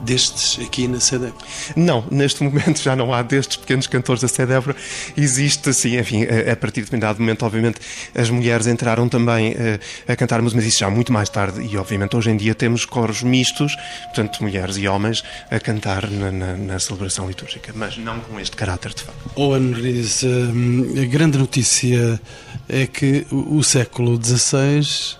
destes 0.00 0.64
aqui 0.64 0.88
na 0.88 1.00
sede 1.00 1.26
Évora? 1.26 1.44
Não, 1.76 2.04
neste 2.10 2.42
momento 2.42 2.80
já 2.80 2.96
não 2.96 3.12
há 3.12 3.22
destes 3.22 3.56
pequenos 3.56 3.86
cantores 3.86 4.22
da 4.22 4.28
sede 4.28 4.52
Évora. 4.52 4.76
Existe, 5.16 5.70
assim, 5.70 5.98
enfim, 5.98 6.24
a, 6.24 6.56
partir 6.56 6.80
de 6.80 6.86
determinado 6.86 7.20
momento, 7.20 7.44
obviamente, 7.44 7.80
as 8.14 8.30
mulheres 8.30 8.66
entraram 8.66 9.08
também 9.08 9.54
a 10.06 10.16
cantar, 10.16 10.40
mas 10.42 10.54
isso 10.54 10.78
já 10.78 10.90
muito 10.90 11.12
mais 11.12 11.28
tarde 11.28 11.60
e, 11.62 11.76
obviamente, 11.76 12.16
hoje 12.16 12.30
em 12.30 12.35
dia 12.36 12.46
dia 12.46 12.54
temos 12.54 12.84
coros 12.84 13.22
mistos, 13.22 13.76
portanto, 14.04 14.42
mulheres 14.42 14.76
e 14.76 14.86
homens 14.86 15.24
a 15.50 15.58
cantar 15.58 16.08
na, 16.08 16.30
na, 16.30 16.56
na 16.56 16.78
celebração 16.78 17.26
litúrgica, 17.26 17.72
mas 17.74 17.98
não 17.98 18.20
com 18.20 18.38
este 18.38 18.54
caráter 18.54 18.94
de 18.94 19.02
facto. 19.02 19.30
Owen 19.34 19.72
Rees, 19.72 20.22
hum, 20.22 20.94
a 21.02 21.04
grande 21.06 21.38
notícia 21.38 22.20
é 22.68 22.86
que 22.86 23.26
o 23.32 23.62
século 23.64 24.16
XVI 24.22 25.16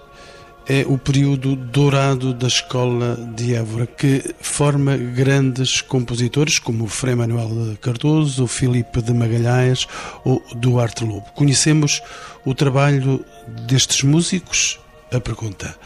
é 0.69 0.85
o 0.87 0.99
período 0.99 1.55
dourado 1.57 2.33
da 2.33 2.47
escola 2.47 3.17
de 3.35 3.55
Évora, 3.55 3.87
que 3.87 4.35
forma 4.41 4.97
grandes 4.97 5.81
compositores 5.81 6.59
como 6.59 6.87
Frei 6.87 7.15
Manuel 7.15 7.77
Cardoso, 7.81 8.45
o 8.45 8.49
Filipe 8.49 9.01
de 9.01 9.13
Magalhães 9.13 9.87
ou 10.25 10.43
Duarte 10.55 11.05
Lobo. 11.05 11.27
Conhecemos 11.35 12.03
o 12.45 12.55
trabalho 12.55 13.25
destes 13.67 14.03
músicos? 14.03 14.81
A 15.13 15.21
pergunta 15.21 15.77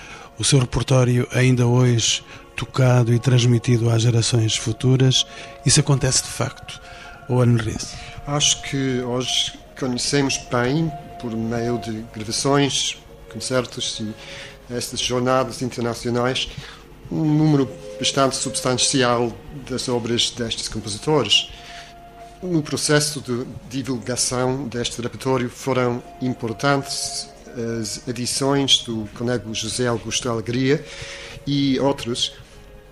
o 0.41 0.45
seu 0.45 0.59
repertório 0.59 1.29
ainda 1.33 1.67
hoje 1.67 2.25
tocado 2.57 3.13
e 3.13 3.19
transmitido 3.19 3.91
às 3.91 4.01
gerações 4.01 4.57
futuras. 4.57 5.27
Isso 5.67 5.81
acontece 5.81 6.23
de 6.23 6.31
facto, 6.31 6.81
ou 7.29 7.45
Reis? 7.45 7.95
Acho 8.27 8.63
que 8.63 9.03
hoje 9.03 9.53
conhecemos 9.79 10.41
bem, 10.51 10.91
por 11.21 11.37
meio 11.37 11.79
de 11.79 12.03
gravações, 12.15 12.97
concertos 13.31 14.01
e 14.01 14.15
estas 14.75 15.01
jornadas 15.01 15.61
internacionais, 15.61 16.49
um 17.13 17.23
número 17.23 17.71
bastante 17.99 18.37
substancial 18.37 19.31
das 19.69 19.91
obras 19.91 20.31
destes 20.31 20.69
compositores. 20.69 21.51
No 22.43 22.63
processo 22.63 23.21
de 23.21 23.45
divulgação 23.69 24.67
deste 24.69 25.03
repertório 25.03 25.51
foram 25.51 26.03
importantes 26.23 27.29
as 27.81 28.07
edições 28.09 28.79
do 28.79 29.09
conego 29.17 29.55
José 29.55 29.87
Augusto 29.87 30.29
Alegria 30.29 30.85
e 31.47 31.79
outros 31.81 32.33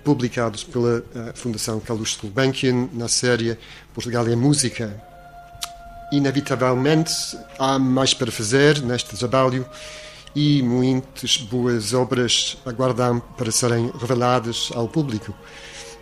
publicados 0.05 0.65
pela 0.65 1.05
eh, 1.15 1.33
Fundação 1.35 1.81
Calouste 1.81 2.19
Gulbenkian 2.23 2.89
na 2.93 3.09
série 3.09 3.59
Portugal 3.93 4.27
é 4.27 4.35
Música. 4.35 5.03
Inevitavelmente 6.11 7.13
há 7.59 7.79
mais 7.79 8.15
para 8.15 8.33
fazer 8.33 8.81
neste 8.81 9.17
trabalho 9.17 9.67
e 10.35 10.63
muitas 10.63 11.37
boas 11.37 11.93
obras 11.93 12.57
aguardam 12.65 13.21
para 13.37 13.51
serem 13.51 13.91
reveladas 13.99 14.71
ao 14.75 14.89
público. 14.89 15.35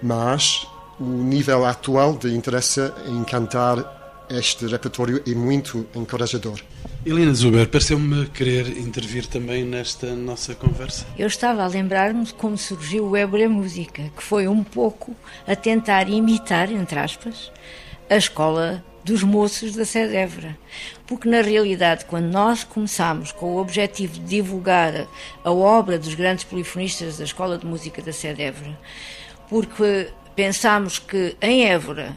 Mas 0.02 0.66
o 1.00 1.04
nível 1.04 1.64
atual 1.64 2.16
de 2.16 2.34
interesse 2.34 2.80
em 3.06 3.24
cantar 3.24 4.05
este 4.30 4.66
repertório 4.66 5.22
é 5.26 5.34
muito 5.34 5.86
encorajador. 5.94 6.60
Helena 7.04 7.32
Zuber, 7.32 7.68
pareceu-me 7.68 8.26
querer 8.26 8.66
intervir 8.78 9.26
também 9.26 9.64
nesta 9.64 10.14
nossa 10.14 10.54
conversa. 10.54 11.06
Eu 11.16 11.28
estava 11.28 11.62
a 11.62 11.66
lembrar-me 11.68 12.24
de 12.24 12.34
como 12.34 12.58
surgiu 12.58 13.06
o 13.06 13.16
Ébora 13.16 13.48
Música, 13.48 14.10
que 14.16 14.22
foi 14.22 14.48
um 14.48 14.64
pouco 14.64 15.14
a 15.46 15.54
tentar 15.54 16.08
imitar, 16.08 16.70
entre 16.70 16.98
aspas, 16.98 17.52
a 18.10 18.16
escola 18.16 18.84
dos 19.04 19.22
moços 19.22 19.76
da 19.76 19.84
sede 19.84 20.16
Évora. 20.16 20.58
Porque, 21.06 21.28
na 21.28 21.40
realidade, 21.40 22.04
quando 22.06 22.26
nós 22.26 22.64
começámos 22.64 23.30
com 23.30 23.54
o 23.54 23.58
objetivo 23.58 24.14
de 24.14 24.20
divulgar 24.20 25.06
a 25.44 25.52
obra 25.52 25.96
dos 25.96 26.14
grandes 26.14 26.42
polifonistas 26.42 27.18
da 27.18 27.24
Escola 27.24 27.56
de 27.56 27.64
Música 27.64 28.02
da 28.02 28.12
sede 28.12 28.42
Évora, 28.42 28.76
porque 29.48 30.08
pensámos 30.34 30.98
que 30.98 31.36
em 31.40 31.66
Évora 31.66 32.16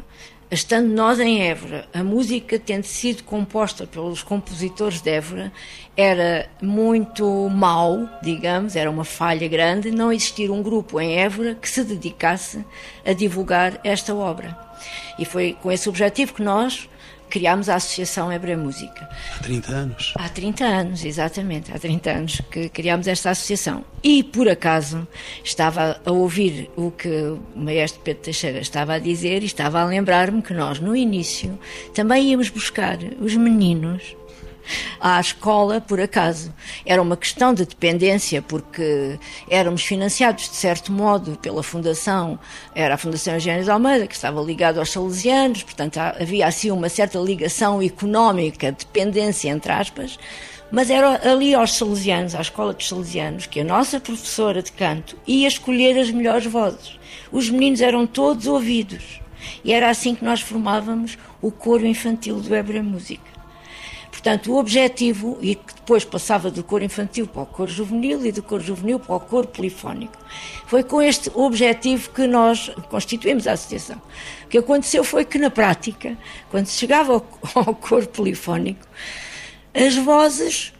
Estando 0.51 0.87
nós 0.87 1.19
em 1.19 1.43
Évora, 1.43 1.87
a 1.93 2.03
música 2.03 2.57
tendo 2.57 2.83
sido 2.83 3.23
composta 3.23 3.85
pelos 3.85 4.23
compositores 4.23 4.99
de 4.99 5.11
Évora, 5.11 5.51
era 5.95 6.49
muito 6.59 7.47
mau, 7.49 8.09
digamos, 8.23 8.75
era 8.75 8.89
uma 8.89 9.03
falha 9.03 9.47
grande 9.47 9.91
não 9.91 10.11
existir 10.11 10.49
um 10.49 10.63
grupo 10.63 10.99
em 10.99 11.19
Évora 11.19 11.53
que 11.53 11.69
se 11.69 11.83
dedicasse 11.83 12.65
a 13.05 13.13
divulgar 13.13 13.79
esta 13.83 14.15
obra. 14.15 14.57
E 15.19 15.25
foi 15.25 15.55
com 15.61 15.71
esse 15.71 15.87
objetivo 15.87 16.33
que 16.33 16.41
nós 16.41 16.89
criámos 17.29 17.69
a 17.69 17.75
Associação 17.75 18.31
Hebra 18.31 18.57
Música. 18.57 19.07
Há 19.35 19.43
30 19.43 19.71
anos? 19.71 20.13
Há 20.15 20.29
30 20.29 20.65
anos, 20.65 21.05
exatamente. 21.05 21.71
Há 21.71 21.79
30 21.79 22.11
anos 22.11 22.41
que 22.49 22.69
criámos 22.69 23.07
esta 23.07 23.29
associação. 23.29 23.83
E, 24.03 24.23
por 24.23 24.49
acaso, 24.49 25.07
estava 25.43 25.99
a 26.03 26.11
ouvir 26.11 26.69
o 26.75 26.91
que 26.91 27.09
o 27.09 27.39
maestro 27.55 28.01
Pedro 28.01 28.23
Teixeira 28.23 28.59
estava 28.59 28.93
a 28.93 28.99
dizer 28.99 29.43
e 29.43 29.45
estava 29.45 29.79
a 29.81 29.85
lembrar-me 29.85 30.41
que 30.41 30.53
nós, 30.53 30.79
no 30.79 30.95
início, 30.95 31.57
também 31.93 32.31
íamos 32.31 32.49
buscar 32.49 32.97
os 33.19 33.35
meninos 33.35 34.15
à 34.99 35.19
escola 35.19 35.81
por 35.81 35.99
acaso. 35.99 36.53
Era 36.85 37.01
uma 37.01 37.17
questão 37.17 37.53
de 37.53 37.65
dependência, 37.65 38.41
porque 38.41 39.19
éramos 39.49 39.83
financiados, 39.83 40.49
de 40.49 40.55
certo 40.55 40.91
modo, 40.91 41.37
pela 41.37 41.63
Fundação, 41.63 42.39
era 42.75 42.95
a 42.95 42.97
Fundação 42.97 43.33
Eugênio 43.35 43.63
de 43.63 43.71
Almeida, 43.71 44.07
que 44.07 44.15
estava 44.15 44.41
ligado 44.41 44.79
aos 44.79 44.91
salesianos, 44.91 45.63
portanto 45.63 45.97
havia 45.97 46.47
assim 46.47 46.71
uma 46.71 46.89
certa 46.89 47.19
ligação 47.19 47.81
económica, 47.81 48.71
dependência, 48.71 49.49
entre 49.49 49.71
aspas, 49.71 50.17
mas 50.71 50.89
era 50.89 51.29
ali 51.29 51.55
aos 51.55 51.73
salesianos, 51.73 52.35
à 52.35 52.41
escola 52.41 52.73
dos 52.73 52.87
salesianos, 52.87 53.47
que 53.47 53.59
a 53.59 53.63
nossa 53.63 53.99
professora 53.99 54.61
de 54.61 54.71
canto 54.71 55.17
ia 55.25 55.47
escolher 55.47 55.97
as 55.97 56.11
melhores 56.11 56.45
vozes. 56.45 56.99
Os 57.31 57.49
meninos 57.49 57.81
eram 57.81 58.05
todos 58.05 58.45
ouvidos. 58.45 59.19
E 59.63 59.73
era 59.73 59.89
assim 59.89 60.13
que 60.13 60.23
nós 60.23 60.41
formávamos 60.41 61.17
o 61.41 61.51
coro 61.51 61.85
infantil 61.85 62.39
do 62.39 62.55
Hebra 62.55 62.83
Música. 62.83 63.38
Portanto, 64.19 64.51
o 64.51 64.59
objetivo, 64.59 65.37
e 65.41 65.55
que 65.55 65.75
depois 65.75 66.03
passava 66.03 66.51
do 66.51 66.61
coro 66.61 66.83
infantil 66.83 67.25
para 67.25 67.43
o 67.43 67.45
coro 67.45 67.71
juvenil 67.71 68.25
e 68.25 68.33
do 68.33 68.43
coro 68.43 68.61
juvenil 68.61 68.99
para 68.99 69.15
o 69.15 69.19
coro 69.21 69.47
polifónico, 69.47 70.17
foi 70.67 70.83
com 70.83 71.01
este 71.01 71.31
objetivo 71.33 72.09
que 72.09 72.27
nós 72.27 72.69
constituímos 72.89 73.47
a 73.47 73.53
associação. 73.53 73.95
O 74.43 74.49
que 74.49 74.57
aconteceu 74.57 75.05
foi 75.05 75.23
que, 75.23 75.39
na 75.39 75.49
prática, 75.49 76.17
quando 76.51 76.65
se 76.65 76.77
chegava 76.77 77.13
ao, 77.13 77.25
ao 77.65 77.73
coro 77.73 78.09
polifónico, 78.09 78.85
as 79.73 79.95
vozes 79.95 80.73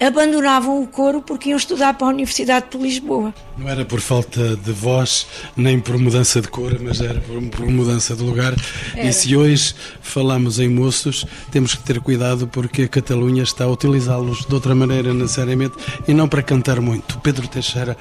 abandonavam 0.00 0.82
o 0.82 0.86
coro 0.86 1.22
porque 1.22 1.50
iam 1.50 1.56
estudar 1.56 1.94
para 1.94 2.06
a 2.06 2.10
Universidade 2.10 2.66
de 2.70 2.78
Lisboa. 2.78 3.34
Não 3.56 3.68
era 3.68 3.84
por 3.84 4.00
falta 4.00 4.56
de 4.56 4.72
voz, 4.72 5.26
nem 5.56 5.78
por 5.78 5.98
mudança 5.98 6.40
de 6.40 6.48
cor, 6.48 6.78
mas 6.80 7.00
era 7.00 7.20
por, 7.20 7.42
por 7.48 7.66
mudança 7.66 8.16
de 8.16 8.22
lugar. 8.22 8.54
Era. 8.94 9.08
E 9.08 9.12
se 9.12 9.36
hoje 9.36 9.74
falamos 10.00 10.58
em 10.58 10.68
moços, 10.68 11.24
temos 11.50 11.74
que 11.74 11.82
ter 11.82 12.00
cuidado 12.00 12.46
porque 12.48 12.82
a 12.82 12.88
Catalunha 12.88 13.42
está 13.42 13.64
a 13.64 13.68
utilizá-los 13.68 14.44
de 14.44 14.54
outra 14.54 14.74
maneira 14.74 15.12
necessariamente 15.14 15.74
e 16.06 16.14
não 16.14 16.28
para 16.28 16.42
cantar 16.42 16.80
muito. 16.80 17.18
Pedro 17.20 17.46
Teixeira, 17.46 17.96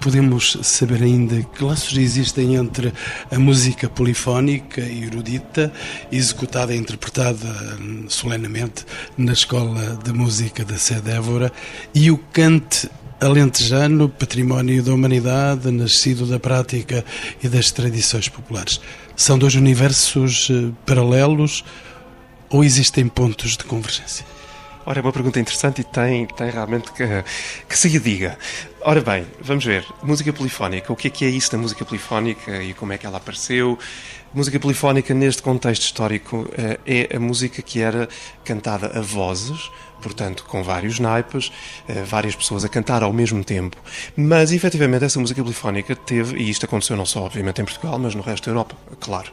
podemos 0.00 0.58
saber 0.62 1.02
ainda 1.02 1.42
que 1.42 1.64
laços 1.64 1.96
existem 1.96 2.56
entre 2.56 2.92
a 3.30 3.38
música 3.38 3.88
polifónica 3.88 4.80
e 4.80 5.04
erudita, 5.04 5.72
executada 6.10 6.74
e 6.74 6.78
interpretada 6.78 7.48
solenemente 8.08 8.84
na 9.16 9.32
Escola 9.32 9.98
de 10.02 10.12
Música 10.12 10.64
da 10.64 10.76
Sede 10.76 11.10
Évora, 11.20 11.52
e 11.94 12.10
o 12.10 12.16
cante 12.16 12.90
alentejano, 13.20 14.08
património 14.08 14.82
da 14.82 14.94
humanidade, 14.94 15.70
nascido 15.70 16.24
da 16.24 16.40
prática 16.40 17.04
e 17.42 17.48
das 17.48 17.70
tradições 17.70 18.28
populares. 18.28 18.80
São 19.14 19.38
dois 19.38 19.54
universos 19.54 20.48
eh, 20.50 20.72
paralelos 20.86 21.62
ou 22.48 22.64
existem 22.64 23.06
pontos 23.06 23.58
de 23.58 23.64
convergência? 23.64 24.24
Ora, 24.86 25.00
é 25.00 25.02
uma 25.02 25.12
pergunta 25.12 25.38
interessante 25.38 25.82
e 25.82 25.84
tem, 25.84 26.26
tem 26.26 26.50
realmente 26.50 26.90
que, 26.92 27.04
que 27.68 27.78
se 27.78 27.90
diga. 28.00 28.38
Ora 28.80 29.02
bem, 29.02 29.26
vamos 29.40 29.64
ver. 29.64 29.84
Música 30.02 30.32
polifónica. 30.32 30.90
O 30.90 30.96
que 30.96 31.08
é 31.08 31.10
que 31.10 31.24
é 31.26 31.28
isso 31.28 31.52
da 31.52 31.58
música 31.58 31.84
polifónica 31.84 32.62
e 32.62 32.72
como 32.72 32.94
é 32.94 32.98
que 32.98 33.06
ela 33.06 33.18
apareceu? 33.18 33.78
Música 34.32 34.58
polifónica, 34.58 35.12
neste 35.12 35.42
contexto 35.42 35.82
histórico, 35.82 36.48
eh, 36.56 36.80
é 36.86 37.16
a 37.16 37.20
música 37.20 37.60
que 37.60 37.80
era 37.80 38.08
cantada 38.42 38.98
a 38.98 39.02
vozes, 39.02 39.70
portanto, 40.00 40.44
com 40.48 40.62
vários 40.62 40.98
naipes, 40.98 41.52
eh, 41.88 42.02
várias 42.02 42.34
pessoas 42.34 42.64
a 42.64 42.68
cantar 42.68 43.02
ao 43.02 43.12
mesmo 43.12 43.44
tempo. 43.44 43.76
Mas, 44.16 44.52
efetivamente, 44.52 45.04
essa 45.04 45.20
música 45.20 45.42
polifónica 45.42 45.94
teve, 45.94 46.36
e 46.38 46.50
isto 46.50 46.64
aconteceu 46.64 46.96
não 46.96 47.06
só, 47.06 47.24
obviamente, 47.24 47.60
em 47.60 47.64
Portugal, 47.64 47.98
mas 47.98 48.14
no 48.14 48.22
resto 48.22 48.46
da 48.46 48.50
Europa, 48.52 48.76
claro. 48.98 49.30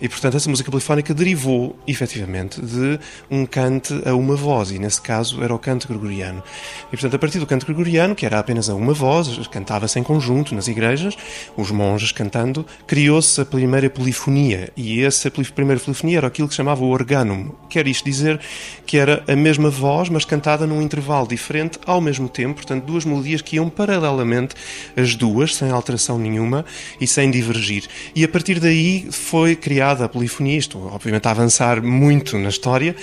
E, 0.00 0.08
portanto, 0.08 0.36
essa 0.36 0.50
música 0.50 0.70
polifónica 0.70 1.14
derivou, 1.14 1.78
efetivamente, 1.86 2.60
de 2.60 2.98
um 3.30 3.46
cante 3.46 3.94
a 4.04 4.14
uma 4.14 4.36
voz, 4.36 4.70
e 4.70 4.78
nesse 4.78 5.00
caso 5.00 5.42
era 5.42 5.54
o 5.54 5.58
canto 5.58 5.88
gregoriano. 5.88 6.42
E, 6.88 6.90
portanto, 6.90 7.14
a 7.14 7.18
partir 7.18 7.38
do 7.38 7.46
canto 7.46 7.66
gregoriano, 7.66 8.14
que 8.14 8.26
era 8.26 8.38
apenas 8.38 8.68
a 8.68 8.74
uma 8.74 8.92
voz, 8.92 9.46
cantava-se 9.48 9.98
em 9.98 10.02
conjunto 10.02 10.54
nas 10.54 10.68
igrejas, 10.68 11.16
os 11.56 11.70
monges 11.70 12.12
cantando, 12.12 12.66
criou-se 12.86 13.40
a 13.40 13.44
primeira 13.44 13.88
polifonia, 13.88 14.72
e 14.76 15.02
essa 15.02 15.30
primeira 15.30 15.80
polifonia 15.80 16.18
era 16.18 16.26
aquilo 16.26 16.48
que 16.48 16.54
se 16.54 16.58
chamava 16.58 16.84
o 16.84 16.88
organum. 16.88 17.50
Quer 17.68 17.86
isto 17.86 18.04
dizer 18.04 18.40
que 18.86 18.98
era 18.98 19.22
a 19.28 19.36
mesma 19.36 19.70
voz, 19.70 20.07
mas 20.08 20.24
cantada 20.24 20.66
num 20.66 20.82
intervalo 20.82 21.26
diferente 21.26 21.78
ao 21.86 22.00
mesmo 22.00 22.28
tempo, 22.28 22.56
portanto, 22.56 22.84
duas 22.84 23.04
melodias 23.04 23.42
que 23.42 23.56
iam 23.56 23.68
paralelamente, 23.68 24.54
as 24.96 25.14
duas, 25.14 25.54
sem 25.54 25.70
alteração 25.70 26.18
nenhuma 26.18 26.64
e 27.00 27.06
sem 27.06 27.30
divergir. 27.30 27.84
E 28.14 28.24
a 28.24 28.28
partir 28.28 28.60
daí 28.60 29.08
foi 29.10 29.56
criada 29.56 30.04
a 30.04 30.08
polifonia, 30.08 30.58
isto 30.58 30.78
obviamente 30.92 31.26
a 31.26 31.30
avançar 31.30 31.82
muito 31.82 32.38
na 32.38 32.48
história, 32.48 32.94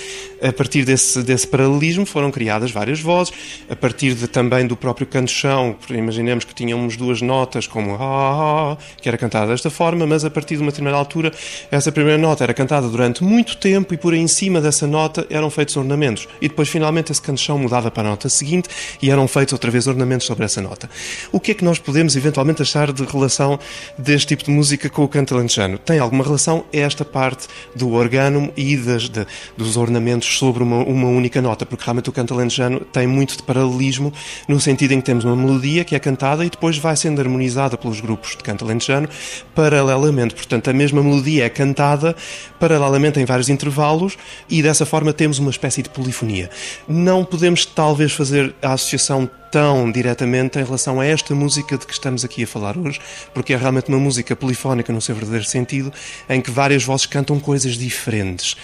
a 0.42 0.54
partir 0.54 0.86
desse, 0.86 1.24
desse 1.24 1.48
paralelismo 1.48 2.06
foram 2.06 2.32
criadas 2.32 2.72
várias 2.72 3.00
vozes, 3.00 3.34
a 3.70 3.76
partir 3.76 4.14
de, 4.14 4.28
também 4.28 4.66
do 4.68 4.76
próprio 4.76 5.08
canto-chão, 5.08 5.76
imaginemos 5.90 6.44
que 6.44 6.54
tínhamos 6.54 6.98
duas 6.98 7.22
notas 7.22 7.68
como 7.68 7.96
ah, 8.00 8.78
que 9.02 9.08
era 9.08 9.18
cantada 9.18 9.48
desta 9.48 9.70
forma, 9.70 10.06
mas 10.06 10.24
a 10.24 10.30
partir 10.30 10.56
de 10.56 10.62
uma 10.62 10.72
determinada 10.72 10.98
altura, 10.98 11.32
essa 11.72 11.92
primeira 11.92 12.18
nota 12.18 12.44
era 12.44 12.54
cantada 12.54 12.88
durante 12.88 13.24
muito 13.24 13.58
tempo 13.58 13.94
e 13.94 13.98
por 13.98 14.14
em 14.14 14.28
cima 14.28 14.62
dessa 14.62 14.88
nota 14.88 15.26
eram 15.30 15.50
feitos 15.50 15.76
ornamentos. 15.78 16.28
E 16.42 16.48
depois, 16.48 16.70
finalmente, 16.70 16.95
normalmente 16.96 17.12
esse 17.12 17.22
canchão 17.22 17.58
mudava 17.58 17.92
para 17.92 18.08
a 18.08 18.12
nota 18.12 18.30
seguinte 18.30 18.70
e 19.02 19.12
eram 19.12 19.28
feitos 19.28 19.54
outra 19.54 19.70
vez 19.70 19.88
ornamentos 19.88 20.26
sobre 20.26 20.46
essa 20.46 20.62
nota. 20.62 20.90
O 21.32 21.40
que 21.40 21.52
é 21.52 21.54
que 21.54 21.64
nós 21.64 21.78
podemos 21.78 22.16
eventualmente 22.16 22.62
achar 22.62 22.94
de 22.94 23.04
relação 23.04 23.60
deste 23.98 24.28
tipo 24.28 24.46
de 24.46 24.52
música 24.52 24.90
com 24.90 25.04
o 25.04 25.08
canto 25.08 25.36
alentejano? 25.36 25.78
Tem 25.78 26.00
alguma 26.00 26.24
relação? 26.24 26.64
É 26.72 26.80
esta 26.80 27.04
parte 27.04 27.48
do 27.76 27.92
organum 27.94 28.50
e 28.56 28.78
das, 28.78 29.10
de, 29.10 29.26
dos 29.58 29.76
ornamentos 29.76 30.38
sobre 30.38 30.64
uma, 30.64 30.78
uma 30.78 31.08
única 31.08 31.42
nota, 31.42 31.66
porque 31.66 31.84
realmente 31.84 32.10
o 32.10 32.14
canto 32.14 32.34
alentejano 32.34 32.80
tem 32.80 33.08
muito 33.08 33.38
de 33.38 33.44
paralelismo 33.44 34.14
no 34.48 34.60
sentido 34.60 34.94
em 34.94 35.00
que 35.00 35.06
temos 35.06 35.26
uma 35.26 35.36
melodia 35.36 35.84
que 35.84 35.96
é 35.96 36.00
cantada 36.00 36.46
e 36.46 36.50
depois 36.50 36.78
vai 36.78 36.96
sendo 36.96 37.20
harmonizada 37.20 37.78
pelos 37.78 38.00
grupos 38.00 38.32
de 38.32 38.44
canto 38.44 38.64
alentejano 38.64 39.10
paralelamente. 39.54 40.36
Portanto, 40.36 40.70
a 40.70 40.74
mesma 40.74 41.04
melodia 41.04 41.46
é 41.46 41.50
cantada 41.50 42.16
paralelamente 42.60 43.20
em 43.20 43.26
vários 43.26 43.50
intervalos 43.50 44.18
e 44.50 44.62
dessa 44.62 44.86
forma 44.86 45.12
temos 45.12 45.40
uma 45.40 45.50
espécie 45.50 45.82
de 45.82 45.90
polifonia 45.90 46.50
não 46.88 47.26
podemos 47.26 47.66
talvez 47.66 48.12
fazer 48.14 48.54
a 48.62 48.74
associação 48.74 49.30
tão 49.52 49.90
diretamente 49.90 50.60
em 50.60 50.64
relação 50.64 51.00
a 51.00 51.06
esta 51.06 51.34
música 51.34 51.78
de 51.78 51.86
que 51.86 51.94
estamos 51.94 52.26
aqui 52.26 52.44
a 52.44 52.48
falar 52.48 52.78
hoje, 52.78 53.00
porque 53.34 53.54
é 53.54 53.58
realmente 53.58 53.88
uma 53.88 53.98
música 53.98 54.36
polifónica 54.36 54.92
no 54.92 55.00
seu 55.02 55.16
verdadeiro 55.16 55.46
sentido, 55.46 55.94
em 56.28 56.42
que 56.42 56.52
várias 56.52 56.84
vozes 56.84 57.06
cantam 57.06 57.40
coisas 57.40 57.78
diferentes. 57.78 58.58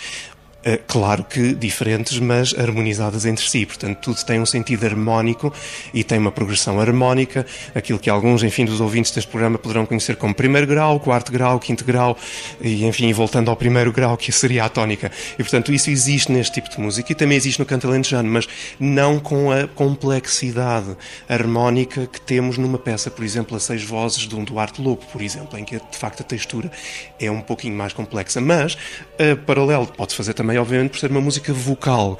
Eh, 0.63 0.79
claro 0.85 1.23
que 1.23 1.55
diferentes, 1.55 2.19
mas 2.19 2.53
harmonizadas 2.57 3.25
entre 3.25 3.47
si. 3.49 3.65
Portanto, 3.65 3.97
tudo 3.99 4.23
tem 4.23 4.39
um 4.39 4.45
sentido 4.45 4.85
harmónico 4.85 5.51
e 5.91 6.03
tem 6.03 6.19
uma 6.19 6.31
progressão 6.31 6.79
harmónica, 6.79 7.45
aquilo 7.73 7.97
que 7.97 8.09
alguns, 8.09 8.43
enfim, 8.43 8.65
dos 8.65 8.79
ouvintes 8.79 9.11
deste 9.11 9.29
programa 9.29 9.57
poderão 9.57 9.87
conhecer 9.87 10.15
como 10.15 10.35
primeiro 10.35 10.67
grau, 10.67 10.99
quarto 10.99 11.31
grau, 11.31 11.59
quinto 11.59 11.83
grau, 11.83 12.15
e, 12.61 12.85
enfim, 12.85 13.11
voltando 13.11 13.49
ao 13.49 13.55
primeiro 13.55 13.91
grau, 13.91 14.15
que 14.15 14.31
seria 14.31 14.65
a 14.65 14.69
tónica. 14.69 15.11
E, 15.33 15.37
portanto, 15.37 15.73
isso 15.73 15.89
existe 15.89 16.31
neste 16.31 16.53
tipo 16.53 16.69
de 16.69 16.79
música 16.79 17.11
e 17.11 17.15
também 17.15 17.37
existe 17.37 17.59
no 17.59 17.65
canto 17.65 17.87
alentejano, 17.87 18.29
mas 18.29 18.47
não 18.79 19.19
com 19.19 19.51
a 19.51 19.67
complexidade 19.67 20.95
harmónica 21.27 22.05
que 22.05 22.21
temos 22.21 22.59
numa 22.59 22.77
peça, 22.77 23.09
por 23.09 23.25
exemplo, 23.25 23.57
a 23.57 23.59
seis 23.59 23.83
vozes 23.83 24.27
de 24.27 24.35
um 24.35 24.43
Duarte 24.43 24.79
Lobo, 24.79 25.03
por 25.11 25.23
exemplo, 25.23 25.57
em 25.57 25.65
que, 25.65 25.77
de 25.77 25.97
facto, 25.97 26.21
a 26.21 26.23
textura 26.23 26.71
é 27.19 27.31
um 27.31 27.41
pouquinho 27.41 27.75
mais 27.75 27.93
complexa. 27.93 28.39
Mas, 28.39 28.77
a 29.17 29.35
paralelo, 29.35 29.87
pode-se 29.87 30.15
fazer 30.15 30.33
também 30.33 30.50
também, 30.51 30.57
obviamente, 30.57 30.91
por 30.91 30.99
ser 30.99 31.09
uma 31.09 31.21
música 31.21 31.53
vocal. 31.53 32.19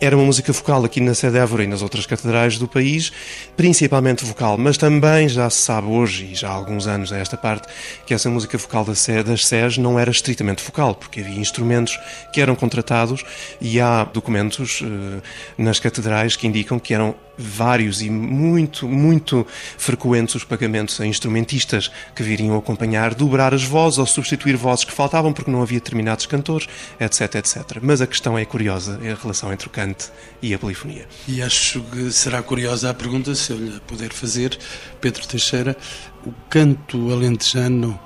Era 0.00 0.16
uma 0.16 0.26
música 0.26 0.52
vocal 0.52 0.84
aqui 0.84 1.00
na 1.00 1.14
Sede 1.14 1.38
Évora 1.38 1.62
e 1.62 1.66
nas 1.66 1.80
outras 1.80 2.04
catedrais 2.06 2.58
do 2.58 2.66
país, 2.66 3.12
principalmente 3.56 4.24
vocal, 4.24 4.58
mas 4.58 4.76
também 4.76 5.28
já 5.28 5.48
se 5.48 5.62
sabe 5.62 5.86
hoje, 5.86 6.30
e 6.32 6.34
já 6.34 6.48
há 6.48 6.52
alguns 6.52 6.88
anos 6.88 7.12
a 7.12 7.18
esta 7.18 7.36
parte, 7.36 7.68
que 8.04 8.12
essa 8.12 8.28
música 8.28 8.58
vocal 8.58 8.84
das 8.84 8.98
SES 8.98 9.78
não 9.78 9.98
era 9.98 10.10
estritamente 10.10 10.62
vocal, 10.62 10.96
porque 10.96 11.20
havia 11.20 11.38
instrumentos 11.38 11.98
que 12.32 12.40
eram 12.40 12.56
contratados 12.56 13.24
e 13.60 13.80
há 13.80 14.02
documentos 14.02 14.80
uh, 14.80 15.22
nas 15.56 15.78
catedrais 15.78 16.34
que 16.34 16.48
indicam 16.48 16.80
que 16.80 16.92
eram 16.92 17.14
vários 17.36 18.02
e 18.02 18.10
muito, 18.10 18.88
muito 18.88 19.46
frequentes 19.78 20.34
os 20.34 20.44
pagamentos 20.44 21.00
a 21.00 21.06
instrumentistas 21.06 21.90
que 22.14 22.22
viriam 22.22 22.56
acompanhar, 22.56 23.14
dobrar 23.14 23.54
as 23.54 23.64
vozes 23.64 23.98
ou 23.98 24.06
substituir 24.06 24.56
vozes 24.56 24.84
que 24.84 24.92
faltavam 24.92 25.32
porque 25.32 25.50
não 25.50 25.62
havia 25.62 25.78
determinados 25.78 26.26
cantores, 26.26 26.68
etc, 27.00 27.36
etc. 27.36 27.78
Mas 27.80 28.00
a 28.00 28.06
questão 28.06 28.38
é 28.38 28.44
curiosa, 28.44 29.00
é 29.02 29.12
a 29.12 29.14
relação 29.14 29.52
entre 29.52 29.66
o 29.66 29.70
cante 29.70 30.10
e 30.40 30.54
a 30.54 30.58
polifonia. 30.58 31.06
E 31.26 31.42
acho 31.42 31.80
que 31.82 32.10
será 32.12 32.42
curiosa 32.42 32.90
a 32.90 32.94
pergunta, 32.94 33.34
se 33.34 33.52
eu 33.52 33.58
lhe 33.58 33.80
puder 33.80 34.12
fazer, 34.12 34.58
Pedro 35.00 35.26
Teixeira, 35.26 35.76
o 36.24 36.32
canto 36.48 37.10
alentejano 37.10 37.98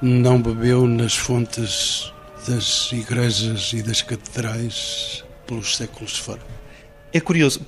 não 0.00 0.40
bebeu 0.40 0.86
nas 0.86 1.14
fontes 1.14 2.12
das 2.48 2.90
igrejas 2.92 3.72
e 3.74 3.82
das 3.82 4.00
catedrais 4.02 5.24
pelos 5.46 5.76
séculos 5.76 6.12
de 6.12 6.20
fora? 6.20 6.40
É 7.12 7.20
curioso, 7.20 7.60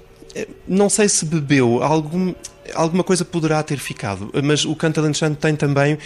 não 0.66 0.88
sei 0.88 1.08
se 1.08 1.24
bebeu, 1.24 1.82
algum, 1.82 2.34
alguma 2.74 3.04
coisa 3.04 3.24
poderá 3.24 3.62
ter 3.62 3.78
ficado, 3.78 4.30
mas 4.42 4.64
o 4.64 4.74
canto 4.74 5.00
alentejano 5.00 5.36
tem 5.36 5.56
também 5.56 5.98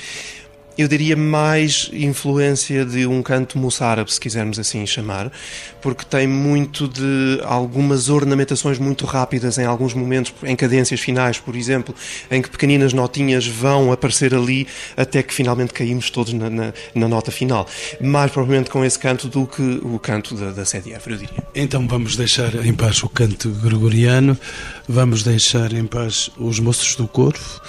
eu 0.77 0.87
diria 0.89 1.17
mais 1.17 1.91
influência 1.93 2.85
de 2.85 3.07
um 3.07 3.23
canto 3.23 3.59
moçárabe, 3.59 4.13
se 4.13 4.21
quisermos 4.21 4.59
assim 4.59 4.85
chamar, 4.87 5.33
porque 5.81 6.05
tem 6.05 6.27
muito 6.27 6.87
de 6.87 7.41
algumas 7.45 8.09
ornamentações 8.09 8.79
muito 8.79 9.07
rápidas 9.07 9.59
em 9.59 9.65
alguns 9.65 9.95
momentos, 9.95 10.35
em 10.45 10.55
cadências 10.55 11.01
finais, 11.01 11.39
por 11.39 11.57
exemplo, 11.57 11.95
em 12.31 12.43
que 12.43 12.51
pequeninas 12.51 12.93
notinhas 12.93 13.47
vão 13.47 13.91
aparecer 13.91 14.35
ali 14.35 14.67
até 14.97 15.23
que 15.23 15.33
finalmente 15.33 15.73
caímos 15.73 16.11
todos 16.11 16.33
na, 16.33 16.51
na, 16.51 16.73
na 16.95 17.09
nota 17.09 17.31
final. 17.31 17.67
Mais 18.01 18.31
provavelmente 18.31 18.71
com 18.71 18.85
esse 18.85 18.99
canto 18.99 19.29
do 19.29 19.47
que 19.47 19.63
o 19.83 19.99
canto 19.99 20.35
da, 20.35 20.51
da 20.51 20.65
Sede 20.65 20.91
eu 20.91 21.17
diria. 21.17 21.45
Então 21.55 21.87
vamos 21.89 22.17
deixar 22.17 22.55
em 22.67 22.75
paz 22.75 23.03
o 23.03 23.09
canto 23.09 23.49
gregoriano, 23.51 24.37
vamos 24.89 25.23
deixar 25.23 25.73
em 25.73 25.87
paz 25.87 26.31
os 26.37 26.59
moços 26.59 26.97
do 26.97 27.09
corvo 27.09 27.61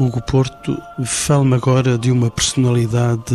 Hugo 0.00 0.22
Porto, 0.22 0.82
fala-me 1.04 1.56
agora 1.56 1.98
de 1.98 2.10
uma 2.10 2.30
personalidade 2.30 3.34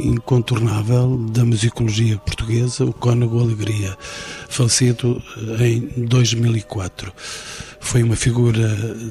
incontornável 0.00 1.16
da 1.30 1.44
musicologia 1.44 2.18
portuguesa, 2.18 2.84
o 2.84 2.92
Cónego 2.92 3.40
Alegria, 3.40 3.96
falecido 4.48 5.22
em 5.60 6.04
2004. 6.04 7.12
Foi 7.78 8.02
uma 8.02 8.16
figura 8.16 8.66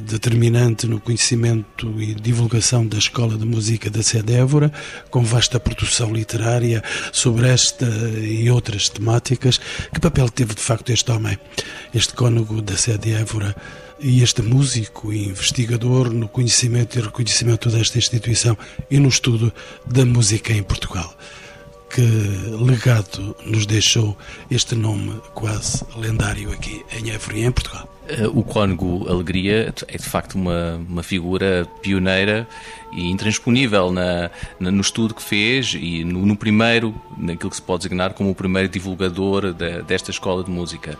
determinante 0.06 0.86
no 0.86 1.00
conhecimento 1.00 1.90
e 1.98 2.14
divulgação 2.14 2.86
da 2.86 2.98
Escola 2.98 3.38
de 3.38 3.46
Música 3.46 3.90
da 3.90 4.04
Sede 4.04 4.34
Évora, 4.34 4.70
com 5.10 5.24
vasta 5.24 5.62
produção 5.62 6.12
literária 6.12 6.84
sobre 7.14 7.48
esta 7.48 7.86
e 7.86 8.52
outras 8.52 8.90
temáticas. 8.90 9.62
Que 9.94 10.00
papel 10.02 10.28
teve 10.28 10.54
de 10.54 10.62
facto 10.62 10.90
este 10.90 11.10
homem, 11.10 11.40
este 11.96 12.14
cônego 12.14 12.62
da 12.62 12.76
Sede 12.76 13.14
Évora? 13.14 13.56
E 14.02 14.24
este 14.24 14.42
músico 14.42 15.14
e 15.14 15.28
investigador 15.28 16.12
no 16.12 16.28
conhecimento 16.28 16.98
e 16.98 17.02
reconhecimento 17.02 17.70
desta 17.70 17.98
instituição 17.98 18.58
e 18.90 19.00
no 19.00 19.08
estudo 19.08 19.54
da 19.86 20.06
música 20.06 20.52
em 20.54 20.64
Portugal. 20.64 21.16
Que 21.90 22.02
legado 22.02 23.36
nos 23.46 23.66
deixou 23.66 24.18
este 24.50 24.76
nome 24.76 25.22
quase 25.34 25.84
lendário 25.98 26.52
aqui 26.52 26.84
em 26.92 27.12
Évora 27.12 27.38
e 27.38 27.44
em 27.44 27.52
Portugal? 27.52 27.88
Eh, 28.12 28.28
o 28.28 28.44
Cónigo 28.44 29.10
Alegria 29.10 29.74
é 29.88 29.98
de 29.98 30.04
facto 30.04 30.36
uma, 30.36 30.82
uma 30.90 31.02
figura 31.02 31.66
pioneira 31.82 32.46
e 32.92 33.10
intransponível 33.10 33.90
na, 33.90 34.30
na, 34.60 34.70
no 34.70 34.82
estudo 34.82 35.14
que 35.14 35.24
fez 35.24 35.74
e 35.80 36.04
no, 36.04 36.26
no, 36.26 36.36
primeiro, 36.36 36.94
naquilo 37.18 37.50
que 37.50 37.56
se 37.56 37.62
pode 37.62 37.84
designar 37.84 38.14
como 38.14 38.30
o 38.30 38.36
primeiro 38.36 38.68
divulgador 38.68 39.54
de, 39.54 39.82
desta 39.84 40.12
escola 40.12 40.44
de 40.44 40.52
música. 40.52 40.98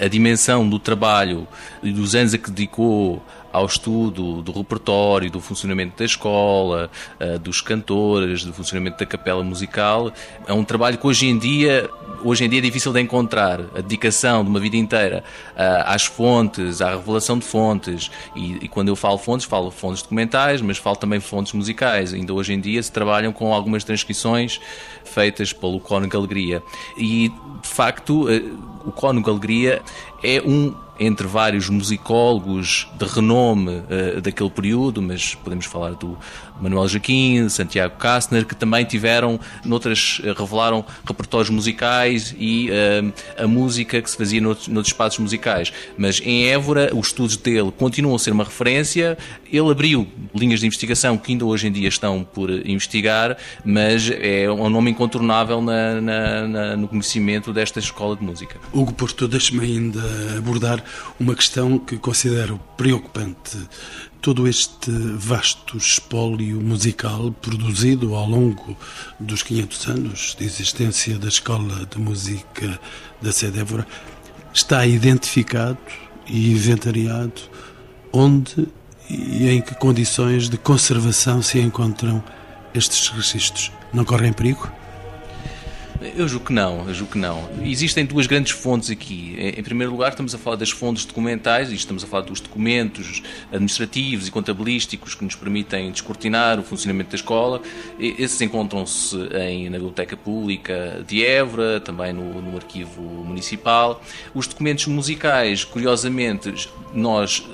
A 0.00 0.08
dimensão 0.08 0.66
do 0.66 0.78
trabalho 0.78 1.46
e 1.82 1.92
dos 1.92 2.14
anos 2.14 2.32
a 2.32 2.38
que 2.38 2.50
dedicou 2.50 3.22
ao 3.54 3.66
estudo 3.66 4.42
do 4.42 4.50
repertório, 4.50 5.30
do 5.30 5.40
funcionamento 5.40 5.96
da 5.96 6.04
escola, 6.04 6.90
eh, 7.20 7.38
dos 7.38 7.60
cantores, 7.60 8.42
do 8.44 8.52
funcionamento 8.52 8.98
da 8.98 9.06
capela 9.06 9.44
musical. 9.44 10.12
É 10.44 10.52
um 10.52 10.64
trabalho 10.64 10.98
que 10.98 11.06
hoje 11.06 11.28
em 11.28 11.38
dia, 11.38 11.88
hoje 12.24 12.44
em 12.44 12.48
dia 12.48 12.58
é 12.58 12.62
difícil 12.62 12.92
de 12.92 13.00
encontrar. 13.00 13.60
A 13.72 13.80
dedicação 13.80 14.42
de 14.42 14.50
uma 14.50 14.58
vida 14.58 14.76
inteira 14.76 15.22
eh, 15.54 15.84
às 15.86 16.04
fontes, 16.04 16.82
à 16.82 16.96
revelação 16.96 17.38
de 17.38 17.44
fontes. 17.44 18.10
E, 18.34 18.64
e 18.64 18.68
quando 18.68 18.88
eu 18.88 18.96
falo 18.96 19.18
fontes, 19.18 19.46
falo 19.46 19.70
fontes 19.70 20.02
documentais, 20.02 20.60
mas 20.60 20.76
falo 20.76 20.96
também 20.96 21.20
fontes 21.20 21.52
musicais. 21.52 22.12
Ainda 22.12 22.34
hoje 22.34 22.52
em 22.52 22.60
dia 22.60 22.82
se 22.82 22.90
trabalham 22.90 23.32
com 23.32 23.54
algumas 23.54 23.84
transcrições 23.84 24.60
feitas 25.04 25.52
pelo 25.52 25.78
Cónigo 25.78 26.16
Alegria. 26.16 26.60
E, 26.96 27.28
de 27.62 27.68
facto, 27.68 28.28
eh, 28.28 28.42
o 28.84 28.90
Cónigo 28.90 29.30
Alegria 29.30 29.80
é 30.24 30.42
um 30.44 30.74
entre 30.98 31.26
vários 31.26 31.68
musicólogos 31.68 32.88
de 32.98 33.04
renome 33.04 33.70
uh, 33.72 34.20
daquele 34.20 34.50
período, 34.50 35.02
mas 35.02 35.34
podemos 35.34 35.66
falar 35.66 35.92
do 35.94 36.16
Manuel 36.60 36.86
Jaquim, 36.88 37.48
Santiago 37.48 37.96
Kastner, 37.96 38.46
que 38.46 38.54
também 38.54 38.84
tiveram, 38.84 39.40
noutras, 39.64 40.20
uh, 40.20 40.32
revelaram 40.38 40.84
repertórios 41.04 41.50
musicais 41.50 42.34
e 42.38 42.70
uh, 42.70 43.42
a 43.42 43.46
música 43.46 44.00
que 44.00 44.08
se 44.08 44.16
fazia 44.16 44.40
noutros, 44.40 44.68
noutros 44.68 44.92
espaços 44.92 45.18
musicais. 45.18 45.72
Mas 45.98 46.20
em 46.24 46.46
Évora, 46.46 46.90
os 46.94 47.08
estudos 47.08 47.36
dele 47.36 47.72
continuam 47.72 48.14
a 48.14 48.18
ser 48.18 48.30
uma 48.30 48.44
referência. 48.44 49.18
Ele 49.50 49.70
abriu 49.70 50.06
linhas 50.34 50.60
de 50.60 50.66
investigação 50.66 51.18
que 51.18 51.32
ainda 51.32 51.44
hoje 51.44 51.66
em 51.66 51.72
dia 51.72 51.88
estão 51.88 52.24
por 52.24 52.50
investigar, 52.50 53.36
mas 53.64 54.10
é 54.10 54.50
um 54.50 54.68
nome 54.68 54.90
incontornável 54.90 55.60
na, 55.60 56.00
na, 56.00 56.48
na, 56.48 56.76
no 56.76 56.88
conhecimento 56.88 57.52
desta 57.52 57.78
escola 57.78 58.16
de 58.16 58.24
música. 58.24 58.60
Hugo 58.72 58.92
Porto, 58.92 59.26
deixe-me 59.26 59.64
ainda 59.64 60.00
abordar 60.36 60.83
uma 61.18 61.34
questão 61.34 61.78
que 61.78 61.96
considero 61.98 62.60
preocupante. 62.76 63.58
Todo 64.20 64.48
este 64.48 64.90
vasto 64.90 65.76
espólio 65.76 66.60
musical 66.60 67.30
produzido 67.42 68.14
ao 68.14 68.26
longo 68.26 68.76
dos 69.20 69.42
500 69.42 69.88
anos 69.88 70.36
de 70.38 70.44
existência 70.44 71.18
da 71.18 71.28
Escola 71.28 71.86
de 71.86 71.98
Música 71.98 72.80
da 73.20 73.32
Cedévora 73.32 73.86
está 74.52 74.86
identificado 74.86 75.78
e 76.26 76.52
inventariado 76.52 77.42
onde 78.12 78.66
e 79.10 79.48
em 79.48 79.60
que 79.60 79.74
condições 79.74 80.48
de 80.48 80.56
conservação 80.56 81.42
se 81.42 81.58
encontram 81.58 82.24
estes 82.72 83.08
registros. 83.08 83.70
Não 83.92 84.04
correm 84.04 84.32
perigo? 84.32 84.70
Eu 86.16 86.28
julgo 86.28 86.46
que 86.46 86.52
não, 86.52 86.86
eu 86.86 86.92
julgo 86.92 87.12
que 87.12 87.18
não. 87.18 87.48
Existem 87.62 88.04
duas 88.04 88.26
grandes 88.26 88.52
fontes 88.52 88.90
aqui. 88.90 89.34
Em 89.38 89.62
primeiro 89.62 89.90
lugar, 89.90 90.10
estamos 90.10 90.34
a 90.34 90.38
falar 90.38 90.56
das 90.56 90.70
fontes 90.70 91.06
documentais, 91.06 91.72
e 91.72 91.74
estamos 91.74 92.04
a 92.04 92.06
falar 92.06 92.24
dos 92.24 92.40
documentos 92.40 93.22
administrativos 93.50 94.28
e 94.28 94.30
contabilísticos 94.30 95.14
que 95.14 95.24
nos 95.24 95.34
permitem 95.34 95.90
descortinar 95.90 96.60
o 96.60 96.62
funcionamento 96.62 97.10
da 97.10 97.16
escola. 97.16 97.62
Esses 97.98 98.38
encontram-se 98.42 99.16
na 99.16 99.78
Biblioteca 99.78 100.14
Pública 100.14 101.02
de 101.06 101.24
Évora, 101.24 101.80
também 101.80 102.12
no, 102.12 102.42
no 102.42 102.56
Arquivo 102.56 103.00
Municipal. 103.00 104.02
Os 104.34 104.46
documentos 104.46 104.86
musicais, 104.86 105.64
curiosamente, 105.64 106.52
nós 106.92 107.48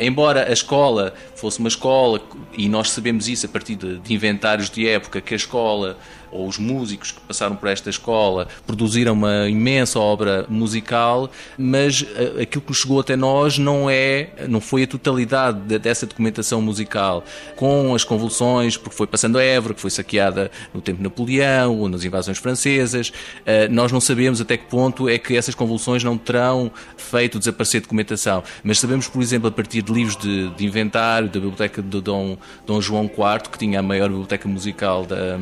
embora 0.00 0.48
a 0.48 0.52
escola 0.52 1.14
fosse 1.36 1.58
uma 1.58 1.68
escola, 1.68 2.20
e 2.56 2.68
nós 2.68 2.90
sabemos 2.90 3.28
isso 3.28 3.46
a 3.46 3.48
partir 3.48 3.76
de, 3.76 3.98
de, 3.98 4.14
inventários 4.14 4.68
de 4.70 4.86
época, 4.88 5.20
que 5.20 5.34
a 5.34 5.36
escola 5.36 5.96
ou 6.30 6.46
os 6.46 6.58
músicos 6.58 7.10
que 7.10 7.20
passaram 7.20 7.56
por 7.56 7.68
esta 7.68 7.90
escola 7.90 8.46
produziram 8.66 9.14
uma 9.14 9.48
imensa 9.48 9.98
obra 9.98 10.46
musical, 10.48 11.30
mas 11.58 12.06
eh, 12.14 12.42
aquilo 12.42 12.62
que 12.62 12.72
chegou 12.72 13.00
até 13.00 13.16
nós 13.16 13.58
não 13.58 13.90
é, 13.90 14.30
não 14.48 14.60
foi 14.60 14.84
a 14.84 14.86
totalidade 14.86 15.78
dessa 15.78 16.06
documentação 16.06 16.62
musical, 16.62 17.24
com 17.56 17.94
as 17.94 18.04
convulsões, 18.04 18.76
porque 18.76 18.96
foi 18.96 19.06
passando 19.06 19.38
a 19.38 19.42
Évora, 19.42 19.74
que 19.74 19.80
foi 19.80 19.90
saqueada 19.90 20.50
no 20.72 20.80
tempo 20.80 20.98
de 20.98 21.02
Napoleão 21.02 21.78
ou 21.78 21.88
nas 21.88 22.04
invasões 22.04 22.38
francesas, 22.38 23.12
eh, 23.44 23.66
nós 23.68 23.90
não 23.90 24.00
sabemos 24.00 24.40
até 24.40 24.56
que 24.56 24.66
ponto 24.66 25.08
é 25.08 25.18
que 25.18 25.36
essas 25.36 25.54
convulsões 25.54 26.04
não 26.04 26.16
terão 26.16 26.70
feito 26.96 27.38
desaparecer 27.38 27.80
documentação, 27.80 28.42
mas 28.62 28.78
sabemos, 28.78 29.08
por 29.08 29.20
exemplo, 29.20 29.48
a 29.48 29.52
partir 29.52 29.82
de 29.90 29.98
livros 29.98 30.16
de, 30.16 30.48
de 30.50 30.64
inventário 30.64 31.28
da 31.28 31.34
biblioteca 31.34 31.82
de 31.82 32.00
Dom, 32.00 32.36
Dom 32.66 32.80
João 32.80 33.04
IV, 33.04 33.50
que 33.50 33.58
tinha 33.58 33.80
a 33.80 33.82
maior 33.82 34.08
biblioteca 34.08 34.48
musical 34.48 35.04
da, 35.04 35.36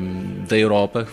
da 0.49 0.59
Europa, 0.59 1.07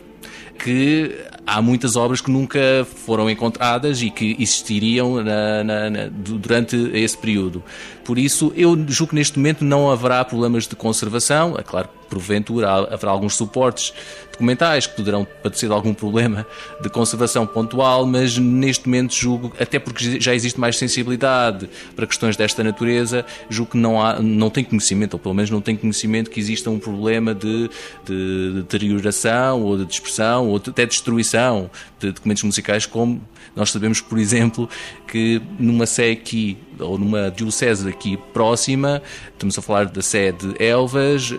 que 0.58 1.16
há 1.46 1.62
muitas 1.62 1.96
obras 1.96 2.22
que 2.22 2.32
nunca 2.32 2.60
foram 2.86 3.30
encontradas 3.30 4.02
e 4.02 4.10
que 4.10 4.36
existiriam 4.40 5.24
na, 5.24 5.64
na, 5.64 5.90
na, 5.90 6.08
durante 6.10 6.76
esse 6.94 7.18
período. 7.18 7.64
Por 8.06 8.20
isso, 8.20 8.54
eu 8.56 8.78
julgo 8.88 9.10
que 9.10 9.16
neste 9.16 9.40
momento 9.40 9.66
não 9.66 9.90
haverá 9.90 10.24
problemas 10.24 10.68
de 10.68 10.76
conservação. 10.76 11.56
É 11.58 11.64
claro 11.64 11.88
que, 11.88 12.08
porventura, 12.08 12.70
haverá 12.94 13.12
alguns 13.12 13.36
suportes 13.36 13.92
documentais 14.32 14.86
que 14.86 14.96
poderão 14.96 15.26
padecer 15.42 15.68
de 15.68 15.74
algum 15.74 15.92
problema 15.92 16.46
de 16.82 16.90
conservação 16.90 17.48
pontual, 17.48 18.06
mas 18.06 18.38
neste 18.38 18.88
momento 18.88 19.16
julgo, 19.16 19.52
até 19.60 19.80
porque 19.80 20.20
já 20.20 20.36
existe 20.36 20.60
mais 20.60 20.78
sensibilidade 20.78 21.68
para 21.96 22.06
questões 22.06 22.38
desta 22.38 22.64
natureza, 22.64 23.26
julgo 23.50 23.72
que 23.72 23.78
não, 23.78 24.00
há, 24.00 24.22
não 24.22 24.52
tem 24.52 24.64
conhecimento, 24.64 25.14
ou 25.14 25.20
pelo 25.20 25.34
menos 25.34 25.50
não 25.50 25.62
tem 25.62 25.76
conhecimento 25.76 26.30
que 26.30 26.40
exista 26.40 26.70
um 26.70 26.78
problema 26.78 27.34
de, 27.34 27.70
de 28.06 28.52
deterioração 28.58 29.64
ou 29.64 29.78
de 29.78 29.86
dispersão 29.86 30.48
ou 30.50 30.58
até 30.58 30.86
destruição 30.86 31.72
de 32.00 32.12
documentos 32.12 32.44
musicais, 32.44 32.86
como 32.86 33.22
nós 33.56 33.72
sabemos, 33.72 34.02
por 34.02 34.20
exemplo, 34.20 34.70
que 35.08 35.42
numa 35.58 35.86
aqui, 36.12 36.58
ou 36.78 36.98
numa 36.98 37.32
diocese 37.32 37.88
aqui 37.96 38.18
próxima, 38.34 39.02
estamos 39.32 39.58
a 39.58 39.62
falar 39.62 39.86
da 39.86 40.02
sede 40.02 40.54
de 40.54 40.64
Elvas, 40.64 41.34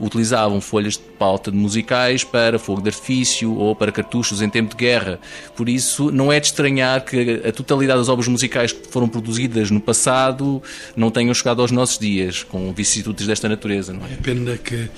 utilizavam 0.00 0.60
folhas 0.60 0.94
de 0.94 1.00
pauta 1.18 1.50
de 1.50 1.56
musicais 1.56 2.24
para 2.24 2.58
fogo 2.58 2.80
de 2.80 2.88
artifício 2.88 3.54
ou 3.54 3.76
para 3.76 3.92
cartuchos 3.92 4.42
em 4.42 4.48
tempo 4.48 4.70
de 4.70 4.76
guerra. 4.76 5.20
Por 5.56 5.68
isso, 5.68 6.10
não 6.10 6.32
é 6.32 6.40
de 6.40 6.46
estranhar 6.46 7.04
que 7.04 7.42
a 7.46 7.52
totalidade 7.52 7.98
das 8.00 8.08
obras 8.08 8.26
musicais 8.26 8.72
que 8.72 8.88
foram 8.88 9.08
produzidas 9.08 9.70
no 9.70 9.80
passado 9.80 10.62
não 10.96 11.10
tenham 11.10 11.32
chegado 11.34 11.62
aos 11.62 11.70
nossos 11.70 11.98
dias, 11.98 12.42
com 12.42 12.72
vicissitudes 12.72 13.26
desta 13.26 13.48
natureza. 13.48 13.92
Não 13.92 14.04
é? 14.06 14.12
é 14.12 14.16
pena 14.16 14.56
que 14.56 14.88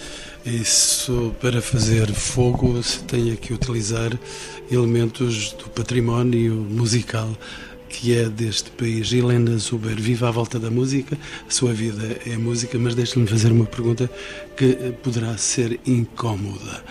isso, 0.47 1.35
para 1.41 1.61
fazer 1.61 2.13
fogo, 2.13 2.83
se 2.83 3.03
tenha 3.05 3.35
que 3.37 3.53
utilizar 3.53 4.13
elementos 4.71 5.53
do 5.53 5.69
património 5.71 6.55
musical 6.55 7.31
que 7.95 8.17
é 8.17 8.29
deste 8.29 8.71
país. 8.73 9.13
Helena 9.13 9.57
Zuber 9.57 9.95
vive 9.95 10.25
à 10.25 10.31
volta 10.31 10.59
da 10.59 10.71
música, 10.71 11.17
a 11.49 11.51
sua 11.51 11.73
vida 11.73 12.21
é 12.27 12.37
música, 12.37 12.77
mas 12.79 12.95
deixe-me 12.95 13.27
fazer 13.27 13.53
uma 13.53 13.67
pergunta 13.67 14.11
que 14.57 14.93
poderá 15.03 15.37
ser 15.39 15.81
incómoda. 15.87 16.85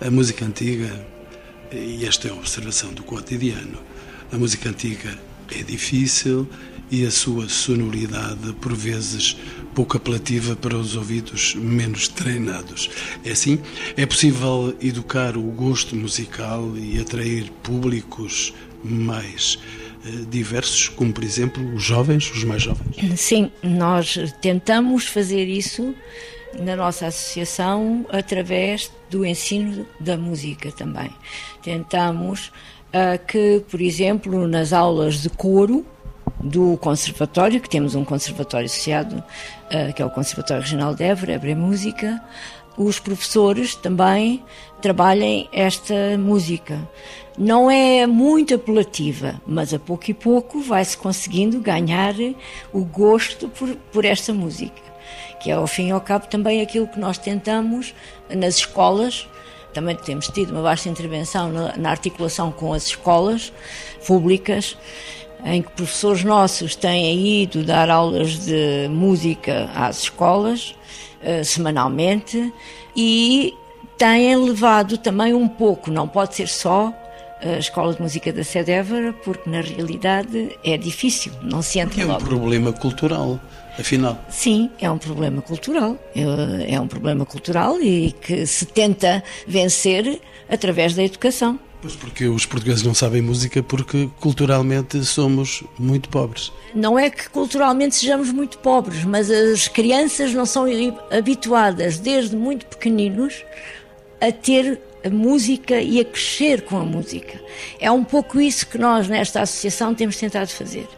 A 0.00 0.10
música 0.10 0.44
antiga, 0.44 1.06
e 1.72 2.04
esta 2.04 2.28
é 2.28 2.30
a 2.32 2.34
observação 2.34 2.92
do 2.92 3.04
cotidiano, 3.04 3.78
a 4.32 4.36
música 4.36 4.68
antiga 4.68 5.16
é 5.56 5.62
difícil 5.62 6.48
e 6.90 7.06
a 7.06 7.10
sua 7.10 7.48
sonoridade, 7.48 8.52
por 8.60 8.74
vezes, 8.74 9.36
pouco 9.74 9.96
apelativa 9.96 10.56
para 10.56 10.76
os 10.76 10.96
ouvidos 10.96 11.54
menos 11.54 12.08
treinados. 12.08 12.90
É 13.24 13.30
assim? 13.30 13.60
É 13.96 14.04
possível 14.04 14.74
educar 14.80 15.36
o 15.36 15.42
gosto 15.42 15.94
musical 15.94 16.76
e 16.76 17.00
atrair 17.00 17.50
públicos 17.62 18.52
mais 18.82 19.58
diversos, 20.28 20.88
como 20.88 21.12
por 21.12 21.24
exemplo 21.24 21.62
os 21.74 21.82
jovens, 21.82 22.30
os 22.30 22.44
mais 22.44 22.62
jovens? 22.62 23.18
Sim, 23.18 23.50
nós 23.62 24.18
tentamos 24.40 25.06
fazer 25.06 25.46
isso 25.46 25.94
na 26.58 26.76
nossa 26.76 27.06
associação 27.06 28.06
através 28.10 28.90
do 29.10 29.24
ensino 29.24 29.86
da 30.00 30.16
música 30.16 30.72
também. 30.72 31.10
Tentamos 31.62 32.48
uh, 32.88 33.24
que, 33.26 33.62
por 33.70 33.80
exemplo, 33.80 34.46
nas 34.46 34.72
aulas 34.72 35.22
de 35.22 35.28
coro 35.28 35.84
do 36.40 36.76
conservatório, 36.78 37.60
que 37.60 37.68
temos 37.68 37.94
um 37.94 38.04
conservatório 38.04 38.66
associado, 38.66 39.16
uh, 39.16 39.92
que 39.92 40.00
é 40.00 40.04
o 40.04 40.10
Conservatório 40.10 40.62
Regional 40.62 40.94
de 40.94 41.04
Évora, 41.04 41.32
Évora 41.32 41.54
Música, 41.54 42.22
os 42.78 42.98
professores 42.98 43.74
também 43.74 44.42
trabalhem 44.80 45.48
esta 45.52 46.16
música. 46.16 46.88
Não 47.36 47.70
é 47.70 48.06
muito 48.06 48.54
apelativa, 48.54 49.40
mas 49.46 49.74
a 49.74 49.78
pouco 49.78 50.10
e 50.10 50.14
pouco 50.14 50.60
vai-se 50.60 50.96
conseguindo 50.96 51.60
ganhar 51.60 52.14
o 52.72 52.84
gosto 52.84 53.48
por, 53.48 53.74
por 53.92 54.04
esta 54.04 54.32
música 54.32 54.88
que 55.38 55.50
é 55.50 55.54
ao 55.54 55.66
fim 55.66 55.88
e 55.88 55.90
ao 55.90 56.00
cabo 56.00 56.26
também 56.26 56.60
aquilo 56.60 56.86
que 56.86 56.98
nós 56.98 57.18
tentamos 57.18 57.94
nas 58.28 58.56
escolas. 58.56 59.28
Também 59.72 59.94
temos 59.96 60.28
tido 60.28 60.50
uma 60.50 60.62
vasta 60.62 60.88
intervenção 60.88 61.52
na, 61.52 61.76
na 61.76 61.90
articulação 61.90 62.50
com 62.50 62.72
as 62.72 62.86
escolas 62.86 63.52
públicas, 64.06 64.76
em 65.44 65.62
que 65.62 65.70
professores 65.70 66.24
nossos 66.24 66.74
têm 66.74 67.42
ido 67.42 67.62
dar 67.62 67.88
aulas 67.88 68.46
de 68.46 68.88
música 68.90 69.70
às 69.74 70.02
escolas 70.02 70.74
uh, 71.22 71.44
semanalmente 71.44 72.52
e 72.96 73.54
têm 73.96 74.36
levado 74.36 74.98
também 74.98 75.34
um 75.34 75.48
pouco, 75.48 75.90
não 75.90 76.06
pode 76.08 76.34
ser 76.34 76.48
só 76.48 76.92
a 77.40 77.58
Escola 77.58 77.94
de 77.94 78.02
Música 78.02 78.32
da 78.32 78.42
Évora, 78.72 79.12
porque 79.24 79.48
na 79.48 79.60
realidade 79.60 80.56
é 80.64 80.76
difícil, 80.76 81.32
não 81.42 81.62
se 81.62 81.78
entra 81.78 82.02
É 82.02 82.04
um 82.04 82.08
logo. 82.08 82.24
problema 82.24 82.72
cultural 82.72 83.38
afinal. 83.78 84.18
Sim, 84.28 84.70
é 84.80 84.90
um 84.90 84.98
problema 84.98 85.40
cultural. 85.40 85.96
É, 86.14 86.74
é 86.74 86.80
um 86.80 86.88
problema 86.88 87.24
cultural 87.24 87.80
e 87.80 88.10
que 88.12 88.44
se 88.44 88.66
tenta 88.66 89.22
vencer 89.46 90.20
através 90.50 90.94
da 90.94 91.04
educação. 91.04 91.58
Pois 91.80 91.94
porque 91.94 92.26
os 92.26 92.44
portugueses 92.44 92.82
não 92.82 92.92
sabem 92.92 93.22
música 93.22 93.62
porque 93.62 94.10
culturalmente 94.18 95.04
somos 95.04 95.62
muito 95.78 96.08
pobres. 96.08 96.52
Não 96.74 96.98
é 96.98 97.08
que 97.08 97.30
culturalmente 97.30 97.94
sejamos 97.94 98.32
muito 98.32 98.58
pobres, 98.58 99.04
mas 99.04 99.30
as 99.30 99.68
crianças 99.68 100.34
não 100.34 100.44
são 100.44 100.64
habituadas 101.10 101.98
desde 101.98 102.34
muito 102.34 102.66
pequeninos 102.66 103.44
a 104.20 104.32
ter 104.32 104.80
a 105.04 105.10
música 105.10 105.80
e 105.80 106.00
a 106.00 106.04
crescer 106.04 106.62
com 106.62 106.76
a 106.76 106.84
música. 106.84 107.40
É 107.78 107.90
um 107.90 108.02
pouco 108.02 108.40
isso 108.40 108.66
que 108.66 108.76
nós 108.76 109.06
nesta 109.06 109.40
associação 109.40 109.94
temos 109.94 110.16
tentado 110.16 110.48
fazer 110.48 110.88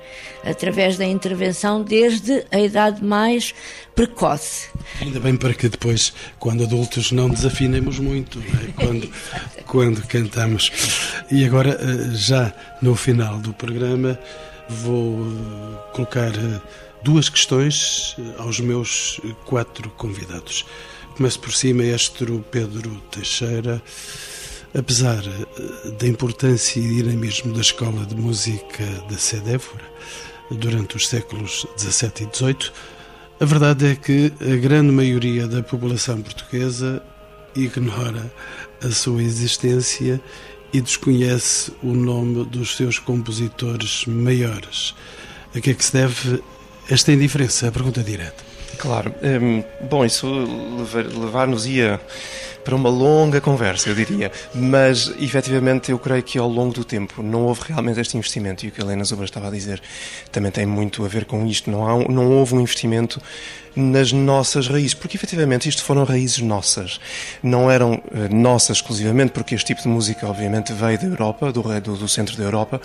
através 0.44 0.96
da 0.96 1.04
intervenção 1.04 1.82
desde 1.82 2.44
a 2.50 2.60
idade 2.60 3.04
mais 3.04 3.54
precoce. 3.94 4.68
Ainda 5.00 5.20
bem 5.20 5.36
para 5.36 5.54
que 5.54 5.68
depois, 5.68 6.12
quando 6.38 6.64
adultos, 6.64 7.12
não 7.12 7.28
desafinemos 7.28 7.98
muito, 7.98 8.38
é? 8.38 8.72
quando, 8.72 9.10
quando 9.66 10.06
cantamos. 10.06 10.70
E 11.30 11.44
agora, 11.44 11.78
eh, 11.80 12.14
já 12.14 12.52
no 12.80 12.94
final 12.94 13.38
do 13.38 13.52
programa, 13.52 14.18
vou 14.68 15.20
eh, 15.20 15.92
colocar 15.92 16.30
eh, 16.34 16.60
duas 17.02 17.28
questões 17.28 18.16
aos 18.38 18.60
meus 18.60 19.20
quatro 19.44 19.90
convidados. 19.90 20.64
Começo 21.16 21.40
por 21.40 21.52
si, 21.52 21.72
maestro 21.74 22.44
Pedro 22.50 22.90
Teixeira. 23.10 23.82
Apesar 24.72 25.22
da 25.98 26.06
importância 26.06 26.78
e 26.78 26.86
dinamismo 26.86 27.52
da 27.52 27.60
Escola 27.60 28.06
de 28.06 28.14
Música 28.14 28.84
da 29.10 29.18
Cedéfora, 29.18 29.82
durante 30.48 30.96
os 30.96 31.08
séculos 31.08 31.66
XVII 31.76 32.28
e 32.30 32.36
XVIII, 32.36 32.70
a 33.40 33.44
verdade 33.44 33.86
é 33.86 33.96
que 33.96 34.32
a 34.40 34.56
grande 34.56 34.92
maioria 34.92 35.48
da 35.48 35.60
população 35.60 36.22
portuguesa 36.22 37.02
ignora 37.56 38.32
a 38.80 38.90
sua 38.90 39.22
existência 39.24 40.20
e 40.72 40.80
desconhece 40.80 41.72
o 41.82 41.92
nome 41.92 42.44
dos 42.44 42.76
seus 42.76 42.96
compositores 42.98 44.04
maiores. 44.06 44.94
A 45.52 45.60
que 45.60 45.70
é 45.70 45.74
que 45.74 45.84
se 45.84 45.94
deve 45.94 46.40
esta 46.88 47.10
indiferença? 47.10 47.66
A 47.66 47.72
pergunta 47.72 48.04
direta. 48.04 48.49
Claro. 48.80 49.14
Hum, 49.22 49.62
bom, 49.78 50.06
isso 50.06 50.26
levar-nos-ia 51.20 52.00
para 52.64 52.74
uma 52.74 52.88
longa 52.88 53.38
conversa, 53.38 53.90
eu 53.90 53.94
diria. 53.94 54.32
Mas, 54.54 55.12
efetivamente, 55.20 55.90
eu 55.90 55.98
creio 55.98 56.22
que 56.22 56.38
ao 56.38 56.48
longo 56.48 56.72
do 56.72 56.82
tempo 56.82 57.22
não 57.22 57.42
houve 57.42 57.60
realmente 57.68 58.00
este 58.00 58.16
investimento. 58.16 58.64
E 58.64 58.70
o 58.70 58.72
que 58.72 58.80
a 58.80 58.84
Helena 58.84 59.04
Zuber 59.04 59.24
estava 59.26 59.48
a 59.48 59.50
dizer 59.50 59.82
também 60.32 60.50
tem 60.50 60.64
muito 60.64 61.04
a 61.04 61.08
ver 61.08 61.26
com 61.26 61.46
isto. 61.46 61.70
Não, 61.70 61.86
há, 61.86 62.08
não 62.08 62.30
houve 62.30 62.54
um 62.54 62.60
investimento 62.60 63.20
nas 63.74 64.12
nossas 64.12 64.66
raízes, 64.68 64.94
porque 64.94 65.16
efetivamente 65.16 65.68
isto 65.68 65.82
foram 65.82 66.04
raízes 66.04 66.38
nossas, 66.40 67.00
não 67.42 67.70
eram 67.70 67.94
uh, 67.94 68.34
nossas 68.34 68.78
exclusivamente, 68.78 69.32
porque 69.32 69.54
este 69.54 69.66
tipo 69.66 69.82
de 69.82 69.88
música 69.88 70.26
obviamente 70.26 70.72
veio 70.72 70.98
da 70.98 71.06
Europa, 71.06 71.52
do, 71.52 71.62
do, 71.62 71.96
do, 71.96 72.08
centro 72.08 72.36
da 72.36 72.44
Europa, 72.44 72.80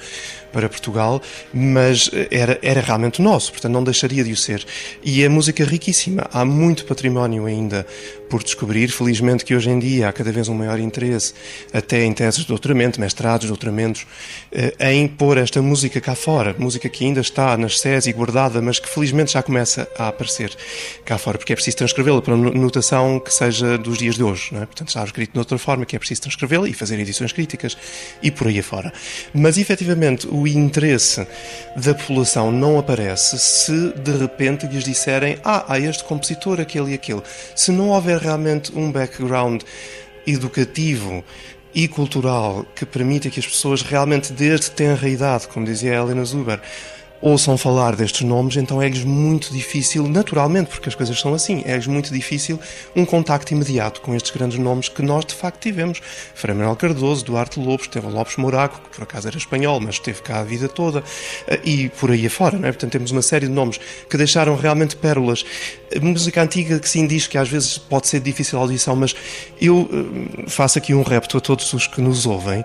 para 0.51 0.69
Portugal, 0.69 1.21
mas 1.53 2.09
eh, 2.13 2.27
era, 2.31 2.59
era 2.61 2.81
realmente 2.81 3.21
nosso, 3.21 3.51
portanto 3.51 3.73
não 3.73 3.83
deixaria 3.83 4.23
de 4.23 4.31
o 4.31 4.37
ser. 4.37 4.65
E 5.03 5.23
é 5.23 5.29
música 5.29 5.63
riquíssima, 5.63 6.27
há 6.31 6.45
muito 6.45 6.85
património 6.85 7.45
ainda 7.45 7.85
por 8.29 8.43
descobrir, 8.43 8.89
felizmente 8.89 9.45
que 9.45 9.55
hoje 9.55 9.69
em 9.69 9.79
dia 9.79 10.09
há 10.09 10.13
cada 10.13 10.31
vez 10.31 10.47
um 10.47 10.53
maior 10.53 10.79
interesse, 10.79 11.33
até 11.73 12.03
em 12.03 12.13
teses 12.13 12.41
de 12.41 12.47
doutoramento, 12.47 12.99
mestrados, 12.99 13.47
doutoramentos, 13.47 14.03
uh, 14.03 14.83
em 14.83 15.07
pôr 15.07 15.37
esta 15.37 15.61
música 15.61 16.01
cá 16.01 16.15
fora, 16.15 16.55
música 16.57 16.89
que 16.89 17.05
ainda 17.05 17.21
está 17.21 17.57
nas 17.57 17.79
SES 17.79 18.07
e 18.07 18.13
guardada, 18.13 18.61
mas 18.61 18.79
que 18.79 18.89
felizmente 18.89 19.33
já 19.33 19.43
começa 19.43 19.87
a 19.97 20.07
aparecer 20.07 20.55
cá 21.03 21.17
fora, 21.17 21.37
porque 21.37 21.53
é 21.53 21.55
preciso 21.55 21.77
transcrevê-la 21.77 22.21
para 22.21 22.35
uma 22.35 22.51
notação 22.51 23.19
que 23.19 23.33
seja 23.33 23.77
dos 23.77 23.97
dias 23.97 24.15
de 24.15 24.23
hoje. 24.23 24.49
É? 24.55 24.65
Portanto, 24.65 24.89
está 24.89 25.03
escrito 25.03 25.33
de 25.33 25.39
outra 25.39 25.57
forma 25.57 25.85
que 25.85 25.95
é 25.95 25.99
preciso 25.99 26.21
transcrevê-la 26.23 26.67
e 26.67 26.73
fazer 26.73 26.99
edições 26.99 27.31
críticas 27.31 27.77
e 28.21 28.31
por 28.31 28.47
aí 28.47 28.59
afora. 28.59 28.91
Mas, 29.33 29.57
efetivamente, 29.57 30.27
o 30.27 30.47
interesse 30.47 31.25
da 31.75 31.93
população 31.93 32.51
não 32.51 32.79
aparece 32.79 33.37
se 33.39 33.93
de 33.93 34.11
repente 34.17 34.67
lhes 34.67 34.83
disserem 34.83 35.37
ah, 35.43 35.65
há 35.67 35.79
este 35.79 36.03
compositor, 36.03 36.59
aquele 36.59 36.91
e 36.91 36.93
aquele. 36.93 37.21
Se 37.55 37.71
não 37.71 37.89
houver 37.89 38.14
realmente 38.17 38.71
um 38.75 38.91
background 38.91 39.63
educativo 40.25 41.23
e 41.73 41.87
cultural 41.87 42.65
que 42.73 42.85
permita 42.85 43.29
que 43.29 43.39
as 43.39 43.45
pessoas 43.45 43.81
realmente, 43.81 44.31
desde 44.31 44.71
tenra 44.71 45.09
idade, 45.09 45.47
como 45.47 45.65
dizia 45.65 45.91
a 45.91 46.03
Helena 46.03 46.23
Zuber, 46.23 46.61
ouçam 47.21 47.57
falar 47.57 47.95
destes 47.95 48.21
nomes, 48.21 48.55
então 48.57 48.81
é-lhes 48.81 49.03
muito 49.03 49.51
difícil, 49.51 50.07
naturalmente, 50.07 50.69
porque 50.69 50.89
as 50.89 50.95
coisas 50.95 51.19
são 51.19 51.33
assim, 51.33 51.63
é-lhes 51.65 51.87
muito 51.87 52.13
difícil 52.13 52.59
um 52.95 53.05
contacto 53.05 53.53
imediato 53.53 54.01
com 54.01 54.13
estes 54.13 54.31
grandes 54.31 54.59
nomes 54.59 54.89
que 54.89 55.01
nós 55.01 55.25
de 55.25 55.33
facto 55.33 55.61
tivemos. 55.61 56.01
Frei 56.33 56.53
Manuel 56.53 56.75
Cardoso, 56.75 57.25
Duarte 57.25 57.59
Lopes, 57.59 57.87
teve 57.87 58.07
Lopes 58.07 58.37
Moraco, 58.37 58.79
que 58.81 58.95
por 58.95 59.03
acaso 59.03 59.27
era 59.27 59.37
espanhol, 59.37 59.79
mas 59.79 59.95
esteve 59.95 60.21
cá 60.21 60.39
a 60.39 60.43
vida 60.43 60.67
toda, 60.67 61.03
eh, 61.47 61.59
e 61.63 61.89
por 61.89 62.11
aí 62.11 62.25
afora, 62.27 62.57
não 62.57 62.67
é? 62.67 62.71
Portanto, 62.71 62.91
temos 62.91 63.11
uma 63.11 63.21
série 63.21 63.47
de 63.47 63.53
nomes 63.53 63.79
que 64.09 64.17
deixaram 64.17 64.55
realmente 64.55 64.95
pérolas. 64.95 65.45
A 65.95 65.99
música 65.99 66.41
antiga 66.41 66.79
que 66.79 66.89
sim 66.89 67.07
diz 67.07 67.27
que 67.27 67.37
às 67.37 67.49
vezes 67.49 67.77
pode 67.77 68.07
ser 68.07 68.19
difícil 68.19 68.59
a 68.59 68.61
audição, 68.61 68.95
mas 68.95 69.15
eu 69.59 69.89
eh, 69.91 70.43
faço 70.47 70.77
aqui 70.77 70.93
um 70.93 71.01
repto 71.01 71.37
a 71.37 71.41
todos 71.41 71.71
os 71.73 71.87
que 71.87 72.01
nos 72.01 72.25
ouvem, 72.25 72.63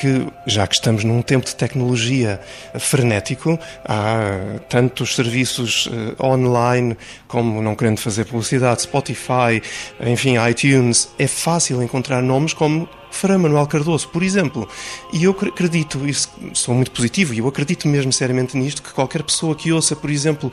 que, 0.00 0.26
já 0.46 0.66
que 0.66 0.74
estamos 0.74 1.04
num 1.04 1.20
tempo 1.20 1.44
de 1.44 1.54
tecnologia 1.54 2.40
frenético, 2.78 3.58
há 3.84 4.58
tantos 4.66 5.14
serviços 5.14 5.86
uh, 5.86 6.24
online, 6.24 6.96
como 7.28 7.60
não 7.60 7.74
querendo 7.74 7.98
fazer 7.98 8.24
publicidade, 8.24 8.80
Spotify, 8.80 9.62
enfim, 10.00 10.36
iTunes, 10.48 11.10
é 11.18 11.26
fácil 11.26 11.82
encontrar 11.82 12.22
nomes 12.22 12.54
como 12.54 12.88
Frei 13.10 13.36
Manuel 13.36 13.66
Cardoso, 13.66 14.08
por 14.08 14.22
exemplo. 14.22 14.68
E 15.12 15.24
eu 15.24 15.32
acredito, 15.32 16.06
isso, 16.06 16.30
sou 16.54 16.74
muito 16.74 16.90
positivo, 16.90 17.34
e 17.34 17.38
eu 17.38 17.48
acredito 17.48 17.88
mesmo 17.88 18.12
seriamente 18.12 18.56
nisto, 18.56 18.82
que 18.82 18.92
qualquer 18.92 19.22
pessoa 19.22 19.54
que 19.54 19.72
ouça, 19.72 19.96
por 19.96 20.10
exemplo, 20.10 20.50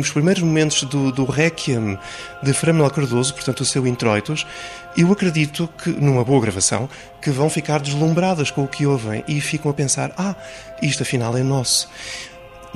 os 0.00 0.10
primeiros 0.10 0.42
momentos 0.42 0.82
do, 0.84 1.12
do 1.12 1.24
Requiem 1.24 1.98
de 2.42 2.52
Frei 2.52 2.72
Manuel 2.72 2.90
Cardoso, 2.90 3.34
portanto 3.34 3.60
o 3.60 3.64
seu 3.64 3.86
Introitos, 3.86 4.46
eu 4.96 5.10
acredito 5.10 5.68
que, 5.82 5.90
numa 5.90 6.24
boa 6.24 6.40
gravação, 6.40 6.88
que 7.20 7.30
vão 7.30 7.48
ficar 7.50 7.80
deslumbradas 7.80 8.50
com 8.50 8.64
o 8.64 8.68
que 8.68 8.86
ouvem 8.86 9.24
e 9.26 9.40
ficam 9.40 9.70
a 9.70 9.74
pensar, 9.74 10.12
ah, 10.16 10.34
isto 10.82 11.02
afinal 11.02 11.36
é 11.36 11.42
nosso. 11.42 11.88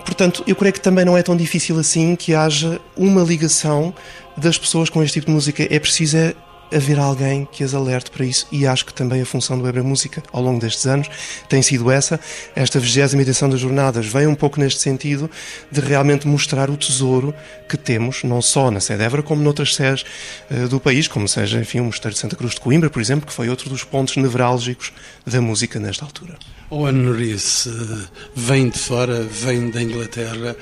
Portanto, 0.04 0.44
eu 0.46 0.54
creio 0.54 0.72
que 0.72 0.80
também 0.80 1.04
não 1.04 1.16
é 1.16 1.22
tão 1.22 1.36
difícil 1.36 1.78
assim 1.78 2.14
que 2.14 2.34
haja 2.34 2.80
uma 2.96 3.22
ligação 3.22 3.92
das 4.36 4.56
pessoas 4.56 4.88
com 4.88 5.02
este 5.02 5.14
tipo 5.14 5.26
de 5.26 5.32
música. 5.32 5.66
É 5.68 5.78
preciso 5.78 6.16
é 6.16 6.34
haver 6.72 6.98
alguém 6.98 7.48
que 7.50 7.64
as 7.64 7.74
alerte 7.74 8.10
para 8.10 8.24
isso 8.24 8.46
e 8.50 8.66
acho 8.66 8.84
que 8.84 8.92
também 8.92 9.20
a 9.20 9.26
função 9.26 9.58
do 9.58 9.66
Ebra 9.66 9.82
Música 9.82 10.22
ao 10.32 10.42
longo 10.42 10.60
destes 10.60 10.86
anos 10.86 11.08
tem 11.48 11.62
sido 11.62 11.90
essa. 11.90 12.20
Esta 12.54 12.78
vigésima 12.78 13.22
edição 13.22 13.48
das 13.48 13.60
jornadas 13.60 14.06
vem 14.06 14.26
um 14.26 14.34
pouco 14.34 14.60
neste 14.60 14.80
sentido 14.80 15.30
de 15.70 15.80
realmente 15.80 16.26
mostrar 16.26 16.70
o 16.70 16.76
tesouro 16.76 17.34
que 17.68 17.76
temos, 17.76 18.24
não 18.24 18.40
só 18.40 18.70
na 18.70 18.80
sede 18.80 19.02
Évora, 19.02 19.22
como 19.22 19.42
noutras 19.42 19.74
sedes 19.74 20.04
uh, 20.50 20.68
do 20.68 20.80
país, 20.80 21.06
como 21.08 21.28
seja, 21.28 21.60
enfim, 21.60 21.80
o 21.80 21.84
Mosteiro 21.84 22.14
de 22.14 22.20
Santa 22.20 22.36
Cruz 22.36 22.54
de 22.54 22.60
Coimbra, 22.60 22.90
por 22.90 23.00
exemplo, 23.00 23.26
que 23.26 23.32
foi 23.32 23.48
outro 23.48 23.68
dos 23.68 23.84
pontos 23.84 24.16
nevrálgicos 24.16 24.92
da 25.26 25.40
música 25.40 25.78
nesta 25.78 26.04
altura. 26.04 26.38
O 26.70 26.86
uh, 26.86 28.08
vem 28.34 28.68
de 28.68 28.78
fora, 28.78 29.22
vem 29.22 29.70
da 29.70 29.82
Inglaterra, 29.82 30.56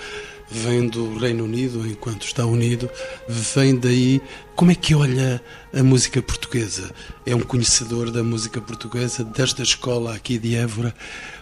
vem 0.50 0.88
do 0.88 1.18
Reino 1.18 1.44
Unido, 1.44 1.86
enquanto 1.86 2.26
está 2.26 2.44
unido, 2.44 2.88
vem 3.28 3.76
daí. 3.76 4.20
Como 4.54 4.70
é 4.70 4.74
que 4.74 4.94
olha 4.94 5.42
a 5.74 5.82
música 5.82 6.22
portuguesa? 6.22 6.90
É 7.24 7.34
um 7.34 7.40
conhecedor 7.40 8.10
da 8.10 8.22
música 8.22 8.60
portuguesa, 8.60 9.24
desta 9.24 9.62
escola 9.62 10.14
aqui 10.14 10.38
de 10.38 10.56
Évora. 10.56 10.94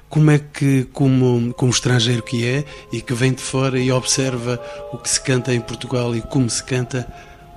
Como 0.09 0.31
é 0.31 0.39
que, 0.39 0.85
como, 0.93 1.53
como 1.55 1.73
estrangeiro 1.73 2.23
que 2.23 2.47
é 2.47 2.65
e 2.93 3.01
que 3.01 3.15
vem 3.15 3.33
de 3.33 3.43
fora 3.43 3.79
e 3.79 3.91
observa 3.91 4.61
o 4.93 4.99
que 4.99 5.09
se 5.09 5.21
canta 5.21 5.53
em 5.53 5.61
Portugal 5.61 6.15
e 6.15 6.23
como 6.23 6.49
se 6.49 6.63
canta, 6.63 7.07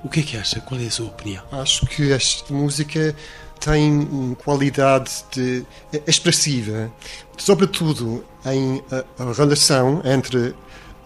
o 0.02 0.08
que 0.08 0.20
é 0.20 0.22
que 0.22 0.36
acha? 0.36 0.60
Qual 0.60 0.80
é 0.80 0.86
a 0.86 0.90
sua 0.90 1.06
opinião? 1.06 1.42
Acho 1.52 1.86
que 1.86 2.10
esta 2.12 2.52
música 2.52 3.14
tem 3.60 4.36
qualidade 4.44 5.10
de, 5.32 5.64
expressiva, 6.06 6.92
sobretudo 7.36 8.24
em 8.46 8.82
a, 8.90 9.22
a 9.22 9.32
relação 9.32 10.00
entre 10.04 10.54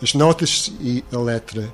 as 0.03 0.15
notas 0.15 0.73
e 0.81 1.05
a 1.13 1.19
letra. 1.19 1.73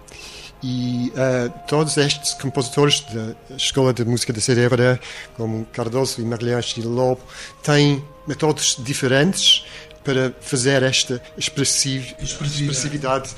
E 0.63 1.13
uh, 1.15 1.53
todos 1.69 1.97
estes 1.97 2.35
compositores 2.35 3.01
da 3.01 3.35
Escola 3.57 3.95
de 3.95 4.05
Música 4.05 4.33
da 4.33 4.41
Cerebra, 4.41 5.01
como 5.37 5.65
Cardoso 5.67 6.21
e 6.21 6.25
Magalhães 6.25 6.75
e 6.77 6.83
Lobo, 6.83 7.23
têm 7.63 8.05
métodos 8.27 8.77
diferentes 8.81 9.65
para 10.03 10.35
fazer 10.41 10.83
esta 10.83 11.23
expressividade, 11.37 13.31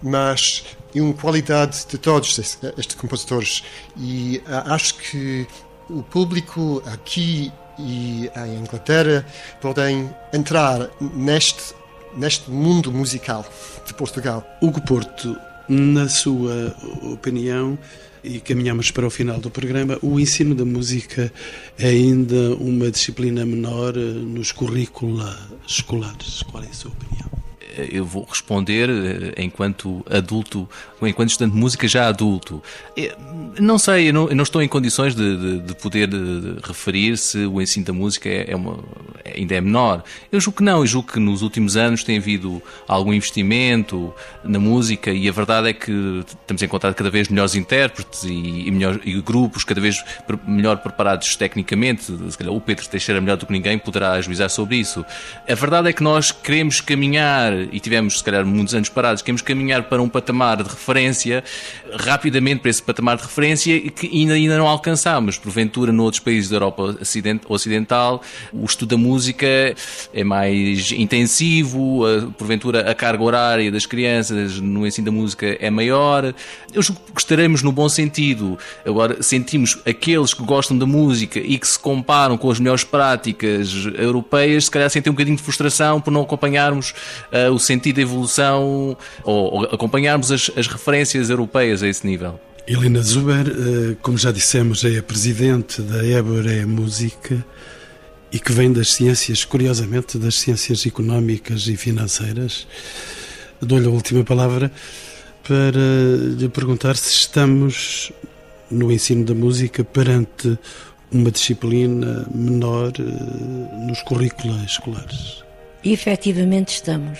mas 0.00 0.64
e 0.94 1.00
uma 1.00 1.14
qualidade 1.14 1.86
de 1.88 1.98
todos 1.98 2.38
estes 2.38 2.94
compositores. 2.94 3.64
E 3.96 4.40
uh, 4.46 4.72
acho 4.72 4.94
que 4.94 5.46
o 5.90 6.02
público 6.02 6.82
aqui 6.86 7.52
e 7.78 8.30
em 8.36 8.58
Inglaterra 8.60 9.26
podem 9.60 10.14
entrar 10.32 10.90
neste 11.00 11.74
neste 12.16 12.50
mundo 12.50 12.92
musical 12.92 13.44
de 13.86 13.94
Portugal. 13.94 14.44
Hugo 14.60 14.80
Porto, 14.82 15.36
na 15.68 16.08
sua 16.08 16.74
opinião, 17.02 17.78
e 18.22 18.40
caminhamos 18.40 18.90
para 18.90 19.06
o 19.06 19.10
final 19.10 19.38
do 19.38 19.50
programa, 19.50 19.98
o 20.00 20.20
ensino 20.20 20.54
da 20.54 20.64
música 20.64 21.32
é 21.78 21.88
ainda 21.88 22.54
uma 22.56 22.90
disciplina 22.90 23.44
menor 23.44 23.94
nos 23.94 24.52
currículos 24.52 25.36
escolares. 25.66 26.42
Qual 26.44 26.62
é 26.62 26.66
a 26.66 26.72
sua 26.72 26.92
opinião? 26.92 27.42
eu 27.90 28.04
vou 28.04 28.24
responder 28.24 28.90
eh, 28.90 29.42
enquanto 29.42 30.04
adulto, 30.10 30.68
enquanto 31.06 31.30
estudante 31.30 31.54
de 31.54 31.60
música 31.60 31.88
já 31.88 32.08
adulto. 32.08 32.62
Eh, 32.96 33.14
não 33.58 33.78
sei, 33.78 34.08
eu 34.08 34.12
não, 34.12 34.28
eu 34.28 34.36
não 34.36 34.42
estou 34.42 34.62
em 34.62 34.68
condições 34.68 35.14
de, 35.14 35.36
de, 35.36 35.58
de 35.60 35.74
poder 35.74 36.08
referir 36.64 37.16
se 37.16 37.46
o 37.46 37.60
ensino 37.60 37.86
da 37.86 37.92
música 37.92 38.28
é, 38.28 38.52
é 38.52 38.56
uma, 38.56 38.78
ainda 39.36 39.54
é 39.54 39.60
menor. 39.60 40.02
Eu 40.30 40.40
julgo 40.40 40.58
que 40.58 40.64
não, 40.64 40.80
eu 40.80 40.86
julgo 40.86 41.12
que 41.12 41.20
nos 41.20 41.42
últimos 41.42 41.76
anos 41.76 42.04
tem 42.04 42.18
havido 42.18 42.62
algum 42.86 43.12
investimento 43.12 44.12
na 44.44 44.58
música 44.58 45.10
e 45.10 45.28
a 45.28 45.32
verdade 45.32 45.68
é 45.68 45.72
que 45.72 46.24
estamos 46.26 46.62
a 46.62 46.66
encontrar 46.66 46.94
cada 46.94 47.10
vez 47.10 47.28
melhores 47.28 47.54
intérpretes 47.54 48.24
e, 48.24 48.32
e, 48.66 48.70
melhor, 48.70 49.00
e 49.04 49.20
grupos 49.20 49.64
cada 49.64 49.80
vez 49.80 50.02
melhor 50.46 50.78
preparados 50.78 51.36
tecnicamente. 51.36 52.04
Se 52.04 52.38
calhar 52.38 52.52
o 52.52 52.60
Pedro 52.60 52.86
Teixeira, 52.88 53.20
melhor 53.20 53.36
do 53.36 53.46
que 53.46 53.52
ninguém, 53.52 53.78
poderá 53.78 54.12
ajuizar 54.12 54.50
sobre 54.50 54.76
isso. 54.76 55.04
A 55.48 55.54
verdade 55.54 55.88
é 55.88 55.92
que 55.92 56.02
nós 56.02 56.32
queremos 56.32 56.80
caminhar 56.80 57.52
e 57.72 57.80
tivemos, 57.80 58.18
se 58.18 58.24
calhar, 58.24 58.44
muitos 58.44 58.74
anos 58.74 58.88
parados, 58.88 59.22
queremos 59.22 59.42
caminhar 59.42 59.84
para 59.84 60.02
um 60.02 60.08
patamar 60.08 60.62
de 60.62 60.68
referência, 60.68 60.91
rapidamente 61.98 62.60
para 62.60 62.70
esse 62.70 62.82
patamar 62.82 63.16
de 63.16 63.22
referência, 63.22 63.80
que 63.90 64.06
ainda, 64.06 64.34
ainda 64.34 64.58
não 64.58 64.66
alcançamos. 64.66 65.38
Porventura, 65.38 65.92
noutros 65.92 66.20
países 66.20 66.50
da 66.50 66.56
Europa 66.56 66.96
Ocidental, 67.48 68.22
o 68.52 68.64
estudo 68.64 68.90
da 68.90 68.96
música 68.96 69.46
é 70.12 70.24
mais 70.24 70.92
intensivo, 70.92 72.02
porventura, 72.36 72.90
a 72.90 72.94
carga 72.94 73.22
horária 73.22 73.70
das 73.70 73.86
crianças 73.86 74.60
no 74.60 74.86
ensino 74.86 75.06
da 75.06 75.12
música 75.12 75.56
é 75.60 75.70
maior. 75.70 76.34
Eu 76.72 76.82
julgo 76.82 77.00
que 77.14 77.20
estaremos 77.20 77.62
no 77.62 77.72
bom 77.72 77.88
sentido. 77.88 78.58
Agora, 78.84 79.22
sentimos 79.22 79.78
aqueles 79.86 80.34
que 80.34 80.42
gostam 80.42 80.76
da 80.76 80.86
música 80.86 81.38
e 81.38 81.58
que 81.58 81.66
se 81.66 81.78
comparam 81.78 82.36
com 82.36 82.50
as 82.50 82.58
melhores 82.58 82.84
práticas 82.84 83.86
europeias, 83.96 84.64
se 84.64 84.70
calhar 84.70 84.88
sentem 84.90 85.10
um 85.10 85.14
bocadinho 85.14 85.36
de 85.36 85.42
frustração 85.42 86.00
por 86.00 86.10
não 86.10 86.22
acompanharmos 86.22 86.94
uh, 87.32 87.52
o 87.52 87.58
sentido 87.58 87.96
da 87.96 88.02
evolução 88.02 88.96
ou, 89.24 89.54
ou 89.54 89.64
acompanharmos 89.64 90.30
as, 90.30 90.50
as, 90.56 90.66
referências 90.66 90.81
europeias 91.30 91.82
a 91.82 91.88
esse 91.88 92.06
nível. 92.06 92.40
Helena 92.66 93.02
Zuber, 93.02 93.46
uh, 93.48 93.96
como 94.02 94.16
já 94.16 94.30
dissemos, 94.30 94.84
é 94.84 94.98
a 94.98 95.02
presidente 95.02 95.82
da 95.82 96.06
Ébora 96.06 96.64
Música 96.66 97.44
e 98.30 98.38
que 98.38 98.52
vem 98.52 98.72
das 98.72 98.92
ciências, 98.92 99.44
curiosamente, 99.44 100.16
das 100.16 100.36
ciências 100.36 100.86
económicas 100.86 101.66
e 101.66 101.76
financeiras. 101.76 102.66
Dou-lhe 103.60 103.86
a 103.86 103.90
última 103.90 104.24
palavra 104.24 104.70
para 105.42 106.36
lhe 106.38 106.48
perguntar 106.48 106.96
se 106.96 107.10
estamos 107.10 108.12
no 108.70 108.90
ensino 108.92 109.24
da 109.24 109.34
música 109.34 109.84
perante 109.84 110.58
uma 111.10 111.30
disciplina 111.30 112.26
menor 112.34 112.92
uh, 112.98 113.86
nos 113.86 114.00
currículos 114.02 114.62
escolares. 114.64 115.42
Efetivamente 115.84 116.74
estamos. 116.74 117.18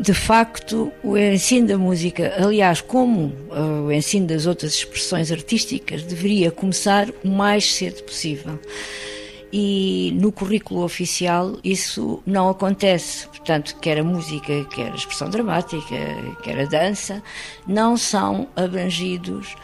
De 0.00 0.14
facto, 0.14 0.90
o 1.04 1.14
ensino 1.18 1.68
da 1.68 1.76
música, 1.76 2.32
aliás, 2.38 2.80
como 2.80 3.34
uh, 3.50 3.84
o 3.86 3.92
ensino 3.92 4.26
das 4.26 4.46
outras 4.46 4.72
expressões 4.72 5.30
artísticas, 5.30 6.02
deveria 6.04 6.50
começar 6.50 7.10
o 7.22 7.28
mais 7.28 7.74
cedo 7.74 8.02
possível. 8.04 8.58
E 9.52 10.10
no 10.18 10.32
currículo 10.32 10.82
oficial 10.84 11.58
isso 11.62 12.22
não 12.24 12.48
acontece. 12.48 13.28
Portanto, 13.28 13.76
quer 13.78 13.98
a 13.98 14.02
música, 14.02 14.64
quer 14.74 14.90
a 14.90 14.94
expressão 14.94 15.28
dramática, 15.28 15.96
quer 16.42 16.60
a 16.60 16.64
dança, 16.64 17.22
não 17.66 17.94
são 17.94 18.48
abrangidos 18.56 19.54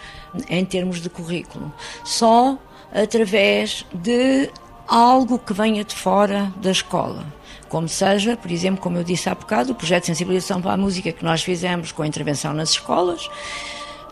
em 0.50 0.66
termos 0.66 1.00
de 1.00 1.08
currículo. 1.08 1.72
Só 2.04 2.58
através 2.92 3.86
de 3.94 4.50
algo 4.86 5.38
que 5.38 5.54
venha 5.54 5.82
de 5.82 5.94
fora 5.94 6.52
da 6.60 6.72
escola 6.72 7.24
como 7.68 7.88
seja, 7.88 8.36
por 8.36 8.50
exemplo, 8.50 8.80
como 8.80 8.96
eu 8.98 9.04
disse 9.04 9.28
há 9.28 9.34
bocado, 9.34 9.72
o 9.72 9.74
projeto 9.74 10.02
de 10.02 10.06
sensibilização 10.06 10.60
para 10.60 10.72
a 10.72 10.76
música 10.76 11.12
que 11.12 11.24
nós 11.24 11.42
fizemos 11.42 11.92
com 11.92 12.02
a 12.02 12.06
intervenção 12.06 12.52
nas 12.52 12.70
escolas, 12.70 13.28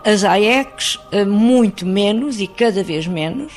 as 0.04 0.22
AECs, 0.22 1.00
eh, 1.10 1.24
muito 1.24 1.86
menos 1.86 2.38
e 2.38 2.46
cada 2.46 2.82
vez 2.82 3.06
menos, 3.06 3.54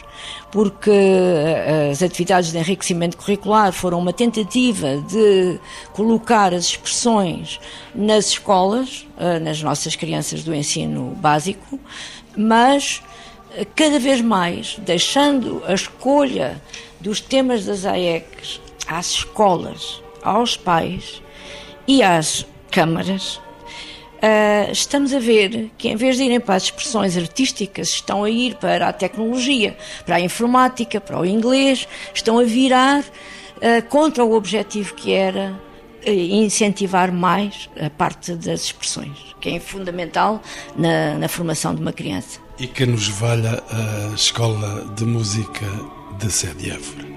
porque 0.49 0.89
eh, 0.89 1.89
as 1.91 2.01
atividades 2.01 2.53
de 2.53 2.57
enriquecimento 2.57 3.17
curricular 3.17 3.73
foram 3.73 3.99
uma 3.99 4.13
tentativa 4.13 4.97
de 5.09 5.59
colocar 5.91 6.53
as 6.53 6.65
expressões 6.65 7.59
nas 7.93 8.27
escolas, 8.27 9.05
eh, 9.19 9.39
nas 9.39 9.61
nossas 9.61 9.97
crianças 9.97 10.41
do 10.43 10.55
ensino 10.55 11.13
básico, 11.17 11.77
mas 12.35 13.03
cada 13.75 13.99
vez 13.99 14.21
mais 14.21 14.77
deixando 14.79 15.61
a 15.67 15.73
escolha 15.73 16.61
dos 17.01 17.19
temas 17.19 17.65
das 17.65 17.85
AECs 17.85 18.61
às 18.87 19.11
escolas, 19.11 20.01
aos 20.23 20.55
pais 20.57 21.21
e 21.87 22.01
às 22.01 22.45
câmaras, 22.71 23.39
uh, 24.17 24.71
estamos 24.71 25.13
a 25.13 25.19
ver 25.19 25.71
que 25.77 25.89
em 25.89 25.95
vez 25.95 26.17
de 26.17 26.23
irem 26.23 26.39
para 26.39 26.55
as 26.55 26.63
expressões 26.63 27.17
artísticas, 27.17 27.89
estão 27.89 28.23
a 28.23 28.29
ir 28.29 28.55
para 28.55 28.89
a 28.89 28.93
tecnologia, 28.93 29.77
para 30.05 30.17
a 30.17 30.19
informática, 30.19 30.99
para 30.99 31.19
o 31.19 31.25
inglês, 31.25 31.87
estão 32.13 32.39
a 32.39 32.43
virar 32.43 33.01
uh, 33.01 33.87
contra 33.89 34.23
o 34.23 34.33
objetivo 34.33 34.93
que 34.95 35.13
era 35.13 35.55
uh, 36.05 36.09
incentivar 36.09 37.11
mais 37.11 37.69
a 37.79 37.89
parte 37.89 38.33
das 38.35 38.61
expressões, 38.61 39.17
que 39.39 39.49
é 39.49 39.59
fundamental 39.59 40.41
na, 40.75 41.15
na 41.15 41.27
formação 41.27 41.73
de 41.73 41.81
uma 41.81 41.93
criança. 41.93 42.39
E 42.59 42.67
que 42.67 42.85
nos 42.85 43.07
valha 43.07 43.63
a 43.69 44.15
Escola 44.15 44.91
de 44.95 45.05
Música 45.05 45.65
de 46.17 46.31
Sede 46.31 46.71
Évora. 46.71 47.16